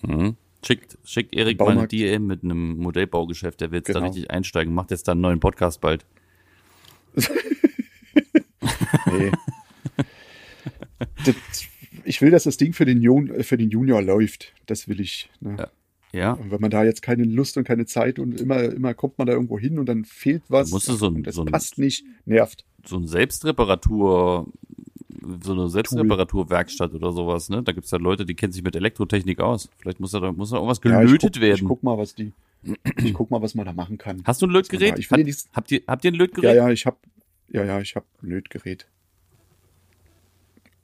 Mhm. 0.02 0.36
Schickt, 0.66 0.98
schickt 1.04 1.36
Erik 1.36 1.60
mal 1.60 1.78
eine. 1.78 1.88
DM 1.88 2.26
mit 2.26 2.44
einem 2.44 2.78
Modellbaugeschäft, 2.78 3.62
der 3.62 3.72
will 3.72 3.80
jetzt 3.80 3.90
da 3.90 3.94
Genau. 3.94 4.06
richtig 4.08 4.32
einsteigen, 4.32 4.74
macht 4.74 4.92
jetzt 4.92 5.08
da 5.08 5.12
einen 5.12 5.22
neuen 5.22 5.40
Podcast 5.40 5.82
bald. 5.82 6.06
Nee. 9.06 9.32
das, 11.26 11.36
ich 12.04 12.22
will, 12.22 12.32
dass 12.32 12.44
das 12.44 12.58
Ding 12.58 12.74
für 12.74 12.86
den, 12.86 13.02
Jun 13.02 13.44
für 13.44 13.58
den 13.58 13.70
Junior 13.70 14.02
läuft. 14.02 14.54
Das 14.66 14.88
will 14.88 15.00
ich. 15.00 15.30
Ne? 15.40 15.56
Ja. 15.60 15.72
Ja, 16.16 16.32
Und 16.34 16.50
wenn 16.52 16.62
man 16.62 16.72
da 16.72 16.84
jetzt 16.84 17.02
keine 17.02 17.24
Lust 17.24 17.58
und 17.58 17.66
keine 17.66 17.86
Zeit 17.86 18.20
und 18.20 18.40
immer, 18.40 18.64
immer 18.64 18.94
kommt 18.94 19.18
man 19.18 19.28
da 19.28 19.34
irgendwo 19.34 19.60
hin 19.60 19.78
und 19.80 19.86
dann 19.88 20.06
fehlt 20.06 20.44
was 20.48 20.72
musst 20.72 20.88
du 20.88 20.94
so 20.94 21.08
ein- 21.08 21.16
und 21.16 21.28
das 21.28 21.36
so 21.36 21.42
ein- 21.44 21.48
passt 21.52 21.78
nicht, 21.78 22.06
nervt. 22.26 22.64
so 22.86 22.98
ein 22.98 23.06
Selbstreparatur, 23.08 24.48
so 25.42 25.52
eine 25.54 25.68
Selbstreparaturwerkstatt 25.70 26.94
oder 26.94 27.12
sowas, 27.12 27.50
ne? 27.50 27.64
Da 27.64 27.72
gibt's 27.72 27.92
ja 27.92 27.98
Leute, 27.98 28.26
die 28.26 28.36
kennen 28.36 28.54
sich 28.54 28.64
mit 28.64 28.76
Elektrotechnik 28.76 29.40
aus. 29.40 29.70
Vielleicht 29.78 30.00
muss 30.00 30.12
da, 30.12 30.32
muss 30.32 30.52
da 30.52 30.58
irgendwas 30.58 30.80
Ja, 30.84 31.02
ich 31.02 31.08
gelötet 31.08 31.34
guck, 31.34 31.42
werden. 31.42 31.62
Ich 31.62 31.68
guck 31.68 31.84
mal, 31.84 31.98
was 31.98 32.16
die. 32.16 32.32
Ich 33.04 33.14
guck 33.14 33.30
mal, 33.32 33.42
was 33.42 33.54
man 33.56 33.66
da 33.66 33.74
machen 33.74 33.98
kann. 33.98 34.22
Hast 34.24 34.42
du 34.42 34.48
ein 34.48 34.52
Lötgerät? 34.52 34.98
Ich 34.98 35.12
Hat, 35.12 35.20
habt, 35.54 35.72
ihr, 35.72 35.82
habt 35.86 36.04
ihr 36.06 36.12
ein 36.12 36.16
Lötgerät? 36.16 36.56
Ja, 36.56 36.66
ja, 36.66 36.70
ich 36.72 36.86
hab, 36.86 36.98
ja, 37.50 37.64
ja, 37.64 37.80
ich 37.80 37.96
hab 37.96 38.06
ein 38.24 38.30
Lötgerät. 38.30 38.88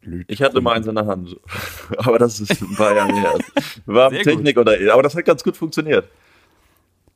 Löt 0.03 0.25
Ich 0.29 0.41
hatte 0.41 0.61
mal 0.61 0.73
eins 0.73 0.87
in 0.87 0.95
der 0.95 1.05
Hand. 1.05 1.37
Aber 1.97 2.17
das 2.17 2.39
ist 2.39 2.61
ein 2.61 2.75
paar 2.75 2.95
Jahre 2.95 3.13
her. 3.13 3.33
War 3.85 4.09
Sehr 4.09 4.23
Technik 4.23 4.57
oder 4.57 4.75
aber 4.91 5.03
das 5.03 5.15
hat 5.15 5.25
ganz 5.25 5.43
gut 5.43 5.57
funktioniert. 5.57 6.07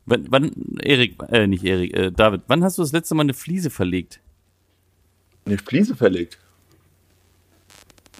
Wann, 0.06 0.28
wann, 0.30 0.52
Erik, 0.82 1.16
äh, 1.30 1.48
nicht 1.48 1.64
Erik, 1.64 1.98
äh, 1.98 2.12
David, 2.12 2.42
wann 2.48 2.64
hast 2.64 2.78
du 2.78 2.84
das 2.84 2.92
letzte 2.92 3.16
Mal 3.16 3.24
eine 3.24 3.34
Fliese 3.34 3.72
verlegt? 3.72 4.20
Eine 5.46 5.58
Fliese 5.58 5.96
verlegt. 5.96 6.38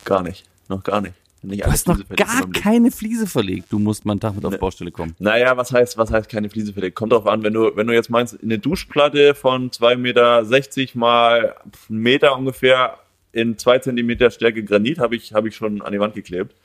Gar 0.04 0.24
nicht. 0.24 0.46
Noch 0.68 0.84
gar 0.84 1.02
nicht. 1.02 1.14
nicht 1.44 1.64
Du 1.64 1.72
hast 1.72 1.88
noch 1.88 2.00
gar 2.10 2.50
keine. 2.52 2.90
Fliese 2.90 3.28
verlegt. 3.28 3.72
Du 3.72 3.78
musst 3.78 4.04
mal 4.06 4.14
einen 4.14 4.20
Tag 4.20 4.36
mit 4.36 4.46
auf 4.46 4.54
Nee. 4.54 4.58
Baustelle 4.58 4.92
kommen. 4.92 5.16
Naja, 5.20 5.58
was 5.58 5.72
heißt, 5.72 5.98
was 5.98 6.12
heißt 6.12 6.30
keine 6.30 6.50
Fliese 6.50 6.74
verlegt? 6.74 6.96
Kommt 6.96 7.12
drauf 7.12 7.28
an, 7.28 7.44
wenn 7.44 7.54
du, 7.54 7.76
wenn 7.76 7.86
du 7.86 7.94
jetzt 7.94 8.10
meinst, 8.10 8.42
eine 8.42 8.58
Duschplatte 8.58 9.36
von 9.36 9.70
2,60 9.70 9.98
Meter 9.98 11.00
mal 11.00 11.56
einen 11.90 12.00
Meter 12.00 12.36
ungefähr 12.36 12.98
in 13.36 13.58
2 13.58 13.80
Zentimeter 13.80 14.32
Stärke 14.32 14.64
Granit 14.64 15.00
habe 15.00 15.16
ich, 15.16 15.34
habe 15.34 15.48
ich 15.50 15.56
schon 15.56 15.82
an 15.82 15.92
die 15.92 16.00
Wand 16.00 16.16
geklebt. 16.16 16.56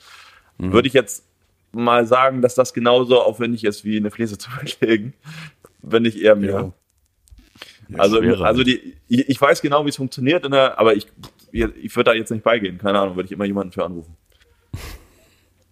Mhm. 0.57 0.71
Würde 0.73 0.87
ich 0.87 0.93
jetzt 0.93 1.25
mal 1.71 2.05
sagen, 2.07 2.41
dass 2.41 2.55
das 2.55 2.73
genauso 2.73 3.21
aufwendig 3.21 3.63
ist, 3.63 3.85
wie 3.85 3.97
eine 3.97 4.11
Fliese 4.11 4.37
zu 4.37 4.49
verlegen. 4.49 5.13
Wenn 5.81 6.03
nicht 6.03 6.17
eher 6.17 6.35
mehr. 6.35 6.73
Ja, 7.89 7.97
also, 7.99 8.17
schwerer. 8.17 8.45
also 8.45 8.63
die, 8.63 8.95
ich, 9.09 9.27
ich 9.29 9.41
weiß 9.41 9.61
genau, 9.61 9.85
wie 9.85 9.89
es 9.89 9.97
funktioniert, 9.97 10.45
in 10.45 10.51
der, 10.51 10.79
aber 10.79 10.95
ich, 10.95 11.07
ich 11.51 11.95
würde 11.95 12.11
da 12.11 12.13
jetzt 12.13 12.31
nicht 12.31 12.43
beigehen. 12.43 12.77
Keine 12.77 12.99
Ahnung, 12.99 13.15
würde 13.17 13.25
ich 13.27 13.31
immer 13.33 13.45
jemanden 13.45 13.71
für 13.73 13.85
anrufen. 13.85 14.15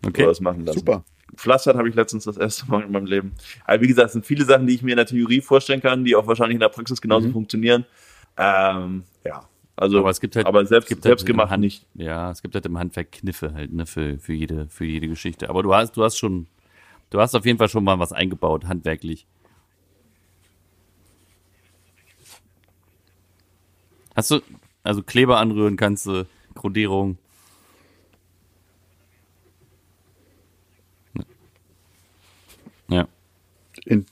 Okay. 0.05 0.21
Oder 0.21 0.31
das 0.31 0.39
machen 0.39 0.65
lassen. 0.65 0.79
super. 0.79 1.03
Pflastert 1.35 1.75
habe 1.75 1.89
ich 1.89 1.93
letztens 1.95 2.23
das 2.23 2.37
erste 2.37 2.65
Mal 2.71 2.83
in 2.83 2.91
meinem 2.93 3.05
Leben. 3.05 3.33
Aber 3.65 3.81
wie 3.81 3.87
gesagt, 3.87 4.07
es 4.07 4.13
sind 4.13 4.25
viele 4.25 4.45
Sachen, 4.45 4.65
die 4.65 4.73
ich 4.75 4.81
mir 4.81 4.91
in 4.91 4.95
der 4.97 5.05
Theorie 5.05 5.41
vorstellen 5.41 5.81
kann, 5.81 6.05
die 6.05 6.15
auch 6.15 6.25
wahrscheinlich 6.25 6.53
in 6.55 6.61
der 6.61 6.69
Praxis 6.69 7.01
genauso 7.01 7.27
Mhm. 7.27 7.33
funktionieren. 7.33 7.85
Ähm, 8.37 9.03
ja, 9.25 9.43
also, 9.79 9.99
Aber 9.99 10.09
es 10.09 10.19
gibt 10.19 10.35
halt, 10.35 10.45
aber 10.45 10.65
selbst, 10.65 10.89
gibt 10.89 11.03
selbst 11.03 11.21
halt 11.21 11.27
gemacht 11.27 11.51
Hand, 11.51 11.61
nicht. 11.61 11.85
Ja, 11.93 12.31
es 12.31 12.41
gibt 12.41 12.53
halt 12.53 12.65
im 12.65 12.77
Handwerk 12.77 13.13
Kniffe 13.13 13.53
halt, 13.53 13.71
ne, 13.71 13.85
für, 13.85 14.19
für 14.19 14.33
jede, 14.33 14.67
für 14.67 14.83
jede 14.83 15.07
Geschichte. 15.07 15.49
Aber 15.49 15.63
du 15.63 15.73
hast, 15.73 15.93
du 15.95 16.03
hast 16.03 16.17
schon, 16.17 16.47
du 17.11 17.21
hast 17.21 17.33
auf 17.33 17.45
jeden 17.45 17.57
Fall 17.57 17.69
schon 17.69 17.85
mal 17.85 17.97
was 17.97 18.11
eingebaut, 18.11 18.65
handwerklich. 18.65 19.25
Hast 24.17 24.31
du, 24.31 24.41
also 24.83 25.01
Kleber 25.01 25.37
anrühren 25.39 25.77
kannst 25.77 26.07
du, 26.07 26.27
Grundierung. 26.55 27.17
Ja. 32.89 33.07
In, 33.85 34.05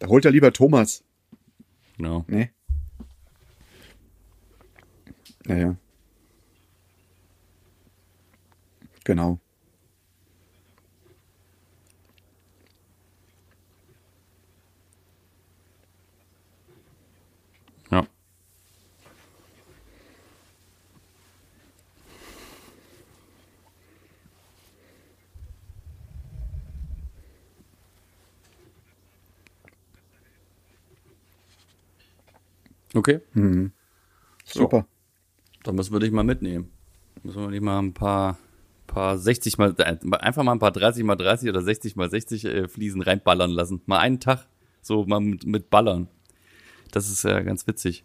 da 0.00 0.08
holt 0.08 0.26
er 0.26 0.32
lieber 0.32 0.52
Thomas. 0.52 1.02
Genau. 2.00 2.24
Ne? 2.28 2.48
Naja. 5.44 5.76
Genau. 9.04 9.38
Okay, 32.94 33.20
Super. 34.44 34.86
dann 35.62 35.74
müssen 35.76 35.92
wir 35.92 36.00
dich 36.00 36.10
mal 36.10 36.24
mitnehmen. 36.24 36.70
Müssen 37.22 37.42
wir 37.42 37.50
dich 37.50 37.60
mal 37.60 37.78
ein 37.78 37.94
paar, 37.94 38.38
paar 38.86 39.16
60 39.18 39.58
mal, 39.58 39.74
äh, 39.78 39.96
einfach 40.18 40.42
mal 40.42 40.52
ein 40.52 40.58
paar 40.58 40.72
30 40.72 41.04
mal 41.04 41.16
30 41.16 41.48
oder 41.50 41.62
60 41.62 41.96
mal 41.96 42.10
60 42.10 42.44
äh, 42.44 42.68
Fliesen 42.68 43.02
reinballern 43.02 43.50
lassen. 43.50 43.82
Mal 43.86 43.98
einen 43.98 44.18
Tag, 44.20 44.46
so 44.82 45.04
mal 45.04 45.20
mit, 45.20 45.46
mit 45.46 45.70
Ballern. 45.70 46.08
Das 46.90 47.08
ist 47.10 47.22
ja 47.22 47.40
ganz 47.40 47.66
witzig. 47.66 48.04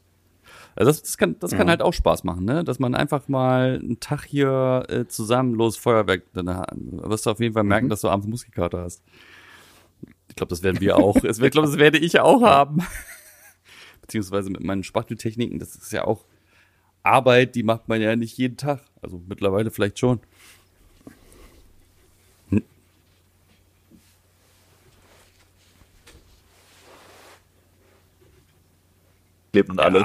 Also 0.75 0.91
das, 0.91 1.01
das 1.01 1.17
kann, 1.17 1.37
das 1.39 1.51
kann 1.51 1.67
Ja. 1.67 1.71
halt 1.71 1.81
auch 1.81 1.93
Spaß 1.93 2.23
machen, 2.25 2.43
ne? 2.45 2.63
Dass 2.63 2.77
man 2.79 2.93
einfach 2.93 3.27
mal 3.27 3.79
einen 3.81 3.99
Tag 3.99 4.25
hier 4.25 4.83
äh, 4.89 5.07
zusammen 5.07 5.55
los 5.55 5.77
Feuerwerk, 5.77 6.23
dann 6.33 6.49
ha- 6.49 6.67
wirst 6.75 7.25
du 7.25 7.31
auf 7.31 7.39
jeden 7.39 7.53
Fall 7.53 7.63
merken, 7.63 7.89
dass 7.89 8.01
du 8.01 8.09
abends 8.09 8.27
Muskelkater 8.27 8.81
hast. 8.83 9.01
Ich 10.27 10.35
glaube, 10.35 10.49
das 10.49 10.61
werden 10.63 10.81
wir 10.81 10.97
auch. 10.97 11.15
Es 11.23 11.39
wird- 11.39 11.47
Ich 11.47 11.51
glaube, 11.53 11.67
das 11.69 11.77
werde 11.79 11.97
ich 11.97 12.19
auch 12.19 12.41
haben. 12.43 12.79
Beziehungsweise 14.05 14.51
mit 14.51 14.63
meinen 14.63 14.83
Spachteltechniken, 14.83 15.57
das 15.57 15.75
ist 15.75 15.91
ja 15.91 16.05
auch 16.05 16.25
Arbeit, 17.01 17.55
die 17.55 17.63
macht 17.63 17.87
man 17.87 18.01
ja 18.01 18.15
nicht 18.15 18.37
jeden 18.37 18.55
Tag. 18.55 18.81
Also 19.01 19.19
mittlerweile 19.27 19.71
vielleicht 19.71 19.97
schon. 19.97 20.19
Klebt 29.55 29.69
und 29.69 29.79
alles. 29.79 30.03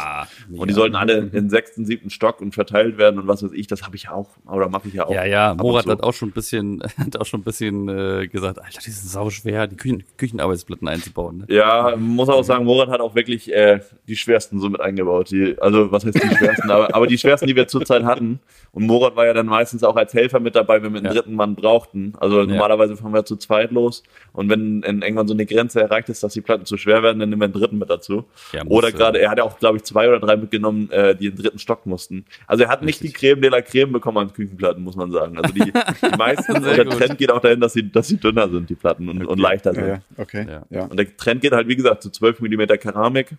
mega. 0.48 0.62
Und 0.62 0.68
die 0.68 0.74
sollten 0.74 0.94
alle 0.96 1.18
in 1.18 1.30
den 1.30 1.50
sechsten, 1.50 1.84
siebten 1.84 2.10
Stock 2.10 2.40
und 2.40 2.54
verteilt 2.54 2.98
werden 2.98 3.18
und 3.20 3.26
was 3.28 3.42
weiß 3.42 3.52
ich, 3.52 3.66
das 3.66 3.82
habe 3.82 3.96
ich 3.96 4.08
auch, 4.08 4.28
oder 4.46 4.68
mache 4.68 4.88
ich 4.88 4.94
ja 4.94 5.06
auch. 5.06 5.12
Ja, 5.12 5.24
ja, 5.24 5.54
Morat 5.54 5.84
zu. 5.84 5.90
hat 5.90 6.02
auch 6.02 6.12
schon 6.14 6.28
ein 6.28 6.32
bisschen, 6.32 6.82
hat 6.98 7.16
auch 7.16 7.26
schon 7.26 7.40
ein 7.40 7.44
bisschen 7.44 7.88
äh, 7.88 8.28
gesagt, 8.28 8.58
Alter, 8.60 8.80
die 8.84 8.90
sind 8.90 9.08
sau 9.10 9.30
schwer, 9.30 9.66
die 9.66 9.76
Küchen, 9.76 10.04
Küchenarbeitsplatten 10.16 10.86
einzubauen. 10.88 11.38
Ne? 11.38 11.44
Ja, 11.54 11.94
muss 11.96 12.28
auch 12.28 12.42
sagen, 12.44 12.64
Morat 12.64 12.88
hat 12.88 13.00
auch 13.00 13.14
wirklich 13.14 13.52
äh, 13.52 13.80
die 14.06 14.16
schwersten 14.16 14.60
so 14.60 14.68
mit 14.70 14.80
eingebaut. 14.80 15.30
Die, 15.30 15.56
also 15.60 15.90
was 15.90 16.04
heißt 16.04 16.22
die 16.22 16.36
schwersten, 16.36 16.70
aber, 16.70 16.94
aber 16.94 17.06
die 17.06 17.18
schwersten, 17.18 17.46
die 17.46 17.56
wir 17.56 17.66
zurzeit 17.66 18.04
hatten. 18.04 18.40
Und 18.72 18.86
Morat 18.86 19.16
war 19.16 19.26
ja 19.26 19.32
dann 19.32 19.46
meistens 19.46 19.82
auch 19.82 19.96
als 19.96 20.14
Helfer 20.14 20.38
mit 20.38 20.54
dabei, 20.54 20.82
wenn 20.82 20.92
wir 20.92 20.98
einen 20.98 21.06
Ja. 21.06 21.12
dritten 21.14 21.34
Mann 21.34 21.56
brauchten. 21.56 22.12
Also 22.20 22.44
normalerweise 22.44 22.96
fahren 22.96 23.12
wir 23.12 23.24
zu 23.24 23.36
zweit 23.36 23.72
los. 23.72 24.02
Und 24.32 24.48
wenn 24.48 24.82
in, 24.82 25.02
irgendwann 25.02 25.26
so 25.26 25.34
eine 25.34 25.44
Grenze 25.46 25.80
erreicht 25.80 26.08
ist, 26.08 26.22
dass 26.22 26.34
die 26.34 26.40
Platten 26.40 26.64
zu 26.66 26.76
schwer 26.76 27.02
werden, 27.02 27.18
dann 27.18 27.30
nehmen 27.30 27.40
wir 27.40 27.46
einen 27.46 27.52
dritten 27.54 27.78
mit 27.78 27.90
dazu. 27.90 28.24
Ja, 28.52 28.62
Oder 28.66 28.88
äh, 28.88 28.92
gerade, 28.92 29.18
er 29.20 29.30
hat 29.30 29.39
hatte 29.40 29.44
auch, 29.44 29.58
glaube 29.58 29.76
ich, 29.78 29.84
zwei 29.84 30.08
oder 30.08 30.20
drei 30.20 30.36
mitgenommen, 30.36 30.90
äh, 30.90 31.14
die 31.16 31.26
in 31.26 31.34
den 31.36 31.42
dritten 31.42 31.58
Stock 31.58 31.86
mussten. 31.86 32.24
Also 32.46 32.64
er 32.64 32.70
hat 32.70 32.82
nicht 32.82 33.02
die 33.02 33.12
Creme 33.12 33.40
de 33.40 33.50
la 33.50 33.60
Creme 33.62 33.92
bekommen 33.92 34.18
an 34.18 34.32
Küchenplatten, 34.32 34.82
muss 34.84 34.96
man 34.96 35.10
sagen. 35.10 35.36
Also 35.38 35.52
die, 35.52 35.60
die 36.12 36.16
meisten, 36.16 36.52
und 36.56 36.64
der 36.64 36.84
gut. 36.84 36.94
Trend 36.94 37.18
geht 37.18 37.30
auch 37.32 37.40
dahin, 37.40 37.60
dass 37.60 37.72
sie, 37.72 37.90
dass 37.90 38.08
sie 38.08 38.16
dünner 38.18 38.48
sind, 38.48 38.68
die 38.70 38.74
Platten, 38.74 39.08
und, 39.08 39.24
und 39.26 39.38
leichter 39.38 39.74
sind. 39.74 39.86
Ja, 39.86 39.98
okay. 40.16 40.46
Ja. 40.48 40.62
Ja. 40.70 40.84
Und 40.86 40.96
der 40.98 41.16
Trend 41.16 41.40
geht 41.40 41.52
halt, 41.52 41.68
wie 41.68 41.76
gesagt, 41.76 42.02
zu 42.02 42.10
12 42.10 42.40
mm 42.40 42.62
Keramik. 42.78 43.32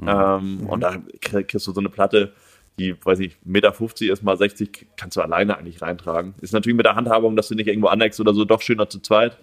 Ähm, 0.00 0.66
Und 0.68 0.80
da 0.80 0.96
krieg- 1.20 1.48
kriegst 1.48 1.66
du 1.66 1.72
so 1.72 1.80
eine 1.80 1.88
Platte, 1.88 2.32
die, 2.78 2.96
weiß 3.04 3.20
ich, 3.20 3.32
1,50 3.32 3.38
Meter 3.44 4.12
ist 4.12 4.22
mal 4.24 4.36
60, 4.36 4.86
kannst 4.96 5.16
du 5.16 5.20
alleine 5.20 5.56
eigentlich 5.56 5.80
reintragen. 5.82 6.34
Ist 6.40 6.52
natürlich 6.52 6.76
mit 6.76 6.84
der 6.86 6.96
Handhabung, 6.96 7.36
dass 7.36 7.48
du 7.48 7.54
nicht 7.54 7.68
irgendwo 7.68 7.86
aneckst 7.88 8.18
oder 8.20 8.34
so, 8.34 8.44
doch 8.44 8.60
schöner 8.62 8.88
zu 8.88 8.98
zweit. 9.00 9.36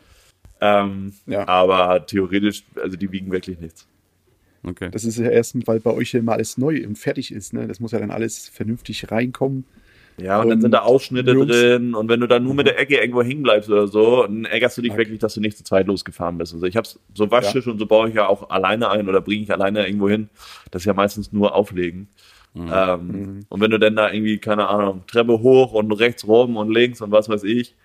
Ähm, 0.59 1.13
Ja. 1.25 1.47
Aber 1.47 2.05
theoretisch, 2.05 2.63
also 2.81 2.97
die 2.97 3.11
wiegen 3.11 3.31
wirklich 3.31 3.59
nichts. 3.59 3.87
Okay. 4.64 4.89
Das 4.91 5.03
ist 5.05 5.18
ja 5.18 5.30
erst, 5.30 5.55
weil 5.68 5.80
bei 5.80 5.91
euch 5.91 6.14
ja 6.14 6.20
immer 6.20 6.34
alles 6.34 6.57
neu 6.57 6.86
und 6.86 6.97
fertig 6.97 7.32
ist. 7.32 7.53
Ne? 7.53 7.68
Das 7.68 7.80
muss 7.80 7.91
ja 7.91 7.99
dann 7.99 8.12
alles 8.12 8.47
vernünftig 8.49 9.12
reinkommen. 9.12 9.66
Ja, 10.18 10.39
und, 10.39 10.49
dann 10.49 10.57
Und 10.57 10.62
sind 10.62 10.72
da 10.72 10.80
Ausschnitte 10.80 11.32
Jungs- 11.32 11.47
drin 11.51 11.95
und 11.95 12.09
wenn 12.09 12.20
du 12.20 12.28
dann 12.28 12.43
nur 12.43 12.53
mit 12.53 12.68
der 12.68 12.78
Ecke 12.78 12.97
irgendwo 12.97 13.24
hängen 13.24 13.43
bleibst 13.43 13.70
oder 13.70 13.88
so, 13.88 14.24
dann 14.24 14.45
ärgerst 14.45 14.78
du 14.78 14.82
dich 14.82 14.95
wirklich, 14.95 15.20
dass 15.20 15.34
du 15.34 15.41
nicht 15.41 15.57
zu 15.57 15.64
zweit 15.64 15.88
losgefahren 15.88 16.38
bist. 16.38 16.53
Also 16.53 16.66
ich 16.66 16.76
hab's 16.76 16.99
so 17.14 17.32
Waschtisch 17.32 17.66
und 17.66 17.80
so 17.80 17.86
baue 17.88 18.09
ich 18.09 18.16
ja 18.16 18.28
auch 18.28 18.49
alleine 18.49 18.89
ein 18.91 19.07
oder 19.07 19.22
bringe 19.22 19.43
ich 19.43 19.51
alleine 19.51 19.86
irgendwo 19.88 20.09
hin. 20.09 20.30
Das 20.70 20.84
ist 20.84 20.86
ja 20.86 20.93
meistens 20.93 21.32
nur 21.32 21.55
auflegen. 21.55 22.07
Ähm, 22.53 23.39
Und 23.47 23.62
wenn 23.62 23.72
du 23.72 23.80
dann 23.80 23.95
da 23.95 24.12
irgendwie, 24.12 24.38
keine 24.38 24.68
Ahnung, 24.68 25.03
Treppe 25.07 25.39
hoch 25.39 25.72
und 25.72 25.91
rechts 25.93 26.28
rum 26.28 26.57
und 26.57 26.70
links 26.70 27.01
und 27.01 27.09
was 27.12 27.30
weiß 27.30 27.45
ich, 27.45 27.76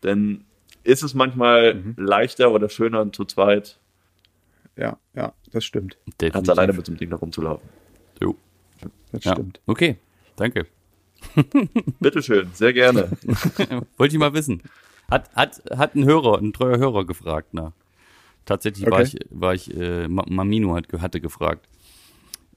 dann 0.00 0.44
ist 0.82 1.04
es 1.04 1.14
manchmal 1.14 1.94
leichter 1.96 2.50
oder 2.52 2.68
schöner 2.68 3.10
zu 3.12 3.24
zweit, 3.24 3.78
Ja, 4.76 4.98
ja, 5.14 5.32
das 5.52 5.64
stimmt. 5.64 5.96
Definitiv. 6.20 6.50
alleine 6.50 6.72
mit 6.74 6.84
so 6.86 6.92
einem 6.92 6.98
Ding 6.98 7.10
da 7.10 7.16
rumzulaufen. 7.16 7.68
Jo. 8.22 8.36
Das 9.12 9.24
Ja. 9.24 9.32
stimmt. 9.32 9.60
Okay, 9.66 9.96
danke. 10.36 10.66
Bitteschön, 12.00 12.50
sehr 12.52 12.72
gerne. 12.72 13.10
Wollte 13.96 14.14
ich 14.14 14.18
mal 14.20 14.34
wissen. 14.34 14.62
Hat, 15.10 15.30
hat, 15.34 15.62
hat 15.76 15.94
ein 15.94 16.04
Hörer, 16.04 16.38
ein 16.38 16.52
treuer 16.52 16.78
Hörer 16.78 17.06
gefragt, 17.06 17.48
na. 17.52 17.72
Tatsächlich 18.44 18.86
war 18.86 19.00
Okay. 19.00 19.10
ich, 19.14 19.26
war 19.30 19.54
ich, 19.54 19.74
äh, 19.76 20.08
Ma- 20.08 20.24
Mamino 20.28 20.74
hat, 20.76 20.86
hatte 21.00 21.20
gefragt. 21.20 21.68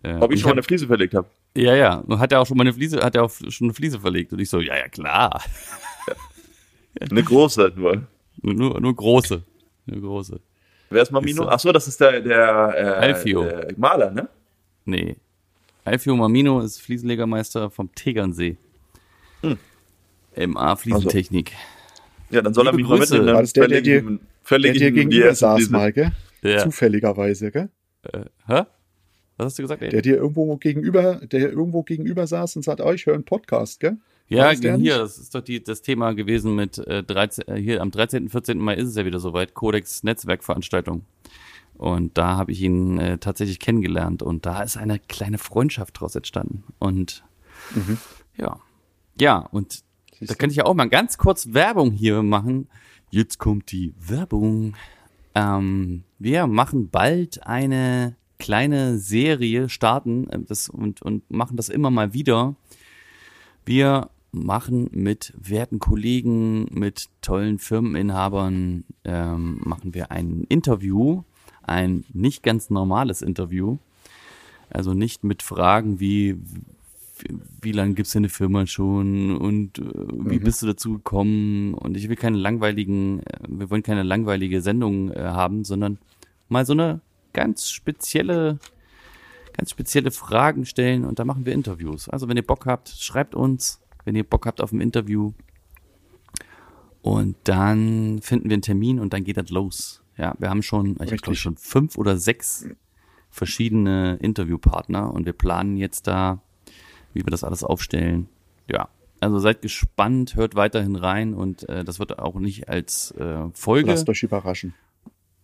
Äh, 0.04 0.16
Ob 0.16 0.32
ich 0.32 0.40
schon 0.42 0.48
mal 0.48 0.52
hab- 0.52 0.58
eine 0.58 0.64
Fliese 0.64 0.88
verlegt 0.88 1.14
habe. 1.14 1.28
Ja, 1.56 1.76
ja. 1.76 2.04
Hat 2.20 2.32
er 2.32 2.42
auch 2.42 2.46
schon 2.46 2.58
mal 2.58 2.64
eine 2.64 2.74
Fliese, 2.74 3.00
hat 3.02 3.16
er 3.16 3.24
auch 3.24 3.32
schon 3.32 3.68
eine 3.68 3.74
Fliese 3.74 4.00
verlegt. 4.00 4.32
Und 4.34 4.40
ich 4.40 4.50
so, 4.50 4.60
ja, 4.60 4.78
ja, 4.78 4.88
klar. 4.88 5.42
Eine 7.00 7.24
große 7.24 7.74
nur. 7.76 8.08
Nur, 8.42 8.80
nur, 8.80 8.96
große. 8.96 9.44
Nur 9.88 10.02
große. 10.02 10.40
Wer 10.90 11.02
ist 11.04 11.12
Mamino? 11.12 11.44
Ist 11.44 11.48
so. 11.48 11.50
Ach 11.50 11.60
so, 11.60 11.72
das 11.72 11.88
ist 11.88 12.00
der, 12.02 12.22
der, 12.22 12.74
äh, 12.76 12.82
Alfio. 13.06 13.44
der 13.44 13.74
Maler, 13.78 14.12
ne? 14.12 14.28
Nee. 14.86 15.16
Alfio 15.86 16.16
Mamino 16.16 16.62
ist 16.62 16.82
Fliesenlegermeister 16.82 17.70
vom 17.70 17.94
Tegernsee. 17.96 18.58
Hm. 19.42 19.58
MA 20.36 20.76
Fliesentechnik. 20.76 21.54
Ja, 22.30 22.42
dann 22.42 22.54
soll 22.54 22.68
er 22.68 22.72
Liebe 22.74 22.84
mich 22.84 22.90
mal 22.90 22.98
Grüße. 23.00 23.14
mitnehmen. 23.16 23.36
War 23.36 23.42
das 23.42 23.54
der, 23.54 23.68
der 23.68 23.82
Der 23.82 24.04
verlegen 24.44 24.74
dir 24.78 24.92
gegenüber 24.92 25.34
saß 25.34 25.56
Fliesen. 25.58 25.72
mal, 25.74 25.92
gell? 25.94 26.12
Ja. 26.42 26.60
Zufälligerweise, 26.60 27.52
gell? 27.52 27.70
Äh, 28.04 28.20
hä? 28.48 28.64
Was 29.38 29.46
hast 29.46 29.60
du 29.60 29.64
gesagt? 29.64 29.82
ey? 29.82 29.90
Der 29.90 30.02
dir 30.02 30.18
irgendwo 30.18 30.58
gegenüber, 30.58 31.16
der 31.24 31.52
irgendwo 31.52 31.84
gegenüber 31.84 32.28
saß 32.28 32.56
und 32.58 32.64
sagt, 32.64 32.82
oh, 32.82 32.92
ich 32.92 33.06
höre 33.06 33.14
einen 33.16 33.24
Podcast, 33.24 33.80
gell? 33.80 33.98
Ja, 34.30 34.52
hier, 34.52 35.00
das 35.00 35.18
ist 35.18 35.34
doch 35.34 35.42
die, 35.42 35.64
das 35.64 35.82
Thema 35.82 36.14
gewesen 36.14 36.56
mit 36.56 36.78
äh, 36.78 37.04
13, 37.04 37.48
äh, 37.48 37.56
hier 37.60 37.82
am 37.82 37.90
13., 37.90 38.30
14. 38.30 38.60
Mai 38.60 38.76
ist 38.76 38.90
es 38.90 38.96
ja 38.96 39.06
wieder 39.06 39.20
soweit, 39.20 39.56
Codex 39.56 40.04
Netzwerkveranstaltung. 40.04 41.04
Und 41.74 42.18
da 42.18 42.38
habe 42.38 42.52
ich 42.52 42.62
ihn 42.62 43.00
äh, 43.00 43.18
tatsächlich 43.18 43.60
kennengelernt 43.60 44.22
und 44.22 44.46
da 44.46 44.62
ist 44.62 44.78
eine 44.78 45.00
kleine 45.00 45.38
Freundschaft 45.38 46.00
draus 46.00 46.16
entstanden. 46.16 46.64
Und 46.78 47.24
ja. 48.38 48.60
Ja, 49.20 49.38
und 49.38 49.84
da 50.22 50.34
kann 50.36 50.50
ich 50.50 50.58
ja 50.58 50.66
auch 50.66 50.74
mal 50.74 50.90
ganz 50.90 51.18
kurz 51.18 51.54
Werbung 51.54 51.92
hier 51.92 52.22
machen. 52.22 52.68
Jetzt 53.10 53.40
kommt 53.40 53.72
die 53.72 53.94
Werbung. 53.98 54.76
Ähm, 55.36 56.04
wir 56.20 56.48
machen 56.48 56.90
bald 56.90 57.46
eine 57.48 58.16
kleine 58.38 58.98
Serie, 58.98 59.70
starten 59.70 60.30
äh, 60.30 60.40
das 60.40 60.70
und, 60.70 61.02
und 61.02 61.30
machen 61.32 61.58
das 61.58 61.70
immer 61.70 61.92
mal 61.92 62.14
wieder. 62.14 62.56
Wir 63.66 64.10
machen 64.32 64.90
mit 64.92 65.34
werten 65.38 65.80
Kollegen, 65.80 66.66
mit 66.72 67.08
tollen 67.22 67.60
Firmeninhabern, 67.60 68.84
ähm, 69.04 69.62
machen 69.64 69.94
wir 69.94 70.12
ein 70.12 70.46
Interview, 70.50 71.24
ein 71.64 72.06
nicht 72.14 72.44
ganz 72.44 72.70
normales 72.70 73.22
Interview. 73.22 73.78
Also 74.70 74.94
nicht 74.94 75.24
mit 75.24 75.42
Fragen 75.42 76.00
wie, 76.00 76.38
wie, 77.62 77.72
lange 77.72 77.96
gibt's 77.96 78.12
denn 78.12 78.22
eine 78.22 78.30
Firma 78.30 78.68
schon 78.68 79.36
und 79.36 79.80
äh, 79.80 79.84
wie 79.84 80.40
bist 80.40 80.62
du 80.62 80.68
dazu 80.68 80.94
gekommen? 80.94 81.74
Und 81.74 81.98
ich 81.98 82.08
will 82.08 82.16
keine 82.16 82.38
langweiligen, 82.38 83.22
äh, 83.24 83.40
wir 83.48 83.72
wollen 83.72 83.84
keine 83.84 84.04
langweilige 84.04 84.62
Sendung 84.62 85.12
äh, 85.12 85.22
haben, 85.22 85.64
sondern 85.64 85.98
mal 86.50 86.66
so 86.66 86.74
eine 86.74 87.02
ganz 87.34 87.70
spezielle, 87.72 88.60
ganz 89.58 89.72
spezielle 89.72 90.12
Fragen 90.12 90.66
stellen 90.66 91.04
und 91.04 91.18
da 91.18 91.26
machen 91.26 91.46
wir 91.46 91.54
Interviews. 91.54 92.10
Also 92.10 92.28
wenn 92.28 92.38
ihr 92.38 92.46
Bock 92.46 92.68
habt, 92.68 92.90
schreibt 92.90 93.34
uns, 93.34 93.82
wenn 94.06 94.16
ihr 94.16 94.24
Bock 94.24 94.46
habt 94.46 94.62
auf 94.62 94.72
ein 94.72 94.82
Interview. 94.82 95.34
Und 97.02 97.36
dann 97.46 98.20
finden 98.22 98.50
wir 98.50 98.56
einen 98.56 98.62
Termin 98.62 99.00
und 99.00 99.14
dann 99.14 99.24
geht 99.24 99.38
das 99.38 99.50
los. 99.50 100.04
Ja, 100.18 100.36
wir 100.38 100.50
haben 100.50 100.64
schon, 100.64 100.98
ich 101.02 101.22
glaube 101.22 101.36
schon 101.36 101.56
fünf 101.56 101.98
oder 101.98 102.18
sechs 102.18 102.68
verschiedene 103.30 104.18
Interviewpartner 104.22 105.14
und 105.14 105.26
wir 105.26 105.34
planen 105.34 105.78
jetzt 105.78 106.08
da, 106.08 106.42
wie 107.14 107.26
wir 107.26 107.32
das 107.32 107.44
alles 107.44 107.64
aufstellen. 107.64 108.28
Ja, 108.70 108.90
also 109.22 109.40
seid 109.40 109.62
gespannt, 109.62 110.36
hört 110.36 110.56
weiterhin 110.56 110.96
rein 110.96 111.34
und 111.34 111.68
äh, 111.70 111.84
das 111.84 112.00
wird 112.00 112.20
auch 112.20 112.36
nicht 112.36 112.70
als 112.70 113.12
äh, 113.12 113.50
Folge. 113.54 113.92
Lasst 113.92 114.10
euch 114.10 114.24
überraschen. 114.24 114.74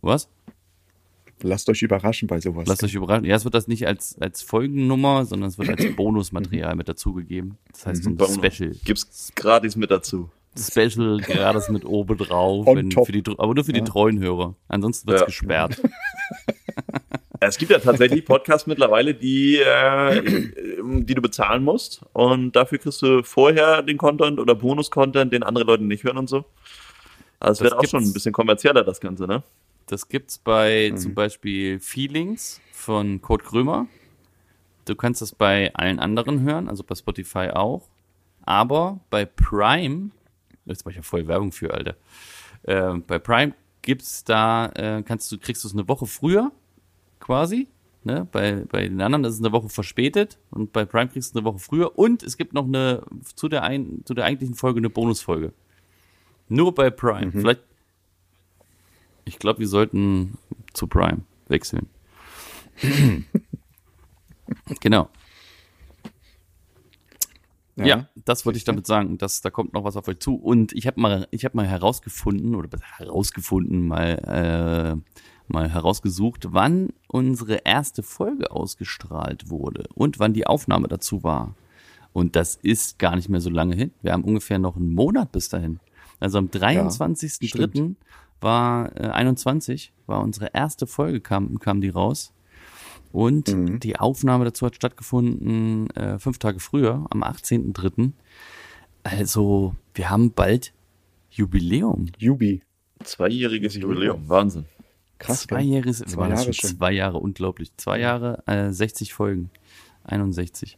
Was? 0.02 0.30
Lasst 1.48 1.70
euch 1.70 1.82
überraschen 1.84 2.28
bei 2.28 2.40
sowas. 2.42 2.68
Lasst 2.68 2.84
euch 2.84 2.96
überraschen. 2.96 3.26
Ja, 3.26 3.36
es 3.36 3.44
wird 3.44 3.54
das 3.54 3.68
nicht 3.68 3.86
als, 3.88 4.18
als 4.20 4.42
Folgennummer, 4.42 5.26
sondern 5.26 5.50
es 5.50 5.58
wird 5.60 5.70
als 5.70 5.86
Bonusmaterial 5.96 6.76
mit 6.76 6.90
dazugegeben. 6.90 7.58
Das 7.72 7.86
heißt, 7.86 8.04
so 8.04 8.10
ein 8.10 8.18
Bonus. 8.18 8.36
Special. 8.36 8.72
Gibt's 8.84 9.32
gratis 9.36 9.76
mit 9.76 9.92
dazu. 9.92 10.30
Special, 10.58 11.20
das 11.20 11.70
mit 11.70 11.86
oben 11.86 12.18
drauf, 12.18 12.66
On 12.66 12.78
wenn, 12.78 12.90
top. 12.90 13.06
für 13.08 13.12
die, 13.12 13.24
aber 13.38 13.54
nur 13.54 13.64
für 13.64 13.74
die 13.74 13.80
Ja. 13.80 13.86
treuen 13.86 14.20
Hörer. 14.20 14.56
Ansonsten 14.70 15.08
wird's 15.08 15.22
Ja. 15.22 15.26
gesperrt. 15.26 15.82
Es 17.42 17.58
gibt 17.58 17.70
ja 17.72 17.80
tatsächlich 17.80 18.26
Podcasts 18.26 18.66
mittlerweile, 18.66 19.14
die, 19.14 19.58
äh, 19.58 20.22
die 20.82 21.14
du 21.14 21.22
bezahlen 21.22 21.64
musst. 21.64 22.02
Und 22.14 22.56
dafür 22.56 22.78
kriegst 22.80 23.02
du 23.02 23.24
vorher 23.24 23.82
den 23.84 23.98
Content 23.98 24.40
oder 24.40 24.56
Bonus-Content, 24.56 25.32
den 25.34 25.44
andere 25.44 25.66
Leute 25.66 25.84
nicht 25.84 26.04
hören 26.06 26.18
und 26.18 26.30
so. 26.30 26.46
Also 27.40 27.64
es 27.66 27.72
wird 27.72 27.74
auch 27.80 27.86
schon 27.88 28.04
ein 28.04 28.14
bisschen 28.14 28.32
kommerzieller, 28.32 28.84
das 28.84 29.00
Ganze, 29.00 29.28
ne? 29.28 29.44
Das 29.88 30.10
gibt's 30.10 30.38
bei 30.38 30.90
Mhm. 30.92 30.98
zum 30.98 31.14
Beispiel 31.14 31.80
Feelings 31.80 32.60
von 32.72 33.22
Kurt 33.22 33.44
Krömer. 33.44 33.88
Du 34.86 34.96
kannst 34.96 35.22
das 35.22 35.34
bei 35.34 35.74
allen 35.74 36.00
anderen 36.00 36.42
hören, 36.42 36.70
also 36.70 36.84
bei 36.84 36.96
Spotify 36.96 37.50
auch. 37.52 37.88
Aber 38.44 39.00
bei 39.10 39.26
Prime, 39.26 40.12
jetzt 40.66 40.86
mach 40.86 40.92
ich 40.92 40.98
ja 40.98 41.02
voll 41.04 41.28
Werbung 41.28 41.52
für, 41.52 41.74
Alter. 41.74 41.96
Äh, 42.64 42.94
bei 43.00 43.20
Prime 43.20 43.54
gibt's 43.82 44.24
da, 44.24 44.68
äh, 44.76 45.04
kannst 45.04 45.32
du, 45.32 45.38
kriegst 45.38 45.64
du 45.64 45.68
es 45.68 45.74
eine 45.74 45.88
Woche 45.88 46.06
früher, 46.06 46.52
quasi. 47.20 47.68
Ne? 48.04 48.28
Bei, 48.32 48.64
bei 48.70 48.88
den 48.88 49.02
anderen 49.02 49.24
ist 49.26 49.34
es 49.36 49.40
eine 49.40 49.52
Woche 49.52 49.70
verspätet 49.70 50.38
und 50.52 50.72
bei 50.74 50.86
Prime 50.86 51.08
kriegst 51.10 51.34
du 51.34 51.40
es 51.40 51.44
eine 51.44 51.52
Woche 51.52 51.60
früher 51.60 51.98
und 51.98 52.22
es 52.22 52.38
gibt 52.38 52.54
noch 52.54 52.66
eine 52.66 53.02
zu 53.34 53.50
der, 53.50 53.64
ein, 53.64 54.04
zu 54.06 54.14
der 54.14 54.26
eigentlichen 54.26 54.54
Folge 54.54 54.78
eine 54.78 54.92
Bonusfolge. 54.92 55.54
Nur 56.48 56.76
bei 56.76 56.92
Prime. 56.92 57.32
Vielleicht 57.32 57.64
ich 59.26 59.40
glaube, 59.40 59.60
wir 59.60 59.68
sollten 59.68 60.38
zu 60.74 60.88
Prime 60.88 61.22
wechseln. 61.48 61.88
genau. 64.80 65.10
Ja, 67.78 68.08
das 68.24 68.46
wollte 68.46 68.58
ich 68.58 68.64
damit 68.64 68.88
sagen. 68.88 69.18
Das, 69.18 69.42
da 69.42 69.50
kommt 69.50 69.74
noch 69.74 69.84
was 69.84 69.98
auf 69.98 70.08
euch 70.08 70.20
zu. 70.20 70.36
Und 70.36 70.72
ich 70.74 70.88
habe 70.88 71.02
mal, 71.02 71.28
ich 71.32 71.44
habe 71.44 71.58
mal 71.58 71.68
herausgefunden 71.68 72.56
oder 72.56 72.70
herausgefunden, 72.98 73.88
mal, 73.88 74.16
äh, 74.26 75.52
mal 75.52 75.70
herausgesucht, 75.70 76.48
wann 76.54 76.90
unsere 77.08 77.56
erste 77.66 78.02
Folge 78.02 78.52
ausgestrahlt 78.52 79.50
wurde 79.50 79.90
und 79.94 80.20
wann 80.20 80.34
die 80.34 80.48
Aufnahme 80.48 80.88
dazu 80.88 81.24
war. 81.24 81.56
Und 82.14 82.38
das 82.38 82.56
ist 82.56 82.98
gar 82.98 83.18
nicht 83.18 83.28
mehr 83.28 83.42
so 83.42 83.50
lange 83.50 83.76
hin. 83.76 83.92
Wir 84.02 84.14
haben 84.14 84.24
ungefähr 84.24 84.58
noch 84.58 84.78
einen 84.78 84.94
Monat 84.94 85.34
bis 85.34 85.50
dahin. 85.50 85.82
Also 86.22 86.38
am 86.38 86.48
23.03. 86.48 87.96
war 88.42 88.96
äh, 89.00 89.08
21 89.08 89.94
war 90.06 90.22
unsere 90.22 90.52
erste 90.54 90.88
Folge 90.88 91.22
kam 91.22 91.60
kam 91.60 91.82
die 91.82 91.90
raus 91.90 92.34
und 93.12 93.84
die 93.84 93.98
Aufnahme 93.98 94.44
dazu 94.46 94.66
hat 94.66 94.76
stattgefunden 94.76 95.90
äh, 95.92 96.20
fünf 96.20 96.38
Tage 96.38 96.60
früher 96.60 97.06
am 97.10 97.24
18.03. 97.24 98.12
Also 99.04 99.74
wir 99.94 100.10
haben 100.10 100.34
bald 100.34 100.74
Jubiläum. 101.30 102.08
Jubi. 102.18 102.62
Zweijähriges 103.04 103.76
Jubiläum, 103.76 104.28
Wahnsinn. 104.28 104.66
Krass, 105.18 105.44
Zwei 105.44 105.64
gell? 105.64 105.76
Jahre, 105.76 105.92
Zwei 105.94 106.18
waren 106.18 106.32
Jahre 106.32 106.44
schon 106.44 106.54
schon. 106.54 106.70
zwei 106.72 106.92
Jahre, 106.92 107.18
unglaublich. 107.20 107.72
Zwei 107.78 108.00
Jahre, 108.00 108.44
äh, 108.48 108.72
60 108.72 109.14
Folgen. 109.14 109.50
61. 110.04 110.78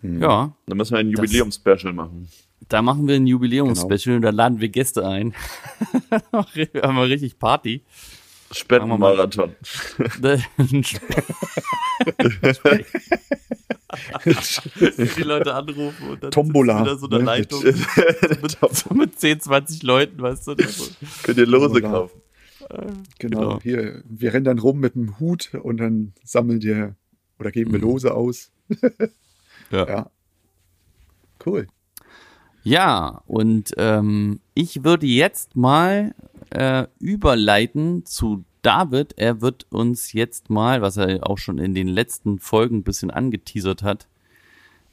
Hm. 0.00 0.22
Ja, 0.22 0.56
Dann 0.66 0.76
müssen 0.78 0.92
wir 0.94 0.98
ein 0.98 1.10
Jubiläumspecial 1.10 1.92
machen. 1.92 2.28
Da 2.68 2.82
machen 2.82 3.06
wir 3.08 3.14
ein 3.16 3.24
Genau. 3.24 3.30
Jubiläumsspecial 3.36 4.16
und 4.16 4.22
da 4.22 4.30
laden 4.30 4.60
wir 4.60 4.68
Gäste 4.68 5.06
ein. 5.06 5.34
haben 6.32 6.96
wir 6.96 7.08
richtig 7.08 7.38
Party. 7.38 7.82
Spendenmarathon. 8.50 9.54
die 14.24 15.22
Leute 15.22 15.54
anrufen 15.54 16.10
und 16.10 16.22
dann 16.22 16.30
Tombola, 16.30 16.82
wieder 16.82 16.96
so 16.98 17.06
eine 17.08 17.18
ne, 17.18 17.24
Leitung 17.24 17.62
mit- 17.64 17.76
mit, 18.42 18.58
so 18.72 18.94
mit 18.94 19.18
10, 19.18 19.40
20 19.40 19.82
Leuten, 19.82 20.20
weißt 20.20 20.48
du? 20.48 20.54
So. 20.66 20.84
Könnt 21.22 21.38
ihr 21.38 21.46
Lose 21.46 21.70
Wunderbar. 21.74 21.92
kaufen. 22.08 22.20
Genau, 23.18 23.40
Genau. 23.40 23.60
hier, 23.62 24.02
wir 24.04 24.32
rennen 24.34 24.44
dann 24.44 24.58
rum 24.58 24.78
mit 24.80 24.94
dem 24.94 25.18
Hut 25.18 25.54
und 25.54 25.78
dann 25.78 26.12
sammeln 26.22 26.60
wir 26.62 26.96
oder 27.38 27.50
geben 27.50 27.72
wir 27.72 27.78
Mhm. 27.78 27.84
Lose 27.84 28.14
aus. 28.14 28.50
Ja. 29.70 29.86
Ja. 29.88 30.10
Cool. 31.44 31.66
Ja, 32.68 33.22
und 33.26 33.72
ähm, 33.78 34.40
ich 34.52 34.84
würde 34.84 35.06
jetzt 35.06 35.56
mal 35.56 36.14
äh, 36.50 36.86
überleiten 37.00 38.04
zu 38.04 38.44
David. 38.60 39.14
Er 39.16 39.40
wird 39.40 39.66
uns 39.70 40.12
jetzt 40.12 40.50
mal, 40.50 40.82
was 40.82 40.98
er 40.98 41.26
auch 41.26 41.38
schon 41.38 41.56
in 41.56 41.74
den 41.74 41.88
letzten 41.88 42.38
Folgen 42.38 42.78
ein 42.78 42.82
bisschen 42.82 43.10
angeteasert 43.10 43.82
hat, 43.82 44.06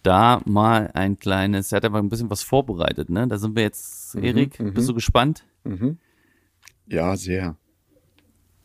da 0.03 0.41
mal 0.45 0.89
ein 0.93 1.19
kleines, 1.19 1.73
er 1.73 1.77
hat 1.77 1.85
aber 1.85 1.99
ein 1.99 2.07
bisschen 2.07 2.29
was 2.29 2.43
vorbereitet, 2.43 3.09
ne? 3.09 3.27
Da 3.27 3.37
sind 3.37 3.57
wir 3.57 3.63
jetzt, 3.63 4.15
Erik, 4.15 4.57
mhm. 4.57 4.73
bist 4.73 4.87
du 4.87 4.93
gespannt? 4.93 5.43
Mhm. 5.65 5.97
Ja, 6.87 7.17
sehr. 7.17 7.57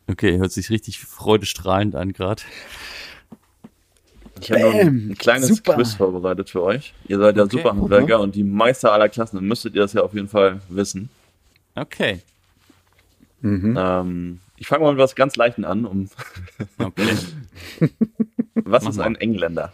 Okay, 0.06 0.38
hört 0.38 0.52
sich 0.52 0.70
richtig 0.70 1.00
freudestrahlend 1.00 1.96
an 1.96 2.12
gerade. 2.12 2.42
Ich 4.40 4.50
habe 4.52 4.60
noch 4.62 4.74
ein, 4.74 5.14
kleines 5.18 5.48
Super. 5.48 5.74
Quiz 5.74 5.94
vorbereitet 5.94 6.50
für 6.50 6.62
euch. 6.62 6.94
Ihr 7.08 7.18
seid 7.18 7.36
ja 7.36 7.44
Okay. 7.44 7.56
Superhandwerker 7.56 8.20
und 8.20 8.34
die 8.34 8.44
Meister 8.44 8.92
aller 8.92 9.08
Klassen. 9.08 9.36
Dann 9.36 9.46
müsstet 9.46 9.74
ihr 9.74 9.82
das 9.82 9.92
ja 9.92 10.02
auf 10.02 10.14
jeden 10.14 10.28
Fall 10.28 10.60
wissen. 10.68 11.08
Okay, 11.74 12.20
Mhm. 13.42 13.74
Ähm, 13.78 14.40
ich 14.58 14.66
fange 14.66 14.84
mal 14.84 14.90
mit 14.92 14.98
was 15.00 15.14
ganz 15.14 15.34
Leichten 15.36 15.64
an. 15.64 15.86
Um, 15.86 16.10
okay. 16.78 17.08
was 18.54 18.84
Mach 18.84 18.90
ist 18.90 18.96
mal. 18.98 19.04
ein 19.06 19.14
Engländer? 19.16 19.72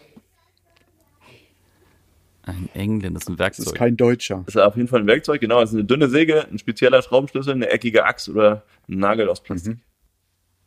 Ein 2.43 2.69
Engländer, 2.75 3.19
das 3.19 3.25
ist 3.25 3.29
ein 3.31 3.37
Das 3.37 3.59
ist 3.59 3.67
Werkzeug. 3.67 3.75
kein 3.79 3.97
Deutscher. 3.97 4.43
Das 4.47 4.55
ist 4.55 4.61
auf 4.61 4.77
jeden 4.77 4.87
Fall 4.87 5.01
ein 5.01 5.07
Werkzeug. 5.09 5.41
Genau, 5.41 5.61
es 5.63 5.71
ist 5.71 5.75
eine 5.75 5.85
dünne 5.85 6.09
Säge, 6.09 6.47
ein 6.49 6.59
spezieller 6.61 7.03
Schraubenschlüssel, 7.03 7.55
eine 7.55 7.69
eckige 7.71 8.05
Axt 8.05 8.29
oder 8.29 8.63
ein 8.89 8.99
Nagel 9.01 9.29
aus 9.29 9.43
Plastik. 9.43 9.79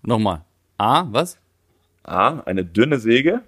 Nochmal. 0.02 0.41
A, 0.78 1.06
was? 1.10 1.38
A, 2.04 2.41
eine 2.41 2.66
dünne 2.66 3.00
Säge. 3.00 3.41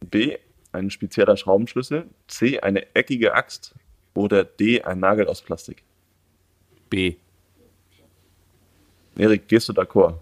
B, 0.00 0.36
ein 0.72 0.90
spezieller 0.90 1.36
Schraubenschlüssel. 1.36 2.06
C, 2.26 2.60
eine 2.60 2.94
eckige 2.94 3.34
Axt. 3.34 3.74
Oder 4.14 4.44
D, 4.44 4.82
ein 4.82 5.00
Nagel 5.00 5.26
aus 5.28 5.42
Plastik. 5.42 5.82
B. 6.90 7.16
Erik, 9.16 9.48
gehst 9.48 9.68
du 9.68 9.72
d'accord? 9.72 10.14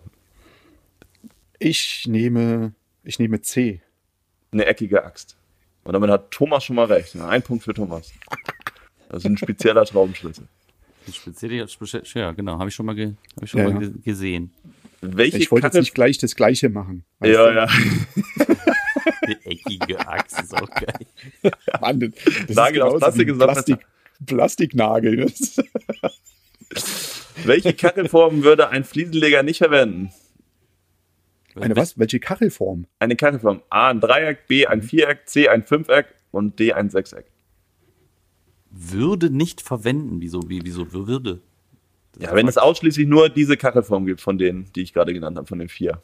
Ich 1.58 2.06
nehme, 2.06 2.72
ich 3.04 3.18
nehme 3.18 3.40
C. 3.40 3.80
Eine 4.52 4.66
eckige 4.66 5.04
Axt. 5.04 5.36
Und 5.84 5.92
damit 5.92 6.10
hat 6.10 6.30
Thomas 6.30 6.64
schon 6.64 6.76
mal 6.76 6.86
recht. 6.86 7.14
Ein 7.16 7.42
Punkt 7.42 7.64
für 7.64 7.74
Thomas. 7.74 8.12
Das 9.08 9.18
ist 9.18 9.26
ein 9.26 9.36
spezieller 9.36 9.86
Schraubenschlüssel. 9.86 10.46
Ein 11.06 11.12
spezieller, 11.12 11.68
speziell, 11.68 12.02
ja, 12.14 12.32
genau, 12.32 12.58
habe 12.58 12.68
ich 12.68 12.74
schon 12.74 12.86
mal, 12.86 12.94
ge, 12.94 13.12
hab 13.36 13.42
ich 13.44 13.50
schon 13.50 13.60
Ja, 13.60 13.68
mal 13.70 13.82
ja. 13.82 13.88
ge 13.90 14.00
gesehen. 14.02 14.52
Welche 15.00 15.38
Ich 15.38 15.50
wollte 15.52 15.66
jetzt 15.66 15.72
Kachel- 15.74 15.82
nicht 15.82 15.94
gleich 15.94 16.18
das 16.18 16.34
Gleiche 16.34 16.68
machen. 16.68 17.04
Ja, 17.22 17.48
du? 17.50 17.54
ja. 17.54 17.68
Die 19.28 19.36
eckige 19.50 20.06
Axt 20.08 20.40
ist 20.40 20.54
auch 20.54 20.68
geil. 20.70 21.06
Mann, 21.80 22.00
das 22.00 22.10
ist 22.48 22.56
Nagel 22.56 22.82
aus 22.82 22.92
genauso 22.92 22.98
Plastik 22.98 23.28
ist 23.28 23.38
Plastik, 23.38 23.86
Plastiknagel. 24.26 25.32
Das- 26.68 27.26
Welche 27.44 27.74
Kachelform 27.74 28.42
würde 28.42 28.68
ein 28.70 28.82
Fliesenleger 28.84 29.42
nicht 29.44 29.58
verwenden? 29.58 30.10
Eine 31.54 31.76
was? 31.76 31.96
Welche 31.98 32.18
Kachelform? 32.18 32.86
Eine 32.98 33.14
Kachelform. 33.16 33.62
A 33.70 33.88
ein 33.88 34.00
Dreieck, 34.00 34.46
B 34.48 34.66
ein 34.66 34.82
Viereck, 34.82 35.28
C 35.28 35.48
ein 35.48 35.64
Fünfeck 35.64 36.06
und 36.32 36.58
D 36.58 36.72
ein 36.72 36.90
Sechseck. 36.90 37.26
Würde 38.70 39.30
nicht 39.30 39.62
verwenden. 39.62 40.20
Wieso, 40.20 40.48
wie, 40.48 40.60
wieso 40.64 40.92
würde? 40.92 41.40
Ja, 42.18 42.34
wenn 42.34 42.48
es 42.48 42.58
ausschließlich 42.58 43.06
nur 43.06 43.28
diese 43.28 43.56
Kachelform 43.56 44.06
gibt 44.06 44.20
von 44.20 44.38
denen, 44.38 44.70
die 44.74 44.82
ich 44.82 44.92
gerade 44.92 45.12
genannt 45.14 45.36
habe, 45.36 45.46
von 45.46 45.58
den 45.58 45.68
vier. 45.68 46.02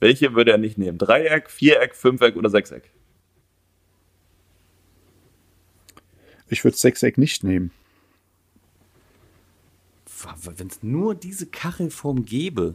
Welche 0.00 0.34
würde 0.34 0.52
er 0.52 0.58
nicht 0.58 0.78
nehmen? 0.78 0.98
Dreieck, 0.98 1.50
Viereck, 1.50 1.94
Fünfeck 1.94 2.36
oder 2.36 2.50
Sechseck? 2.50 2.90
Ich 6.48 6.64
würde 6.64 6.76
Sechseck 6.76 7.18
nicht 7.18 7.44
nehmen. 7.44 7.70
Wenn 10.56 10.66
es 10.66 10.82
nur 10.82 11.14
diese 11.14 11.46
Kachelform 11.46 12.24
gäbe. 12.24 12.74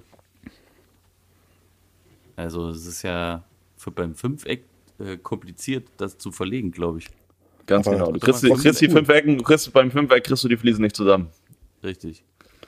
Also, 2.35 2.69
es 2.69 2.85
ist 2.85 3.01
ja 3.03 3.43
für 3.77 3.91
beim 3.91 4.15
Fünfeck 4.15 4.63
äh, 4.99 5.17
kompliziert, 5.17 5.87
das 5.97 6.17
zu 6.17 6.31
verlegen, 6.31 6.71
glaube 6.71 6.99
ich. 6.99 7.09
Ganz 7.65 7.87
Aber 7.87 7.97
genau. 7.97 8.11
Du 8.11 8.19
kriegst, 8.19 8.43
kriegst 8.43 8.81
die. 8.81 8.89
Fünfecken, 8.89 9.37
du 9.37 9.43
kriegst 9.43 9.71
beim 9.73 9.91
Fünfeck 9.91 10.23
kriegst 10.23 10.43
du 10.43 10.47
die 10.47 10.57
Fliesen 10.57 10.83
nicht 10.83 10.95
zusammen. 10.95 11.29
Richtig. 11.83 12.23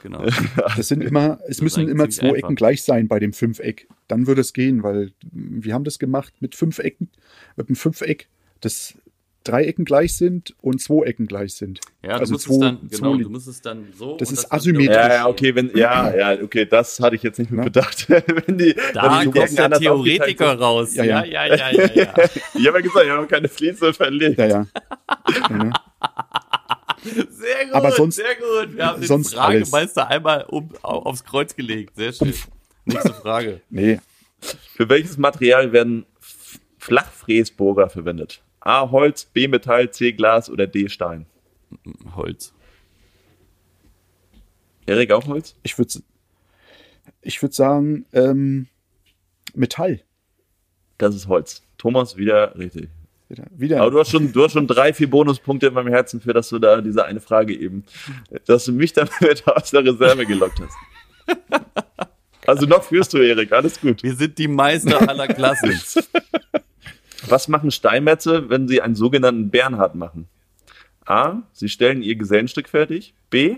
Genau. 0.05 0.23
Das 0.77 0.87
sind 0.87 1.03
immer, 1.03 1.39
es 1.47 1.61
müssen 1.61 1.87
immer 1.87 2.07
zwei 2.09 2.27
einfach. 2.27 2.37
Ecken 2.37 2.55
gleich 2.55 2.83
sein 2.83 3.07
bei 3.07 3.17
dem 3.17 3.33
Fünfeck. 3.33 3.87
Dann 4.07 4.27
würde 4.27 4.41
es 4.41 4.53
gehen, 4.53 4.83
weil 4.83 5.13
wir 5.31 5.73
haben 5.73 5.83
das 5.83 5.97
gemacht 5.97 6.31
mit 6.41 6.53
fünf 6.53 6.77
Ecken, 6.77 7.09
mit 7.55 7.69
einem 7.69 7.75
Fünfeck, 7.75 8.27
das 8.61 8.93
drei 9.43 9.63
Ecken 9.63 9.83
gleich 9.83 10.15
sind 10.15 10.53
und 10.61 10.79
zwei 10.79 11.05
Ecken 11.07 11.25
gleich 11.25 11.55
sind. 11.55 11.79
Ja, 12.03 12.13
du 12.13 12.19
also 12.19 12.33
musst 12.33 12.45
zwei, 12.45 12.53
es 12.53 12.59
dann, 12.59 12.79
genau, 12.87 13.17
du 13.17 13.29
musst 13.31 13.47
es 13.47 13.61
dann 13.61 13.87
so. 13.97 14.15
Das 14.17 14.31
ist 14.31 14.51
asymmetrisch. 14.53 14.95
Ja, 14.95 15.13
ja, 15.13 15.27
okay, 15.27 15.55
wenn, 15.55 15.71
ja, 15.75 16.15
ja, 16.15 16.43
okay, 16.43 16.67
das 16.67 16.99
hatte 16.99 17.15
ich 17.15 17.23
jetzt 17.23 17.39
nicht 17.39 17.49
mit 17.49 17.65
bedacht. 17.65 18.07
wenn 18.09 18.57
die, 18.59 18.75
Da 18.93 19.19
wenn 19.19 19.31
die 19.31 19.39
kommt 19.39 19.57
der 19.57 19.71
Theoretiker 19.71 20.53
raus. 20.53 20.93
Ja, 20.95 21.03
Ja, 21.03 21.25
ja. 21.25 21.45
ja, 21.47 21.55
ja, 21.55 21.71
ja, 21.71 21.91
ja. 21.95 22.13
Ich 22.53 22.67
habe 22.67 22.77
ja 22.77 22.81
gesagt, 22.81 23.05
ich 23.05 23.11
habe 23.11 23.25
keine 23.25 23.47
Fliese 23.47 23.91
verlegt. 23.91 24.37
Ja, 24.37 24.45
ja. 24.45 24.67
ja, 25.49 25.57
ne? 25.57 25.73
Sehr 27.29 27.65
gut, 27.65 27.73
Aber 27.73 27.91
sonst- 27.91 28.15
sehr 28.15 28.35
gut. 28.35 28.75
Wir 28.75 28.85
haben 28.85 29.01
den 29.01 29.07
sonst 29.07 29.33
Fragemeister 29.33 30.07
einmal 30.07 30.43
um, 30.45 30.69
au- 30.81 31.03
aufs 31.03 31.23
Kreuz 31.23 31.55
gelegt. 31.55 31.95
Sehr 31.95 32.13
schön. 32.13 32.33
Nächste 32.85 33.13
Frage. 33.13 33.61
Nee, 33.69 33.99
Für 34.75 34.89
welches 34.89 35.17
Material 35.17 35.71
werden 35.71 36.05
Flachfräsbohrer 36.77 37.89
verwendet? 37.89 38.41
A. 38.59 38.89
Holz, 38.91 39.25
B. 39.25 39.47
Metall, 39.47 39.91
C. 39.91 40.11
Glas 40.13 40.49
oder 40.49 40.67
D. 40.67 40.89
Stein? 40.89 41.25
Holz. 42.15 42.53
Erik 44.85 45.11
auch 45.11 45.25
Holz? 45.27 45.55
ich 45.63 45.77
würde 45.77 45.93
ich 47.21 47.41
würd 47.41 47.53
sagen, 47.53 48.05
ähm, 48.13 48.67
Metall. 49.55 50.01
Das 50.97 51.15
ist 51.15 51.27
Holz. 51.27 51.63
Thomas 51.77 52.17
wieder 52.17 52.55
richtig. 52.57 52.89
Wieder, 53.29 53.45
wieder. 53.51 53.81
Aber 53.81 53.91
du 53.91 53.99
hast 53.99 54.11
schon, 54.11 54.31
du 54.31 54.43
hast 54.43 54.53
schon 54.53 54.67
drei, 54.67 54.93
vier 54.93 55.09
Bonuspunkte 55.09 55.67
in 55.67 55.73
meinem 55.73 55.87
Herzen 55.87 56.21
für, 56.21 56.31
dass 56.33 56.49
du 56.49 56.59
da 56.59 56.81
diese 56.81 57.05
eine 57.05 57.19
Frage 57.19 57.55
eben, 57.57 57.83
dass 58.45 58.65
du 58.65 58.71
mich 58.71 58.93
damit 58.93 59.11
aus 59.47 59.71
der 59.71 59.83
Reserve 59.83 60.25
gelockt 60.25 60.59
hast. 60.59 60.75
Also 62.47 62.67
noch 62.67 62.83
führst 62.83 63.11
du, 63.11 63.17
Erik. 63.17 63.51
Alles 63.51 63.81
gut. 63.81 64.03
Wir 64.03 64.13
sind 64.13 64.37
die 64.37 64.47
Meister 64.47 65.09
aller 65.09 65.27
Klassen. 65.27 65.71
Was 67.27 67.47
machen 67.47 67.71
Steinmetze, 67.71 68.51
wenn 68.51 68.67
sie 68.67 68.83
einen 68.83 68.93
sogenannten 68.93 69.49
Bernhard 69.49 69.95
machen? 69.95 70.27
A. 71.07 71.37
Sie 71.53 71.69
stellen 71.69 72.03
ihr 72.03 72.15
Gesellenstück 72.15 72.69
fertig. 72.69 73.15
B. 73.31 73.57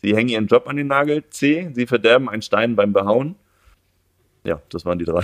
Sie 0.00 0.16
hängen 0.16 0.30
ihren 0.30 0.46
Job 0.46 0.66
an 0.68 0.76
den 0.76 0.86
Nagel. 0.86 1.24
C. 1.28 1.70
Sie 1.74 1.86
verderben 1.86 2.30
einen 2.30 2.40
Stein 2.40 2.76
beim 2.76 2.94
Behauen. 2.94 3.34
Ja, 4.44 4.62
das 4.70 4.86
waren 4.86 4.98
die 4.98 5.04
drei. 5.04 5.22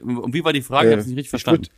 Und 0.00 0.34
wie 0.34 0.42
war 0.44 0.52
die 0.52 0.62
Frage? 0.62 0.88
ich 0.88 0.92
habe 0.94 1.00
es 1.02 1.06
nicht 1.06 1.18
richtig 1.18 1.26
ich 1.26 1.30
verstanden. 1.30 1.66
würd- 1.66 1.70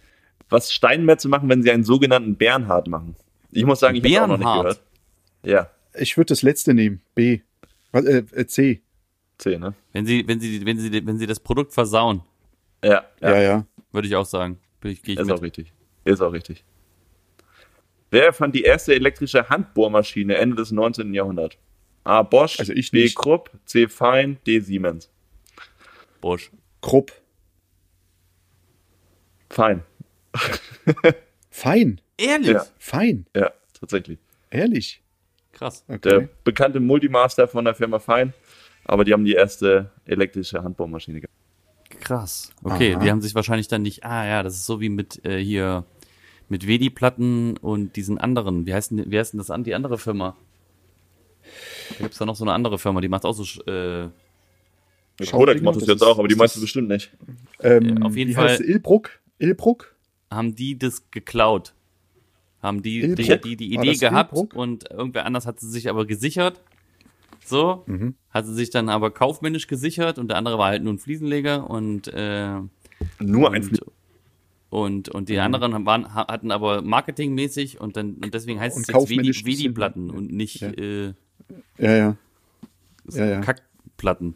Was 0.49 0.72
Steinmetze 0.72 1.28
machen, 1.28 1.49
wenn 1.49 1.62
sie 1.62 1.70
einen 1.70 1.84
sogenannten 1.84 2.36
Bernhard 2.36 2.88
machen? 2.88 3.14
Ich 3.53 3.64
muss 3.64 3.80
sagen, 3.80 3.97
ich 3.97 4.05
habe 4.16 4.24
auch 4.24 4.28
noch 4.28 4.38
nicht 4.38 4.47
Bernhard? 4.47 4.80
gehört. 5.43 5.70
Ja, 5.95 6.01
Ich 6.01 6.16
würde 6.16 6.28
das 6.28 6.43
letzte 6.43 6.74
nehmen. 6.74 7.01
B. 7.14 7.41
Äh, 7.93 7.99
äh, 7.99 8.47
C. 8.47 8.82
C, 9.38 9.59
ne? 9.59 9.74
Wenn 9.93 10.07
sie, 10.07 10.26
wenn 10.28 10.38
sie, 10.41 10.64
wenn 10.66 10.78
sie, 10.78 11.07
wenn 11.07 11.18
sie 11.18 11.26
das 11.26 11.41
Produkt 11.41 11.72
versauen, 11.72 12.22
Ja, 12.84 13.05
Ja, 13.20 13.30
ja, 13.30 13.41
ja. 13.41 13.66
würde 13.93 14.07
ich 14.09 14.14
auch 14.16 14.26
sagen. 14.26 14.59
Ich, 14.84 15.03
ich 15.07 15.18
ist 15.18 15.26
mit. 15.26 15.36
auch 15.36 15.43
richtig. 15.43 15.72
Ist 16.05 16.20
auch 16.20 16.32
richtig. 16.32 16.64
Wer 18.11 18.24
erfand 18.26 18.55
die 18.55 18.62
erste 18.62 18.95
elektrische 18.95 19.49
Handbohrmaschine 19.49 20.34
Ende 20.36 20.57
des 20.57 20.72
19. 20.72 21.14
Jahrhunderts? 21.14 21.57
A. 22.05 22.22
Bosch, 22.22 22.59
Also 22.59 22.72
ich 22.72 22.91
B. 22.91 23.03
nicht. 23.03 23.16
Krupp, 23.16 23.51
C. 23.66 23.88
Fein, 23.88 24.38
D. 24.47 24.59
Siemens. 24.61 25.11
Bosch. 26.20 26.51
Krupp. 26.82 27.12
Fein. 29.51 29.82
Fein. 31.51 32.01
Ehrlich? 32.16 32.49
Ja. 32.49 32.66
Fein. 32.78 33.26
Ja, 33.35 33.53
tatsächlich. 33.78 34.18
Ehrlich. 34.51 35.03
Krass. 35.53 35.85
Der 35.89 35.97
Okay. 35.97 36.28
bekannte 36.45 36.81
Multimaster 36.81 37.49
von 37.49 37.64
der 37.64 37.74
Firma 37.74 37.99
Fein. 37.99 38.33
Aber 38.85 39.05
die 39.05 39.12
haben 39.12 39.24
die 39.24 39.35
erste 39.35 39.91
elektrische 40.07 40.62
Handbohrmaschine 40.62 41.20
gehabt. 41.20 41.35
Krass. 42.01 42.51
Okay, 42.62 42.95
Aha. 42.95 43.03
die 43.03 43.11
haben 43.11 43.20
sich 43.20 43.35
wahrscheinlich 43.35 43.68
dann 43.68 43.83
nicht. 43.83 44.05
Ah 44.05 44.26
ja, 44.26 44.43
das 44.43 44.55
ist 44.55 44.66
so 44.66 44.81
wie 44.81 44.89
mit 44.89 45.24
äh, 45.24 45.39
hier 45.43 45.85
mit 46.49 46.66
Wedi-Platten 46.66 47.57
und 47.59 47.95
diesen 47.97 48.18
anderen. 48.18 48.66
Wie 48.66 48.74
heißt 48.74 48.91
denn, 48.93 49.11
wie 49.11 49.18
heißt 49.18 49.33
denn 49.35 49.39
das 49.39 49.51
an? 49.51 49.64
Die 49.64 49.74
andere 49.74 49.99
Firma? 49.99 50.37
Da 51.91 51.97
gibt's 52.05 52.18
da 52.18 52.24
noch 52.26 52.37
so 52.37 52.45
eine 52.45 52.53
andere 52.53 52.78
Firma, 52.78 53.01
die 53.01 53.09
macht 53.09 53.24
auch 53.24 53.33
so. 53.35 53.43
Äh, 53.70 54.09
Kodak 55.31 55.61
macht 55.61 55.76
das 55.76 55.87
jetzt 55.87 56.03
auch, 56.03 56.18
aber 56.18 56.28
die 56.28 56.33
ist 56.35 56.39
meisten 56.39 56.59
das- 56.59 56.62
bestimmt 56.62 56.89
nicht. 56.89 57.11
Ähm, 57.61 57.99
Ja, 57.99 58.07
auf 58.07 58.16
jeden 58.16 58.31
wie 58.31 58.35
Fall- 58.35 58.49
heißt 58.49 58.61
Ilbruck? 58.62 59.11
Ilbruck? 59.39 59.95
Haben 60.31 60.55
die 60.55 60.78
das 60.78 61.11
geklaut? 61.11 61.74
Haben 62.62 62.83
die 62.83 63.14
die, 63.14 63.41
die, 63.41 63.57
die 63.57 63.74
Idee 63.74 63.95
gehabt 63.95 64.33
Ilbruck? 64.33 64.55
und 64.55 64.91
irgendwer 64.91 65.24
anders 65.26 65.47
hat 65.47 65.61
sie 65.61 65.68
sich 65.70 65.89
aber 65.89 66.07
gesichert. 66.07 66.61
So, 67.45 67.85
Mhm. 67.87 68.14
hat 68.31 68.47
sie 68.47 68.55
sich 68.55 68.70
dann 68.70 68.89
aber 68.91 69.11
kaufmännisch 69.11 69.66
gesichert 69.66 70.18
und 70.18 70.28
der 70.28 70.37
andere 70.37 70.59
war 70.59 70.66
halt 70.68 70.83
nur 70.85 70.93
ein 70.93 70.99
Fliesenleger 70.99 71.68
und 71.68 72.09
äh, 72.09 72.59
Nur 73.18 73.53
ein 73.53 73.62
und, 73.62 73.64
Flie 73.64 73.78
und, 74.68 75.09
und 75.09 75.22
Mhm. 75.22 75.26
die 75.26 75.39
anderen 75.39 75.87
waren, 75.87 76.14
ha- 76.14 76.28
hatten 76.28 76.51
aber 76.53 76.83
marketingmäßig 76.83 77.81
und 77.81 77.97
dann 77.97 78.14
und 78.22 78.33
deswegen 78.35 78.61
heißt 78.61 78.76
Und 78.76 78.89
es 78.89 78.95
jetzt 79.24 79.47
Wedi-Platten 79.47 80.11
und 80.11 80.31
nicht 80.33 80.61
Ja. 80.61 80.68
äh, 80.68 81.14
Ja, 81.78 81.97
ja. 81.97 82.16
Ja, 83.09 83.24
ja. 83.26 83.41
Kackplatten. 83.41 84.35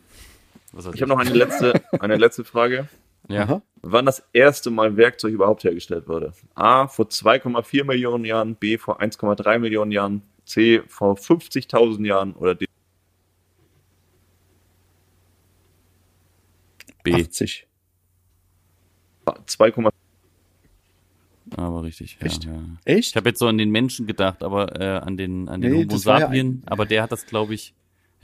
Ich 0.73 1.01
habe 1.03 1.07
noch 1.07 1.19
eine 1.19 1.31
letzte, 1.31 1.81
eine 2.01 2.17
letzte 2.17 2.43
Frage. 2.43 2.89
Ja. 3.29 3.43
Aha. 3.45 3.63
Wann 3.83 4.07
das 4.07 4.23
erste 4.33 4.71
Mal 4.71 4.97
Werkzeug 4.97 5.33
überhaupt 5.33 5.65
hergestellt 5.65 6.09
wurde? 6.09 6.33
A. 6.55 6.89
Vor 6.89 7.07
2,4 7.07 7.85
Millionen 7.85 8.25
Jahren, 8.25 8.57
B. 8.57 8.79
Vor 8.79 9.01
1,3 9.01 9.59
Millionen 9.59 9.93
Jahren, 9.93 10.23
C. 10.45 10.83
Vor 10.87 11.17
50.000 11.17 12.07
Jahren 12.07 12.35
oder 12.35 12.55
D. 12.55 12.67
B. 17.03 17.15
80. 17.15 17.67
2,4 19.27 19.91
Aber 21.57 21.83
richtig. 21.83 22.19
Ja, 22.21 22.27
Echt? 22.27 22.45
ja. 22.45 22.63
Echt? 22.85 23.11
Ich 23.11 23.17
habe 23.17 23.29
jetzt 23.31 23.39
so 23.39 23.47
an 23.47 23.59
den 23.59 23.71
Menschen 23.71 24.07
gedacht, 24.07 24.43
aber 24.43 24.81
äh, 24.81 24.99
an 24.99 25.17
den 25.17 25.49
an 25.49 25.61
den 25.61 25.73
Nee, 25.73 25.85
Homo 25.85 26.05
war 26.05 26.21
ja 26.21 26.27
sapien, 26.27 26.63
aber 26.67 26.87
der 26.87 27.03
hat 27.03 27.13
das 27.13 27.27
glaube 27.27 27.55
ich. 27.55 27.75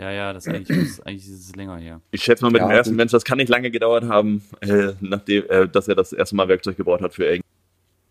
Ja, 0.01 0.11
ja, 0.11 0.33
das 0.33 0.49
eigentlich 0.49 0.71
ist, 0.71 1.07
eigentlich 1.07 1.29
ist 1.29 1.49
es 1.51 1.57
länger 1.57 1.77
her. 1.77 2.01
Ich 2.11 2.23
schätze 2.23 2.43
mal 2.43 2.51
mit 2.51 2.63
Ja, 2.63 2.69
dem 2.69 2.71
ersten 2.75 2.93
gut. 2.93 2.97
Mensch, 2.97 3.13
das 3.13 3.25
kann 3.25 3.37
nicht 3.37 3.51
lange 3.51 3.71
gedauert 3.71 4.05
haben, 4.05 4.43
äh, 4.61 4.93
nachdem, 5.01 5.45
äh, 5.51 5.69
dass 5.69 5.89
er 5.89 5.95
das 5.95 6.13
erste 6.15 6.35
Mal 6.37 6.49
Werkzeug 6.49 6.77
gebaut 6.79 7.03
hat 7.03 7.13
für 7.13 7.25
irgend. 7.27 7.45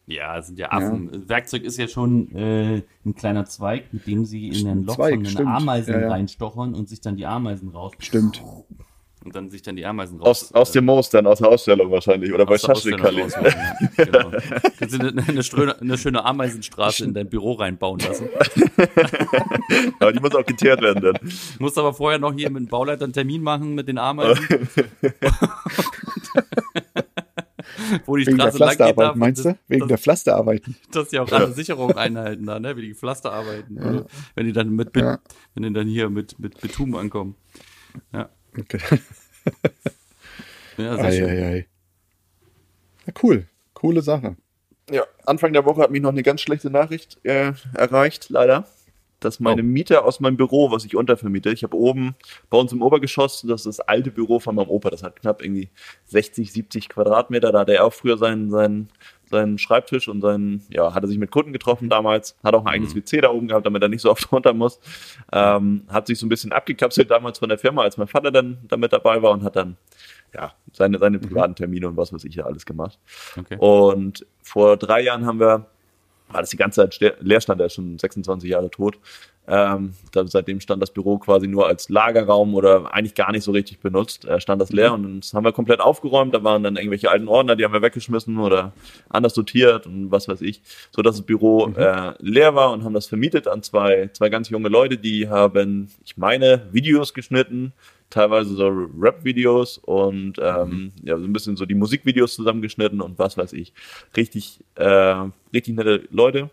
Ja, 0.05 0.37
es 0.37 0.47
sind 0.47 0.57
ja 0.59 0.71
Affen. 0.71 1.27
Werkzeug 1.29 1.63
ist 1.63 1.77
ja 1.77 1.87
schon 1.87 2.31
äh, 2.35 2.81
ein 3.05 3.15
kleiner 3.15 3.45
Zweig, 3.45 3.91
mit 3.93 4.05
dem 4.07 4.25
sie 4.25 4.47
in 4.49 4.67
ein 4.67 4.83
Loch 4.85 4.95
Zweig, 4.95 5.13
von 5.15 5.23
den 5.23 5.31
stimmt. 5.31 5.49
Ameisen 5.49 5.93
Ja, 5.93 6.01
ja. 6.01 6.09
reinstochern 6.09 6.73
und 6.75 6.89
sich 6.89 7.01
dann 7.01 7.15
die 7.15 7.25
Ameisen 7.25 7.69
raus 7.69 7.93
Stimmt. 7.99 8.41
Und 9.29 9.35
dann 9.35 9.49
sich 9.51 9.61
dann 9.61 9.75
die 9.75 9.85
Ameisen 9.85 10.19
raus. 10.19 10.45
Aus, 10.45 10.53
aus 10.53 10.71
dem 10.71 10.85
Moos 10.85 11.09
dann, 11.11 11.27
aus 11.27 11.37
der 11.37 11.49
Ausstellung 11.49 11.91
wahrscheinlich 11.91 12.33
oder 12.33 12.45
bei 12.47 12.53
der 12.55 12.59
Schaschlikali. 12.59 13.21
ja. 13.21 13.27
Genau. 14.05 14.31
Kannst 14.79 14.95
du 14.95 15.07
eine, 15.07 15.23
eine, 15.27 15.43
schöne, 15.43 15.79
eine 15.79 15.97
schöne 15.99 16.25
Ameisenstraße 16.25 17.03
in 17.05 17.13
dein 17.13 17.29
Büro 17.29 17.53
reinbauen 17.53 17.99
lassen. 17.99 18.27
Aber 19.99 20.11
die 20.13 20.19
muss 20.19 20.33
auch 20.33 20.45
geteert 20.45 20.81
werden 20.81 21.03
dann. 21.03 21.19
Musst 21.59 21.77
aber 21.77 21.93
vorher 21.93 22.17
noch 22.17 22.33
hier 22.33 22.49
mit 22.49 22.63
dem 22.63 22.67
Bauleiter 22.67 23.03
einen 23.03 23.13
Termin 23.13 23.43
machen 23.43 23.75
mit 23.75 23.87
den 23.87 23.99
Ameisen. 23.99 24.47
Wo 28.05 28.15
die 28.15 28.25
Wegen 28.25 28.37
der 28.37 28.51
Straße 28.51 28.57
lang 28.59 28.69
geht, 28.71 28.79
darf, 28.79 28.87
Pflasterarbeit, 28.95 29.15
meinst 29.15 29.45
du? 29.45 29.49
das, 29.49 29.57
Wegen 29.67 29.87
der 29.87 29.97
Pflasterarbeiten. 29.97 30.75
dass 30.91 31.09
die 31.09 31.19
auch 31.19 31.31
alle 31.31 31.51
Sicherung 31.53 31.91
einhalten 31.95 32.45
da, 32.45 32.59
ne? 32.59 32.75
Wie 32.77 32.81
die 32.81 32.93
Pflasterarbeiten. 32.95 33.77
Oder? 33.77 34.05
Wenn 34.35 34.45
die 34.45 34.53
dann 34.53 34.69
mit, 34.75 34.95
Ja. 34.97 35.19
wenn 35.53 35.63
die 35.63 35.73
dann 35.73 35.87
hier 35.87 36.09
mit, 36.09 36.39
mit 36.39 36.59
Betum 36.61 36.95
ankommen. 36.95 37.35
Ja, 38.13 38.29
Okay. 38.57 38.79
ja 40.77 40.95
sehr 40.95 41.05
Ei, 41.05 41.11
schön. 41.11 41.29
ei, 41.29 41.43
ei. 41.45 41.67
Ja, 43.05 43.13
cool. 43.23 43.47
Coole 43.73 44.01
Sache. 44.01 44.35
Ja, 44.91 45.03
Anfang 45.25 45.53
der 45.53 45.65
Woche 45.65 45.81
hat 45.81 45.91
mich 45.91 46.01
noch 46.01 46.09
eine 46.09 46.23
ganz 46.23 46.41
schlechte 46.41 46.69
Nachricht 46.69 47.19
äh, 47.23 47.53
erreicht, 47.75 48.29
leider. 48.29 48.67
Dass 49.19 49.39
meine 49.41 49.61
Oh. 49.61 49.65
Mieter 49.65 50.05
aus 50.05 50.21
meinem 50.21 50.37
Büro, 50.37 50.71
was 50.71 50.85
ich 50.85 50.95
untervermiete, 50.95 51.49
ich 51.51 51.63
habe 51.63 51.75
oben 51.75 52.15
bei 52.49 52.57
uns 52.57 52.71
im 52.71 52.81
Obergeschoss, 52.81 53.41
das 53.41 53.65
ist 53.65 53.79
das 53.79 53.87
alte 53.87 54.11
Büro 54.11 54.39
von 54.39 54.55
meinem 54.55 54.69
Opa, 54.69 54.89
das 54.89 55.03
hat 55.03 55.17
knapp 55.19 55.43
irgendwie 55.43 55.69
60, 56.05 56.53
70 56.53 56.87
Quadratmeter, 56.87 57.51
da 57.51 57.59
hat 57.59 57.69
er 57.69 57.83
auch 57.83 57.91
früher 57.93 58.17
seinen, 58.17 58.49
seinen, 58.49 58.87
seinen 59.29 59.57
Schreibtisch 59.57 60.07
und 60.07 60.21
seinen, 60.21 60.63
ja, 60.69 60.93
hat 60.93 61.03
er 61.03 61.07
sich 61.07 61.17
mit 61.17 61.31
Kunden 61.31 61.53
getroffen 61.53 61.89
damals, 61.89 62.35
hat 62.43 62.53
auch 62.53 62.65
ein 62.65 62.67
eigenes 62.67 62.95
WC 62.95 63.21
da 63.21 63.29
oben 63.29 63.47
gehabt, 63.47 63.65
damit 63.65 63.81
er 63.81 63.89
nicht 63.89 64.01
so 64.01 64.11
oft 64.11 64.29
runter 64.31 64.53
muss. 64.53 64.79
Ähm, 65.31 65.83
hat 65.87 66.07
sich 66.07 66.19
so 66.19 66.25
ein 66.25 66.29
bisschen 66.29 66.51
abgekapselt 66.51 67.09
damals 67.11 67.39
von 67.39 67.49
der 67.49 67.57
Firma, 67.57 67.83
als 67.83 67.97
mein 67.97 68.07
Vater 68.07 68.31
dann 68.31 68.57
damit 68.67 68.93
dabei 68.93 69.21
war 69.21 69.31
und 69.31 69.43
hat 69.43 69.55
dann 69.55 69.77
ja, 70.33 70.53
seine, 70.73 70.99
seine 70.99 71.19
privaten 71.19 71.55
Termine 71.55 71.87
und 71.87 71.97
was 71.97 72.13
weiß 72.13 72.23
ich 72.23 72.35
ja 72.35 72.45
alles 72.45 72.65
gemacht. 72.65 72.99
Okay. 73.37 73.57
Und 73.57 74.25
vor 74.43 74.77
drei 74.77 75.01
Jahren 75.01 75.25
haben 75.25 75.39
wir, 75.39 75.65
war 76.29 76.41
das 76.41 76.49
die 76.49 76.57
ganze 76.57 76.87
Zeit 76.87 77.17
Leerstand, 77.21 77.59
der 77.59 77.67
ist 77.67 77.75
schon 77.75 77.97
26 77.97 78.49
Jahre 78.49 78.69
tot. 78.69 78.99
Ähm, 79.49 79.93
da, 80.11 80.27
seitdem 80.27 80.59
stand 80.61 80.81
das 80.81 80.91
Büro 80.91 81.17
quasi 81.17 81.47
nur 81.47 81.67
als 81.67 81.89
Lagerraum 81.89 82.53
oder 82.53 82.93
eigentlich 82.93 83.15
gar 83.15 83.31
nicht 83.31 83.43
so 83.43 83.51
richtig 83.51 83.79
benutzt. 83.79 84.25
Äh, 84.25 84.39
stand 84.39 84.61
das 84.61 84.71
leer 84.71 84.93
und 84.93 85.03
dann 85.03 85.21
haben 85.33 85.43
wir 85.43 85.51
komplett 85.51 85.79
aufgeräumt. 85.79 86.33
Da 86.33 86.43
waren 86.43 86.63
dann 86.63 86.75
irgendwelche 86.75 87.09
alten 87.09 87.27
Ordner, 87.27 87.55
die 87.55 87.65
haben 87.65 87.73
wir 87.73 87.81
weggeschmissen 87.81 88.37
oder 88.37 88.73
anders 89.09 89.33
sortiert 89.33 89.87
und 89.87 90.11
was 90.11 90.27
weiß 90.27 90.41
ich, 90.41 90.61
so 90.91 91.01
dass 91.01 91.17
das 91.17 91.25
Büro 91.25 91.67
äh, 91.75 92.13
leer 92.19 92.55
war 92.55 92.71
und 92.71 92.83
haben 92.83 92.93
das 92.93 93.07
vermietet 93.07 93.47
an 93.47 93.63
zwei, 93.63 94.09
zwei 94.13 94.29
ganz 94.29 94.49
junge 94.49 94.69
Leute, 94.69 94.97
die 94.97 95.29
haben, 95.29 95.89
ich 96.05 96.17
meine, 96.17 96.67
Videos 96.71 97.13
geschnitten, 97.13 97.73
teilweise 98.09 98.55
so 98.55 98.67
Rap-Videos 98.67 99.77
und 99.77 100.33
ähm, 100.39 100.91
ja, 101.03 101.17
so 101.17 101.23
ein 101.23 101.33
bisschen 101.33 101.55
so 101.55 101.65
die 101.65 101.75
Musikvideos 101.75 102.35
zusammengeschnitten 102.35 103.01
und 103.01 103.19
was 103.19 103.37
weiß 103.37 103.53
ich. 103.53 103.73
Richtig, 104.15 104.59
äh, 104.75 105.25
richtig 105.53 105.75
nette 105.75 106.03
Leute. 106.11 106.49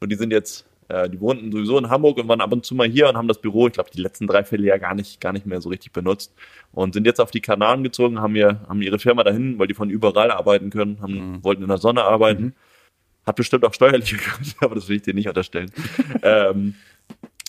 Und 0.00 0.10
die 0.10 0.16
sind 0.16 0.32
jetzt, 0.32 0.64
äh, 0.88 1.08
die 1.08 1.20
wohnten 1.20 1.52
sowieso 1.52 1.78
in 1.78 1.88
Hamburg 1.88 2.18
und 2.18 2.28
waren 2.28 2.40
ab 2.40 2.52
und 2.52 2.64
zu 2.64 2.74
mal 2.74 2.88
hier 2.88 3.08
und 3.08 3.16
haben 3.16 3.28
das 3.28 3.40
Büro, 3.40 3.66
ich 3.66 3.74
glaube, 3.74 3.90
die 3.94 4.00
letzten 4.00 4.26
drei 4.26 4.44
Fälle 4.44 4.66
ja 4.66 4.78
gar 4.78 4.94
nicht, 4.94 5.20
gar 5.20 5.32
nicht 5.32 5.46
mehr 5.46 5.60
so 5.60 5.68
richtig 5.68 5.92
benutzt. 5.92 6.34
Und 6.72 6.94
sind 6.94 7.06
jetzt 7.06 7.20
auf 7.20 7.30
die 7.30 7.40
Kanaren 7.40 7.82
gezogen, 7.82 8.20
haben, 8.20 8.36
ihr, 8.36 8.60
haben 8.68 8.82
ihre 8.82 8.98
Firma 8.98 9.24
dahin, 9.24 9.58
weil 9.58 9.66
die 9.66 9.74
von 9.74 9.90
überall 9.90 10.30
arbeiten 10.30 10.70
können, 10.70 11.00
haben, 11.00 11.42
wollten 11.42 11.62
in 11.62 11.68
der 11.68 11.78
Sonne 11.78 12.04
arbeiten. 12.04 12.54
Hat 13.24 13.36
bestimmt 13.36 13.64
auch 13.64 13.74
steuerliche 13.74 14.16
Gründe, 14.18 14.54
aber 14.60 14.74
das 14.74 14.88
will 14.88 14.96
ich 14.96 15.02
dir 15.02 15.14
nicht 15.14 15.28
unterstellen. 15.28 15.70
ähm, 16.22 16.74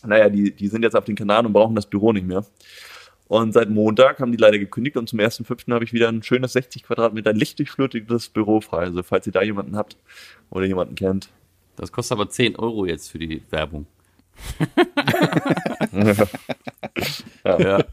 naja, 0.06 0.30
die, 0.30 0.52
die 0.52 0.68
sind 0.68 0.84
jetzt 0.84 0.96
auf 0.96 1.06
den 1.06 1.16
Kanaren 1.16 1.46
und 1.46 1.54
brauchen 1.54 1.76
das 1.76 1.86
Büro 1.86 2.14
nicht 2.14 2.28
mehr. 2.28 2.46
Und 3.28 3.54
seit 3.54 3.70
Montag 3.70 4.20
haben 4.20 4.32
die 4.32 4.38
leider 4.38 4.60
gekündigt 4.60 4.98
und 4.98 5.10
zum 5.10 5.20
1.5. 5.20 5.72
habe 5.74 5.84
ich 5.84 5.94
wieder 5.94 6.10
ein 6.10 6.22
schönes 6.22 6.54
60 6.54 6.84
Quadratmeter 6.84 7.34
lichtdurchflutete 7.34 8.18
Büro 8.34 8.62
frei. 8.62 8.84
Also 8.84 9.02
falls 9.02 9.26
ihr 9.26 9.34
da 9.34 9.42
jemanden 9.42 9.76
habt 9.76 9.98
oder 10.50 10.66
jemanden 10.66 10.96
kennt. 10.96 11.30
Das 11.76 11.92
kostet 11.92 12.18
aber 12.18 12.30
10 12.30 12.56
Euro 12.58 12.86
jetzt 12.86 13.10
für 13.12 13.20
die 13.20 13.42
Werbung. 13.50 13.86
Ja. 17.44 17.60
Ja. 17.60 17.84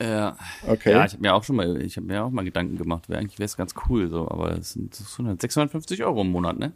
Ja. 0.00 0.36
Okay. 0.66 0.92
Ja, 0.92 1.04
ich 1.04 1.12
habe 1.12 1.22
mir 1.22 1.34
auch 1.34 1.42
schon 1.42 1.56
mal, 1.56 1.82
ich 1.82 1.96
habe 1.96 2.06
mir 2.06 2.24
auch 2.24 2.30
mal 2.30 2.44
Gedanken 2.44 2.78
gemacht, 2.78 3.08
wär, 3.08 3.18
eigentlich 3.18 3.38
wäre 3.38 3.46
es 3.46 3.56
ganz 3.56 3.74
cool, 3.88 4.08
so, 4.08 4.28
aber 4.30 4.52
es 4.52 4.72
sind 4.74 4.94
650 4.94 6.04
Euro 6.04 6.20
im 6.20 6.30
Monat, 6.30 6.58
ne? 6.58 6.72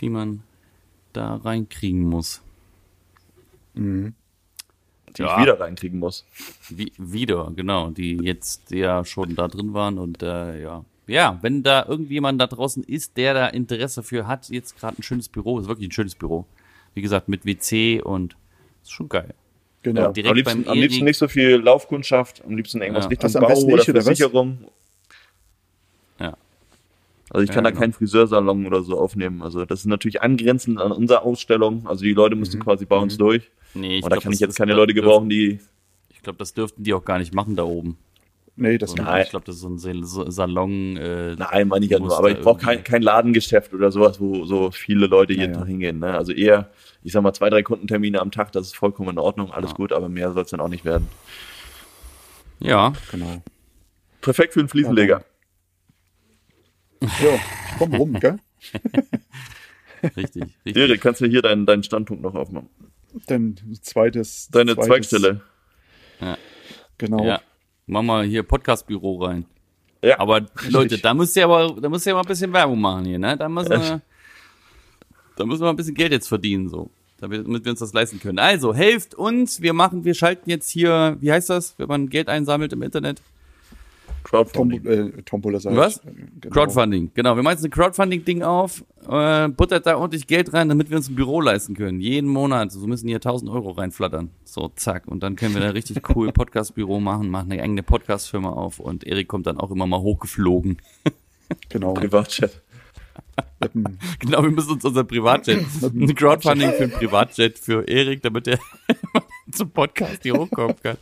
Die 0.00 0.10
man 0.10 0.42
da 1.14 1.36
reinkriegen 1.36 2.02
muss. 2.02 2.42
Mhm. 3.74 4.14
Die 5.16 5.22
Ja. 5.22 5.36
ich 5.36 5.42
wieder 5.42 5.58
reinkriegen 5.58 5.98
muss. 5.98 6.26
Wie, 6.68 6.92
wieder, 6.98 7.50
genau, 7.56 7.90
die 7.90 8.16
jetzt 8.22 8.70
ja 8.70 9.04
schon 9.06 9.34
da 9.34 9.48
drin 9.48 9.72
waren 9.72 9.98
und 9.98 10.22
äh, 10.22 10.60
ja. 10.62 10.84
Ja, 11.08 11.38
wenn 11.42 11.62
da 11.62 11.84
irgendjemand 11.88 12.40
da 12.40 12.46
draußen 12.46 12.84
ist, 12.84 13.16
der 13.16 13.34
da 13.34 13.46
Interesse 13.48 14.02
für 14.02 14.26
hat, 14.26 14.48
jetzt 14.50 14.78
gerade 14.78 14.98
ein 14.98 15.02
schönes 15.02 15.28
Büro, 15.28 15.58
ist 15.58 15.66
wirklich 15.66 15.88
ein 15.88 15.92
schönes 15.92 16.14
Büro. 16.14 16.46
Wie 16.94 17.02
gesagt, 17.02 17.28
mit 17.28 17.44
WC 17.46 18.00
und 18.02 18.36
ist 18.82 18.92
schon 18.92 19.08
geil. 19.08 19.34
Genau. 19.82 20.12
Direkt 20.12 20.30
am, 20.30 20.36
liebsten, 20.36 20.62
beim 20.64 20.72
am 20.72 20.78
liebsten 20.78 21.04
nicht 21.04 21.16
so 21.18 21.28
viel 21.28 21.56
Laufkundschaft, 21.56 22.44
am 22.44 22.56
liebsten 22.56 22.82
irgendwas 22.82 23.04
Ja. 23.04 23.08
Richtung 23.10 23.24
Also 23.26 23.38
am 23.38 23.42
Bau 23.42 23.48
besten 23.48 23.72
oder? 23.72 24.02
Versicherung. 24.02 24.58
Ja. 26.20 26.36
Also 27.30 27.44
ich 27.44 27.50
kann 27.50 27.64
Ja, 27.64 27.70
da 27.70 27.76
keinen 27.78 27.92
Friseursalon 27.92 28.66
oder 28.66 28.82
so 28.82 28.98
aufnehmen. 28.98 29.42
Also 29.42 29.64
das 29.64 29.80
ist 29.80 29.86
natürlich 29.86 30.22
angrenzend 30.22 30.80
an 30.80 30.92
unsere 30.92 31.22
Ausstellung. 31.22 31.86
Also 31.86 32.04
die 32.04 32.12
Leute 32.12 32.34
Mhm. 32.34 32.40
müssen 32.40 32.60
quasi 32.60 32.84
bei 32.86 32.96
uns 32.96 33.16
durch. 33.18 33.50
Nee, 33.74 33.98
ich 33.98 34.04
Und 34.04 34.10
da 34.10 34.16
glaub, 34.16 34.24
kann 34.24 34.32
ich 34.32 34.40
jetzt 34.40 34.56
keine 34.56 34.72
Leute 34.74 34.94
gebrauchen, 34.94 35.28
die 35.28 35.60
Ich 36.10 36.22
glaube, 36.22 36.38
das 36.38 36.52
dürften 36.54 36.82
die 36.82 36.92
auch 36.94 37.04
gar 37.04 37.18
nicht 37.18 37.32
machen 37.32 37.54
da 37.54 37.62
oben. 37.64 37.96
Nee, 38.60 38.76
das 38.76 38.90
So, 38.90 38.96
Nein. 38.96 39.22
Ich 39.22 39.30
glaube, 39.30 39.44
das 39.46 39.54
ist 39.54 39.60
so 39.60 39.68
ein 39.68 40.32
Salon. 40.32 40.96
Äh, 40.96 41.36
Nein, 41.36 41.68
meine 41.68 41.84
ich 41.84 41.92
ja 41.92 42.00
nur. 42.00 42.18
Aber 42.18 42.30
ich 42.30 42.40
brauche 42.40 42.60
kein, 42.60 42.82
kein 42.82 43.02
Ladengeschäft 43.02 43.72
oder 43.72 43.92
sowas, 43.92 44.20
wo 44.20 44.44
so 44.46 44.72
viele 44.72 45.06
Leute 45.06 45.32
jeden 45.32 45.52
Ja, 45.52 45.52
ja. 45.52 45.58
Tag 45.60 45.68
hingehen. 45.68 46.00
Ne? 46.00 46.12
Also 46.12 46.32
eher, 46.32 46.68
ich 47.04 47.12
sag 47.12 47.22
mal, 47.22 47.32
zwei, 47.32 47.50
drei 47.50 47.62
Kundentermine 47.62 48.20
am 48.20 48.32
Tag, 48.32 48.50
das 48.50 48.66
ist 48.66 48.76
vollkommen 48.76 49.10
in 49.10 49.18
Ordnung, 49.18 49.52
alles 49.52 49.70
Ja. 49.70 49.76
gut, 49.76 49.92
aber 49.92 50.08
mehr 50.08 50.32
soll 50.32 50.42
es 50.42 50.50
dann 50.50 50.58
auch 50.58 50.68
nicht 50.68 50.84
werden. 50.84 51.06
Ja, 52.58 52.92
genau. 53.12 53.42
Perfekt 54.20 54.54
für 54.54 54.60
einen 54.60 54.68
Fliesenleger. 54.68 55.22
Ja, 57.00 57.08
ich 57.34 57.78
komm 57.78 57.94
rum, 57.94 58.14
gell? 58.18 58.38
richtig. 60.16 60.42
richtig. 60.66 60.76
Erik, 60.76 61.00
kannst 61.00 61.20
du 61.20 61.26
hier 61.26 61.42
deinen, 61.42 61.64
deinen 61.64 61.84
Standpunkt 61.84 62.24
noch 62.24 62.34
aufmachen? 62.34 62.68
Dann 63.28 63.54
zweites. 63.82 64.48
Deine 64.50 64.74
zweites, 64.74 64.86
Zweigstelle. 64.88 65.40
Ja. 66.20 66.36
Genau. 66.98 67.24
Ja. 67.24 67.40
Mach 67.88 68.02
mal 68.02 68.24
hier 68.24 68.42
Podcast-Büro 68.42 69.24
rein. 69.24 69.46
Ja. 70.04 70.20
Aber 70.20 70.42
Leute, 70.68 70.98
da 71.02 71.14
müsst 71.14 71.34
ihr 71.36 71.44
aber, 71.44 71.74
da 71.80 71.88
müsst 71.88 72.06
ihr 72.06 72.12
mal 72.12 72.20
ein 72.20 72.26
bisschen 72.26 72.52
Werbung 72.52 72.80
machen 72.80 73.06
hier, 73.06 73.18
ne? 73.18 73.34
Da 73.36 73.48
müssen 73.48 73.70
wir, 73.70 74.02
da 75.36 75.46
müssen 75.46 75.62
wir 75.62 75.70
ein 75.70 75.76
bisschen 75.76 75.94
Geld 75.94 76.12
jetzt 76.12 76.28
verdienen, 76.28 76.68
so. 76.68 76.90
Damit, 77.16 77.46
damit 77.46 77.64
wir 77.64 77.70
uns 77.70 77.80
das 77.80 77.94
leisten 77.94 78.20
können. 78.20 78.38
Also, 78.38 78.74
helft 78.74 79.14
uns. 79.14 79.62
Wir 79.62 79.72
machen, 79.72 80.04
wir 80.04 80.14
schalten 80.14 80.50
jetzt 80.50 80.70
hier, 80.70 81.16
wie 81.20 81.32
heißt 81.32 81.48
das, 81.48 81.76
wenn 81.78 81.88
man 81.88 82.10
Geld 82.10 82.28
einsammelt 82.28 82.72
im 82.74 82.82
Internet? 82.82 83.22
Crowdfunding. 84.28 84.82
Tom, 84.84 84.92
äh, 85.18 85.22
Tombola 85.22 85.58
Was? 85.64 85.98
Äh, 85.98 86.00
Genau. 86.40 86.54
Crowdfunding, 86.54 87.10
genau. 87.14 87.34
Wir 87.36 87.42
machen 87.42 87.54
jetzt 87.54 87.64
ein 87.64 87.70
Crowdfunding-Ding 87.70 88.42
auf, 88.42 88.84
äh, 89.08 89.48
buttert 89.48 89.86
da 89.86 89.96
ordentlich 89.96 90.26
Geld 90.26 90.52
rein, 90.52 90.68
damit 90.68 90.90
wir 90.90 90.96
uns 90.98 91.08
ein 91.08 91.14
Büro 91.14 91.40
leisten 91.40 91.74
können. 91.74 92.00
Jeden 92.00 92.28
Monat. 92.28 92.70
So 92.72 92.86
müssen 92.86 93.08
hier 93.08 93.16
1000 93.20 93.50
Euro 93.50 93.70
reinflattern. 93.70 94.30
So, 94.44 94.68
zack. 94.76 95.08
Und 95.08 95.22
dann 95.22 95.34
können 95.36 95.54
wir 95.54 95.62
da 95.62 95.70
richtig 95.70 96.02
cool 96.14 96.30
Podcast-Büro 96.32 97.00
machen, 97.00 97.30
machen 97.30 97.50
eine 97.52 97.62
eigene 97.62 97.82
Podcast-Firma 97.82 98.50
auf 98.50 98.78
und 98.80 99.04
Erik 99.04 99.28
kommt 99.28 99.46
dann 99.46 99.58
auch 99.58 99.70
immer 99.70 99.86
mal 99.86 100.00
hochgeflogen. 100.00 100.78
Genau. 101.70 101.94
Privatchat. 101.94 102.60
Dem- 103.74 103.84
Genau, 104.18 104.42
wir 104.42 104.50
müssen 104.50 104.72
uns 104.72 104.84
unser 104.84 105.04
Privatjet, 105.04 105.64
ein 105.82 106.14
Crowdfunding 106.14 106.72
für 106.72 106.82
ein 106.84 106.90
Privatjet 106.90 107.58
für 107.58 107.88
Erik, 107.88 108.20
damit 108.22 108.48
er 108.48 108.58
zum 109.52 109.70
Podcast 109.70 110.22
hier 110.22 110.34
hochkommen 110.34 110.76
kann. 110.82 110.96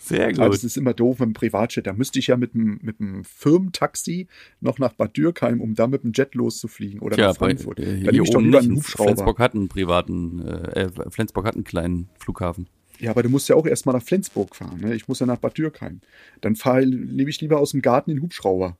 Sehr 0.00 0.28
Aber 0.28 0.48
das 0.48 0.60
gut. 0.60 0.64
ist 0.64 0.76
immer 0.76 0.94
doof 0.94 1.18
mit 1.20 1.28
dem 1.28 1.32
Privatjet. 1.32 1.86
Da 1.86 1.92
müsste 1.92 2.18
ich 2.18 2.28
ja 2.28 2.36
mit 2.36 2.54
dem, 2.54 2.78
mit 2.82 2.98
dem 3.00 3.24
Firmentaxi 3.24 4.28
noch 4.60 4.78
nach 4.78 4.92
Bad 4.92 5.16
Dürkheim, 5.16 5.60
um 5.60 5.74
da 5.74 5.86
mit 5.86 6.02
dem 6.02 6.12
Jet 6.12 6.34
loszufliegen 6.34 7.00
oder 7.00 7.16
Tja, 7.16 7.28
nach 7.28 7.36
bei, 7.36 7.46
Frankfurt. 7.46 7.80
äh, 7.80 7.84
da 7.84 7.90
hier 7.90 8.12
nehme 8.12 8.24
ich 8.24 8.30
doch 8.30 8.38
oben 8.38 8.50
nicht. 8.50 8.58
einen 8.62 8.76
Hubschrauber. 8.76 9.08
Flensburg 9.10 9.38
hat 9.38 9.54
einen 9.54 9.68
privaten, 9.68 10.46
äh, 10.46 10.82
äh, 10.84 11.10
Flensburg 11.10 11.46
hat 11.46 11.54
einen 11.54 11.64
kleinen 11.64 12.08
Flughafen. 12.18 12.68
Ja, 12.98 13.10
aber 13.12 13.22
du 13.22 13.30
musst 13.30 13.48
ja 13.48 13.56
auch 13.56 13.66
erstmal 13.66 13.94
nach 13.94 14.02
Flensburg 14.02 14.54
fahren. 14.54 14.80
Ne? 14.80 14.94
Ich 14.94 15.08
muss 15.08 15.20
ja 15.20 15.26
nach 15.26 15.38
Bad 15.38 15.56
Dürkheim. 15.56 16.00
Dann 16.42 16.54
fahr, 16.54 16.80
nehme 16.82 17.30
ich 17.30 17.40
lieber 17.40 17.58
aus 17.58 17.70
dem 17.70 17.80
Garten 17.82 18.10
den 18.10 18.22
Hubschrauber. 18.22 18.76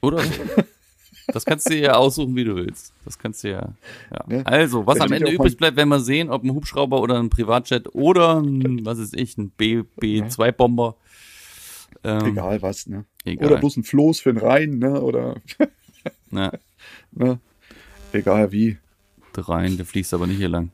Oder. 0.00 0.22
Das 1.32 1.44
kannst 1.44 1.70
du 1.70 1.76
ja 1.76 1.94
aussuchen, 1.94 2.34
wie 2.36 2.44
du 2.44 2.56
willst. 2.56 2.92
Das 3.04 3.18
kannst 3.18 3.44
du 3.44 3.50
ja. 3.50 3.72
ja. 4.10 4.24
Ne? 4.26 4.46
Also, 4.46 4.86
was 4.86 5.00
am 5.00 5.12
Ende 5.12 5.30
übrig 5.30 5.56
bleibt, 5.56 5.76
werden 5.76 5.88
wir 5.88 6.00
sehen, 6.00 6.30
ob 6.30 6.44
ein 6.44 6.52
Hubschrauber 6.52 7.00
oder 7.00 7.18
ein 7.18 7.30
Privatjet 7.30 7.94
oder 7.94 8.40
ein, 8.40 8.84
was 8.84 8.98
ist 8.98 9.16
ich, 9.16 9.36
ein 9.38 9.50
B, 9.50 9.82
B2-Bomber. 10.00 10.96
Ähm, 12.02 12.26
Egal 12.26 12.62
was, 12.62 12.86
ne? 12.86 13.04
Egal. 13.24 13.48
Oder 13.48 13.58
bloß 13.58 13.76
ein 13.78 13.84
Floß 13.84 14.20
für 14.20 14.32
den 14.32 14.42
Rhein, 14.42 14.78
ne? 14.78 15.00
Oder 15.00 15.36
Na, 16.30 16.52
ne? 17.12 17.40
Egal 18.12 18.52
wie. 18.52 18.78
der 19.36 19.48
Rhein, 19.48 19.76
der 19.76 19.86
fließt 19.86 20.14
aber 20.14 20.26
nicht 20.26 20.38
hier 20.38 20.48
lang. 20.48 20.70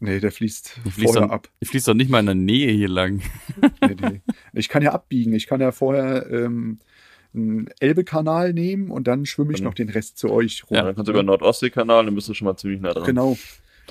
Nee, 0.00 0.20
der 0.20 0.32
fließt 0.32 0.80
Der 0.84 0.92
fließt, 0.92 1.12
vorher 1.12 1.28
doch, 1.28 1.34
ab. 1.34 1.48
der 1.60 1.68
fließt 1.68 1.88
doch 1.88 1.94
nicht 1.94 2.10
mal 2.10 2.20
in 2.20 2.26
der 2.26 2.34
Nähe 2.34 2.72
hier 2.72 2.88
lang. 2.88 3.22
Nee, 3.80 3.96
nee. 4.00 4.20
Ich 4.52 4.68
kann 4.68 4.82
ja 4.82 4.92
abbiegen. 4.92 5.32
Ich 5.34 5.46
kann 5.46 5.60
ja 5.60 5.72
vorher 5.72 6.30
ähm, 6.30 6.78
einen 7.34 7.68
Elbe-Kanal 7.80 8.52
nehmen 8.52 8.90
und 8.90 9.06
dann 9.06 9.26
schwimme 9.26 9.52
ich 9.52 9.58
Genau. 9.58 9.70
noch 9.70 9.74
den 9.74 9.88
Rest 9.88 10.18
zu 10.18 10.30
euch 10.30 10.64
rum. 10.68 10.76
Ja, 10.76 10.82
dann 10.84 10.94
kannst 10.94 11.08
du 11.08 11.12
über 11.12 11.22
den 11.22 11.26
Nordostseekanal, 11.26 12.04
dann 12.04 12.14
bist 12.14 12.28
du 12.28 12.34
schon 12.34 12.46
mal 12.46 12.56
ziemlich 12.56 12.80
nah 12.80 12.92
dran. 12.92 13.04
Genau. 13.04 13.36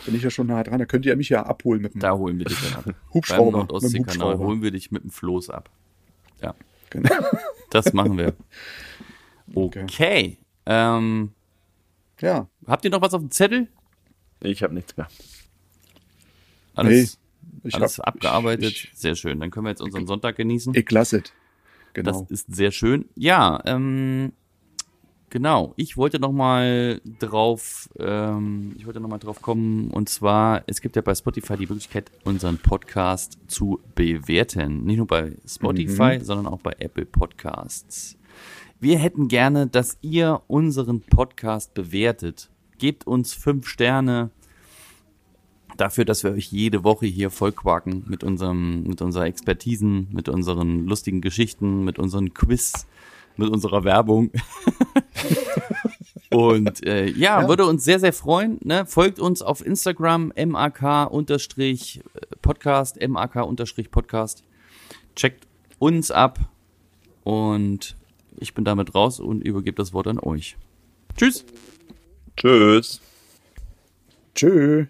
Bin 0.05 0.15
ich 0.15 0.23
ja 0.23 0.29
schon 0.31 0.47
nah 0.47 0.63
dran. 0.63 0.79
Da 0.79 0.85
könnt 0.85 1.05
ihr 1.05 1.15
mich 1.15 1.29
ja 1.29 1.43
abholen 1.45 1.81
mit 1.81 1.93
dem 1.93 1.99
Da 2.01 2.13
holen 2.13 2.39
wir 2.39 2.45
dich 2.45 2.57
dann 2.61 2.73
ab. 2.75 2.83
Beim 2.85 2.95
Hubschrauber. 3.13 3.45
Mit 3.45 3.53
dem 3.53 3.57
Nordostseekanal 3.73 4.13
Hubschrauber. 4.29 4.45
holen 4.45 4.61
wir 4.63 4.71
dich 4.71 4.91
mit 4.91 5.03
dem 5.03 5.11
Floß 5.11 5.49
ab. 5.49 5.69
Ja, 6.41 6.55
Genau. 6.89 7.09
das 7.69 7.93
machen 7.93 8.17
wir. 8.17 8.33
Okay. 9.55 9.83
Okay. 9.83 10.37
Ähm, 10.65 11.31
Ja, 12.21 12.47
habt 12.65 12.85
ihr 12.85 12.91
noch 12.91 13.01
was 13.01 13.13
auf 13.13 13.19
dem 13.21 13.29
Zettel? 13.29 13.67
Ich 14.41 14.63
habe 14.63 14.73
nichts 14.73 14.95
mehr. 14.97 15.07
Alles, 16.75 17.19
ich 17.63 17.75
alles 17.75 17.99
hab- 17.99 18.07
abgearbeitet. 18.07 18.71
Ich, 18.71 18.91
Sehr 18.95 19.15
schön. 19.15 19.39
Dann 19.39 19.51
können 19.51 19.65
wir 19.65 19.69
jetzt 19.71 19.81
unseren 19.81 20.07
Sonntag 20.07 20.37
genießen. 20.37 20.73
ich, 20.73 20.83
ich 20.85 20.91
lasse 20.91 21.17
es. 21.17 21.33
Genau. 21.93 22.11
Das 22.11 22.31
ist 22.31 22.53
sehr 22.53 22.71
schön. 22.71 23.05
Ja, 23.15 23.61
ähm, 23.65 24.33
genau. 25.29 25.73
Ich 25.75 25.95
wollte 25.97 26.19
noch 26.19 26.31
mal 26.31 27.01
drauf, 27.19 27.89
ähm, 27.99 28.73
ich 28.77 28.85
wollte 28.85 28.99
noch 28.99 29.09
mal 29.09 29.19
drauf 29.19 29.41
kommen. 29.41 29.91
Und 29.91 30.09
zwar, 30.09 30.63
es 30.67 30.81
gibt 30.81 30.95
ja 30.95 31.01
bei 31.01 31.15
Spotify 31.15 31.55
die 31.57 31.67
Möglichkeit, 31.67 32.11
unseren 32.23 32.57
Podcast 32.57 33.37
zu 33.47 33.79
bewerten. 33.95 34.83
Nicht 34.83 34.97
nur 34.97 35.07
bei 35.07 35.35
Spotify, 35.47 36.19
sondern 36.21 36.47
auch 36.47 36.59
bei 36.59 36.75
Apple 36.79 37.05
Podcasts. 37.05 38.17
Wir 38.79 38.97
hätten 38.97 39.27
gerne, 39.29 39.67
dass 39.67 39.97
ihr 40.01 40.41
unseren 40.47 41.01
Podcast 41.01 41.73
bewertet. 41.73 42.49
Gebt 42.79 43.07
uns 43.07 43.33
fünf 43.33 43.67
Sterne 43.67 44.31
dafür, 45.77 46.05
dass 46.05 46.23
wir 46.23 46.31
euch 46.31 46.51
jede 46.51 46.83
Woche 46.83 47.05
hier 47.05 47.29
vollquaken 47.29 48.03
mit 48.07 48.23
unserem, 48.23 48.83
mit 48.83 49.01
unserer 49.01 49.25
Expertisen, 49.25 50.07
mit 50.11 50.29
unseren 50.29 50.85
lustigen 50.85 51.21
Geschichten, 51.21 51.83
mit 51.83 51.99
unseren 51.99 52.33
Quiz, 52.33 52.87
mit 53.37 53.49
unserer 53.49 53.83
Werbung. 53.83 54.31
Und 56.29 56.85
äh, 56.85 57.05
ja, 57.07 57.41
Ja. 57.41 57.47
würde 57.47 57.65
uns 57.65 57.83
sehr, 57.83 57.99
sehr 57.99 58.13
freuen. 58.13 58.57
Ne? 58.63 58.85
Folgt 58.85 59.19
uns 59.19 59.41
auf 59.41 59.65
Instagram, 59.65 60.33
mak-podcast, 60.47 61.47
mak-podcast. 63.07 64.43
Checkt 65.15 65.47
uns 65.79 66.09
ab. 66.11 66.39
Und 67.23 67.95
ich 68.39 68.53
bin 68.53 68.65
damit 68.65 68.95
raus 68.95 69.19
und 69.19 69.41
übergebe 69.41 69.75
das 69.77 69.93
Wort 69.93 70.07
an 70.07 70.19
euch. 70.19 70.57
Tschüss. 71.15 71.45
Tschüss. 72.35 72.99
Tschö. 74.35 74.87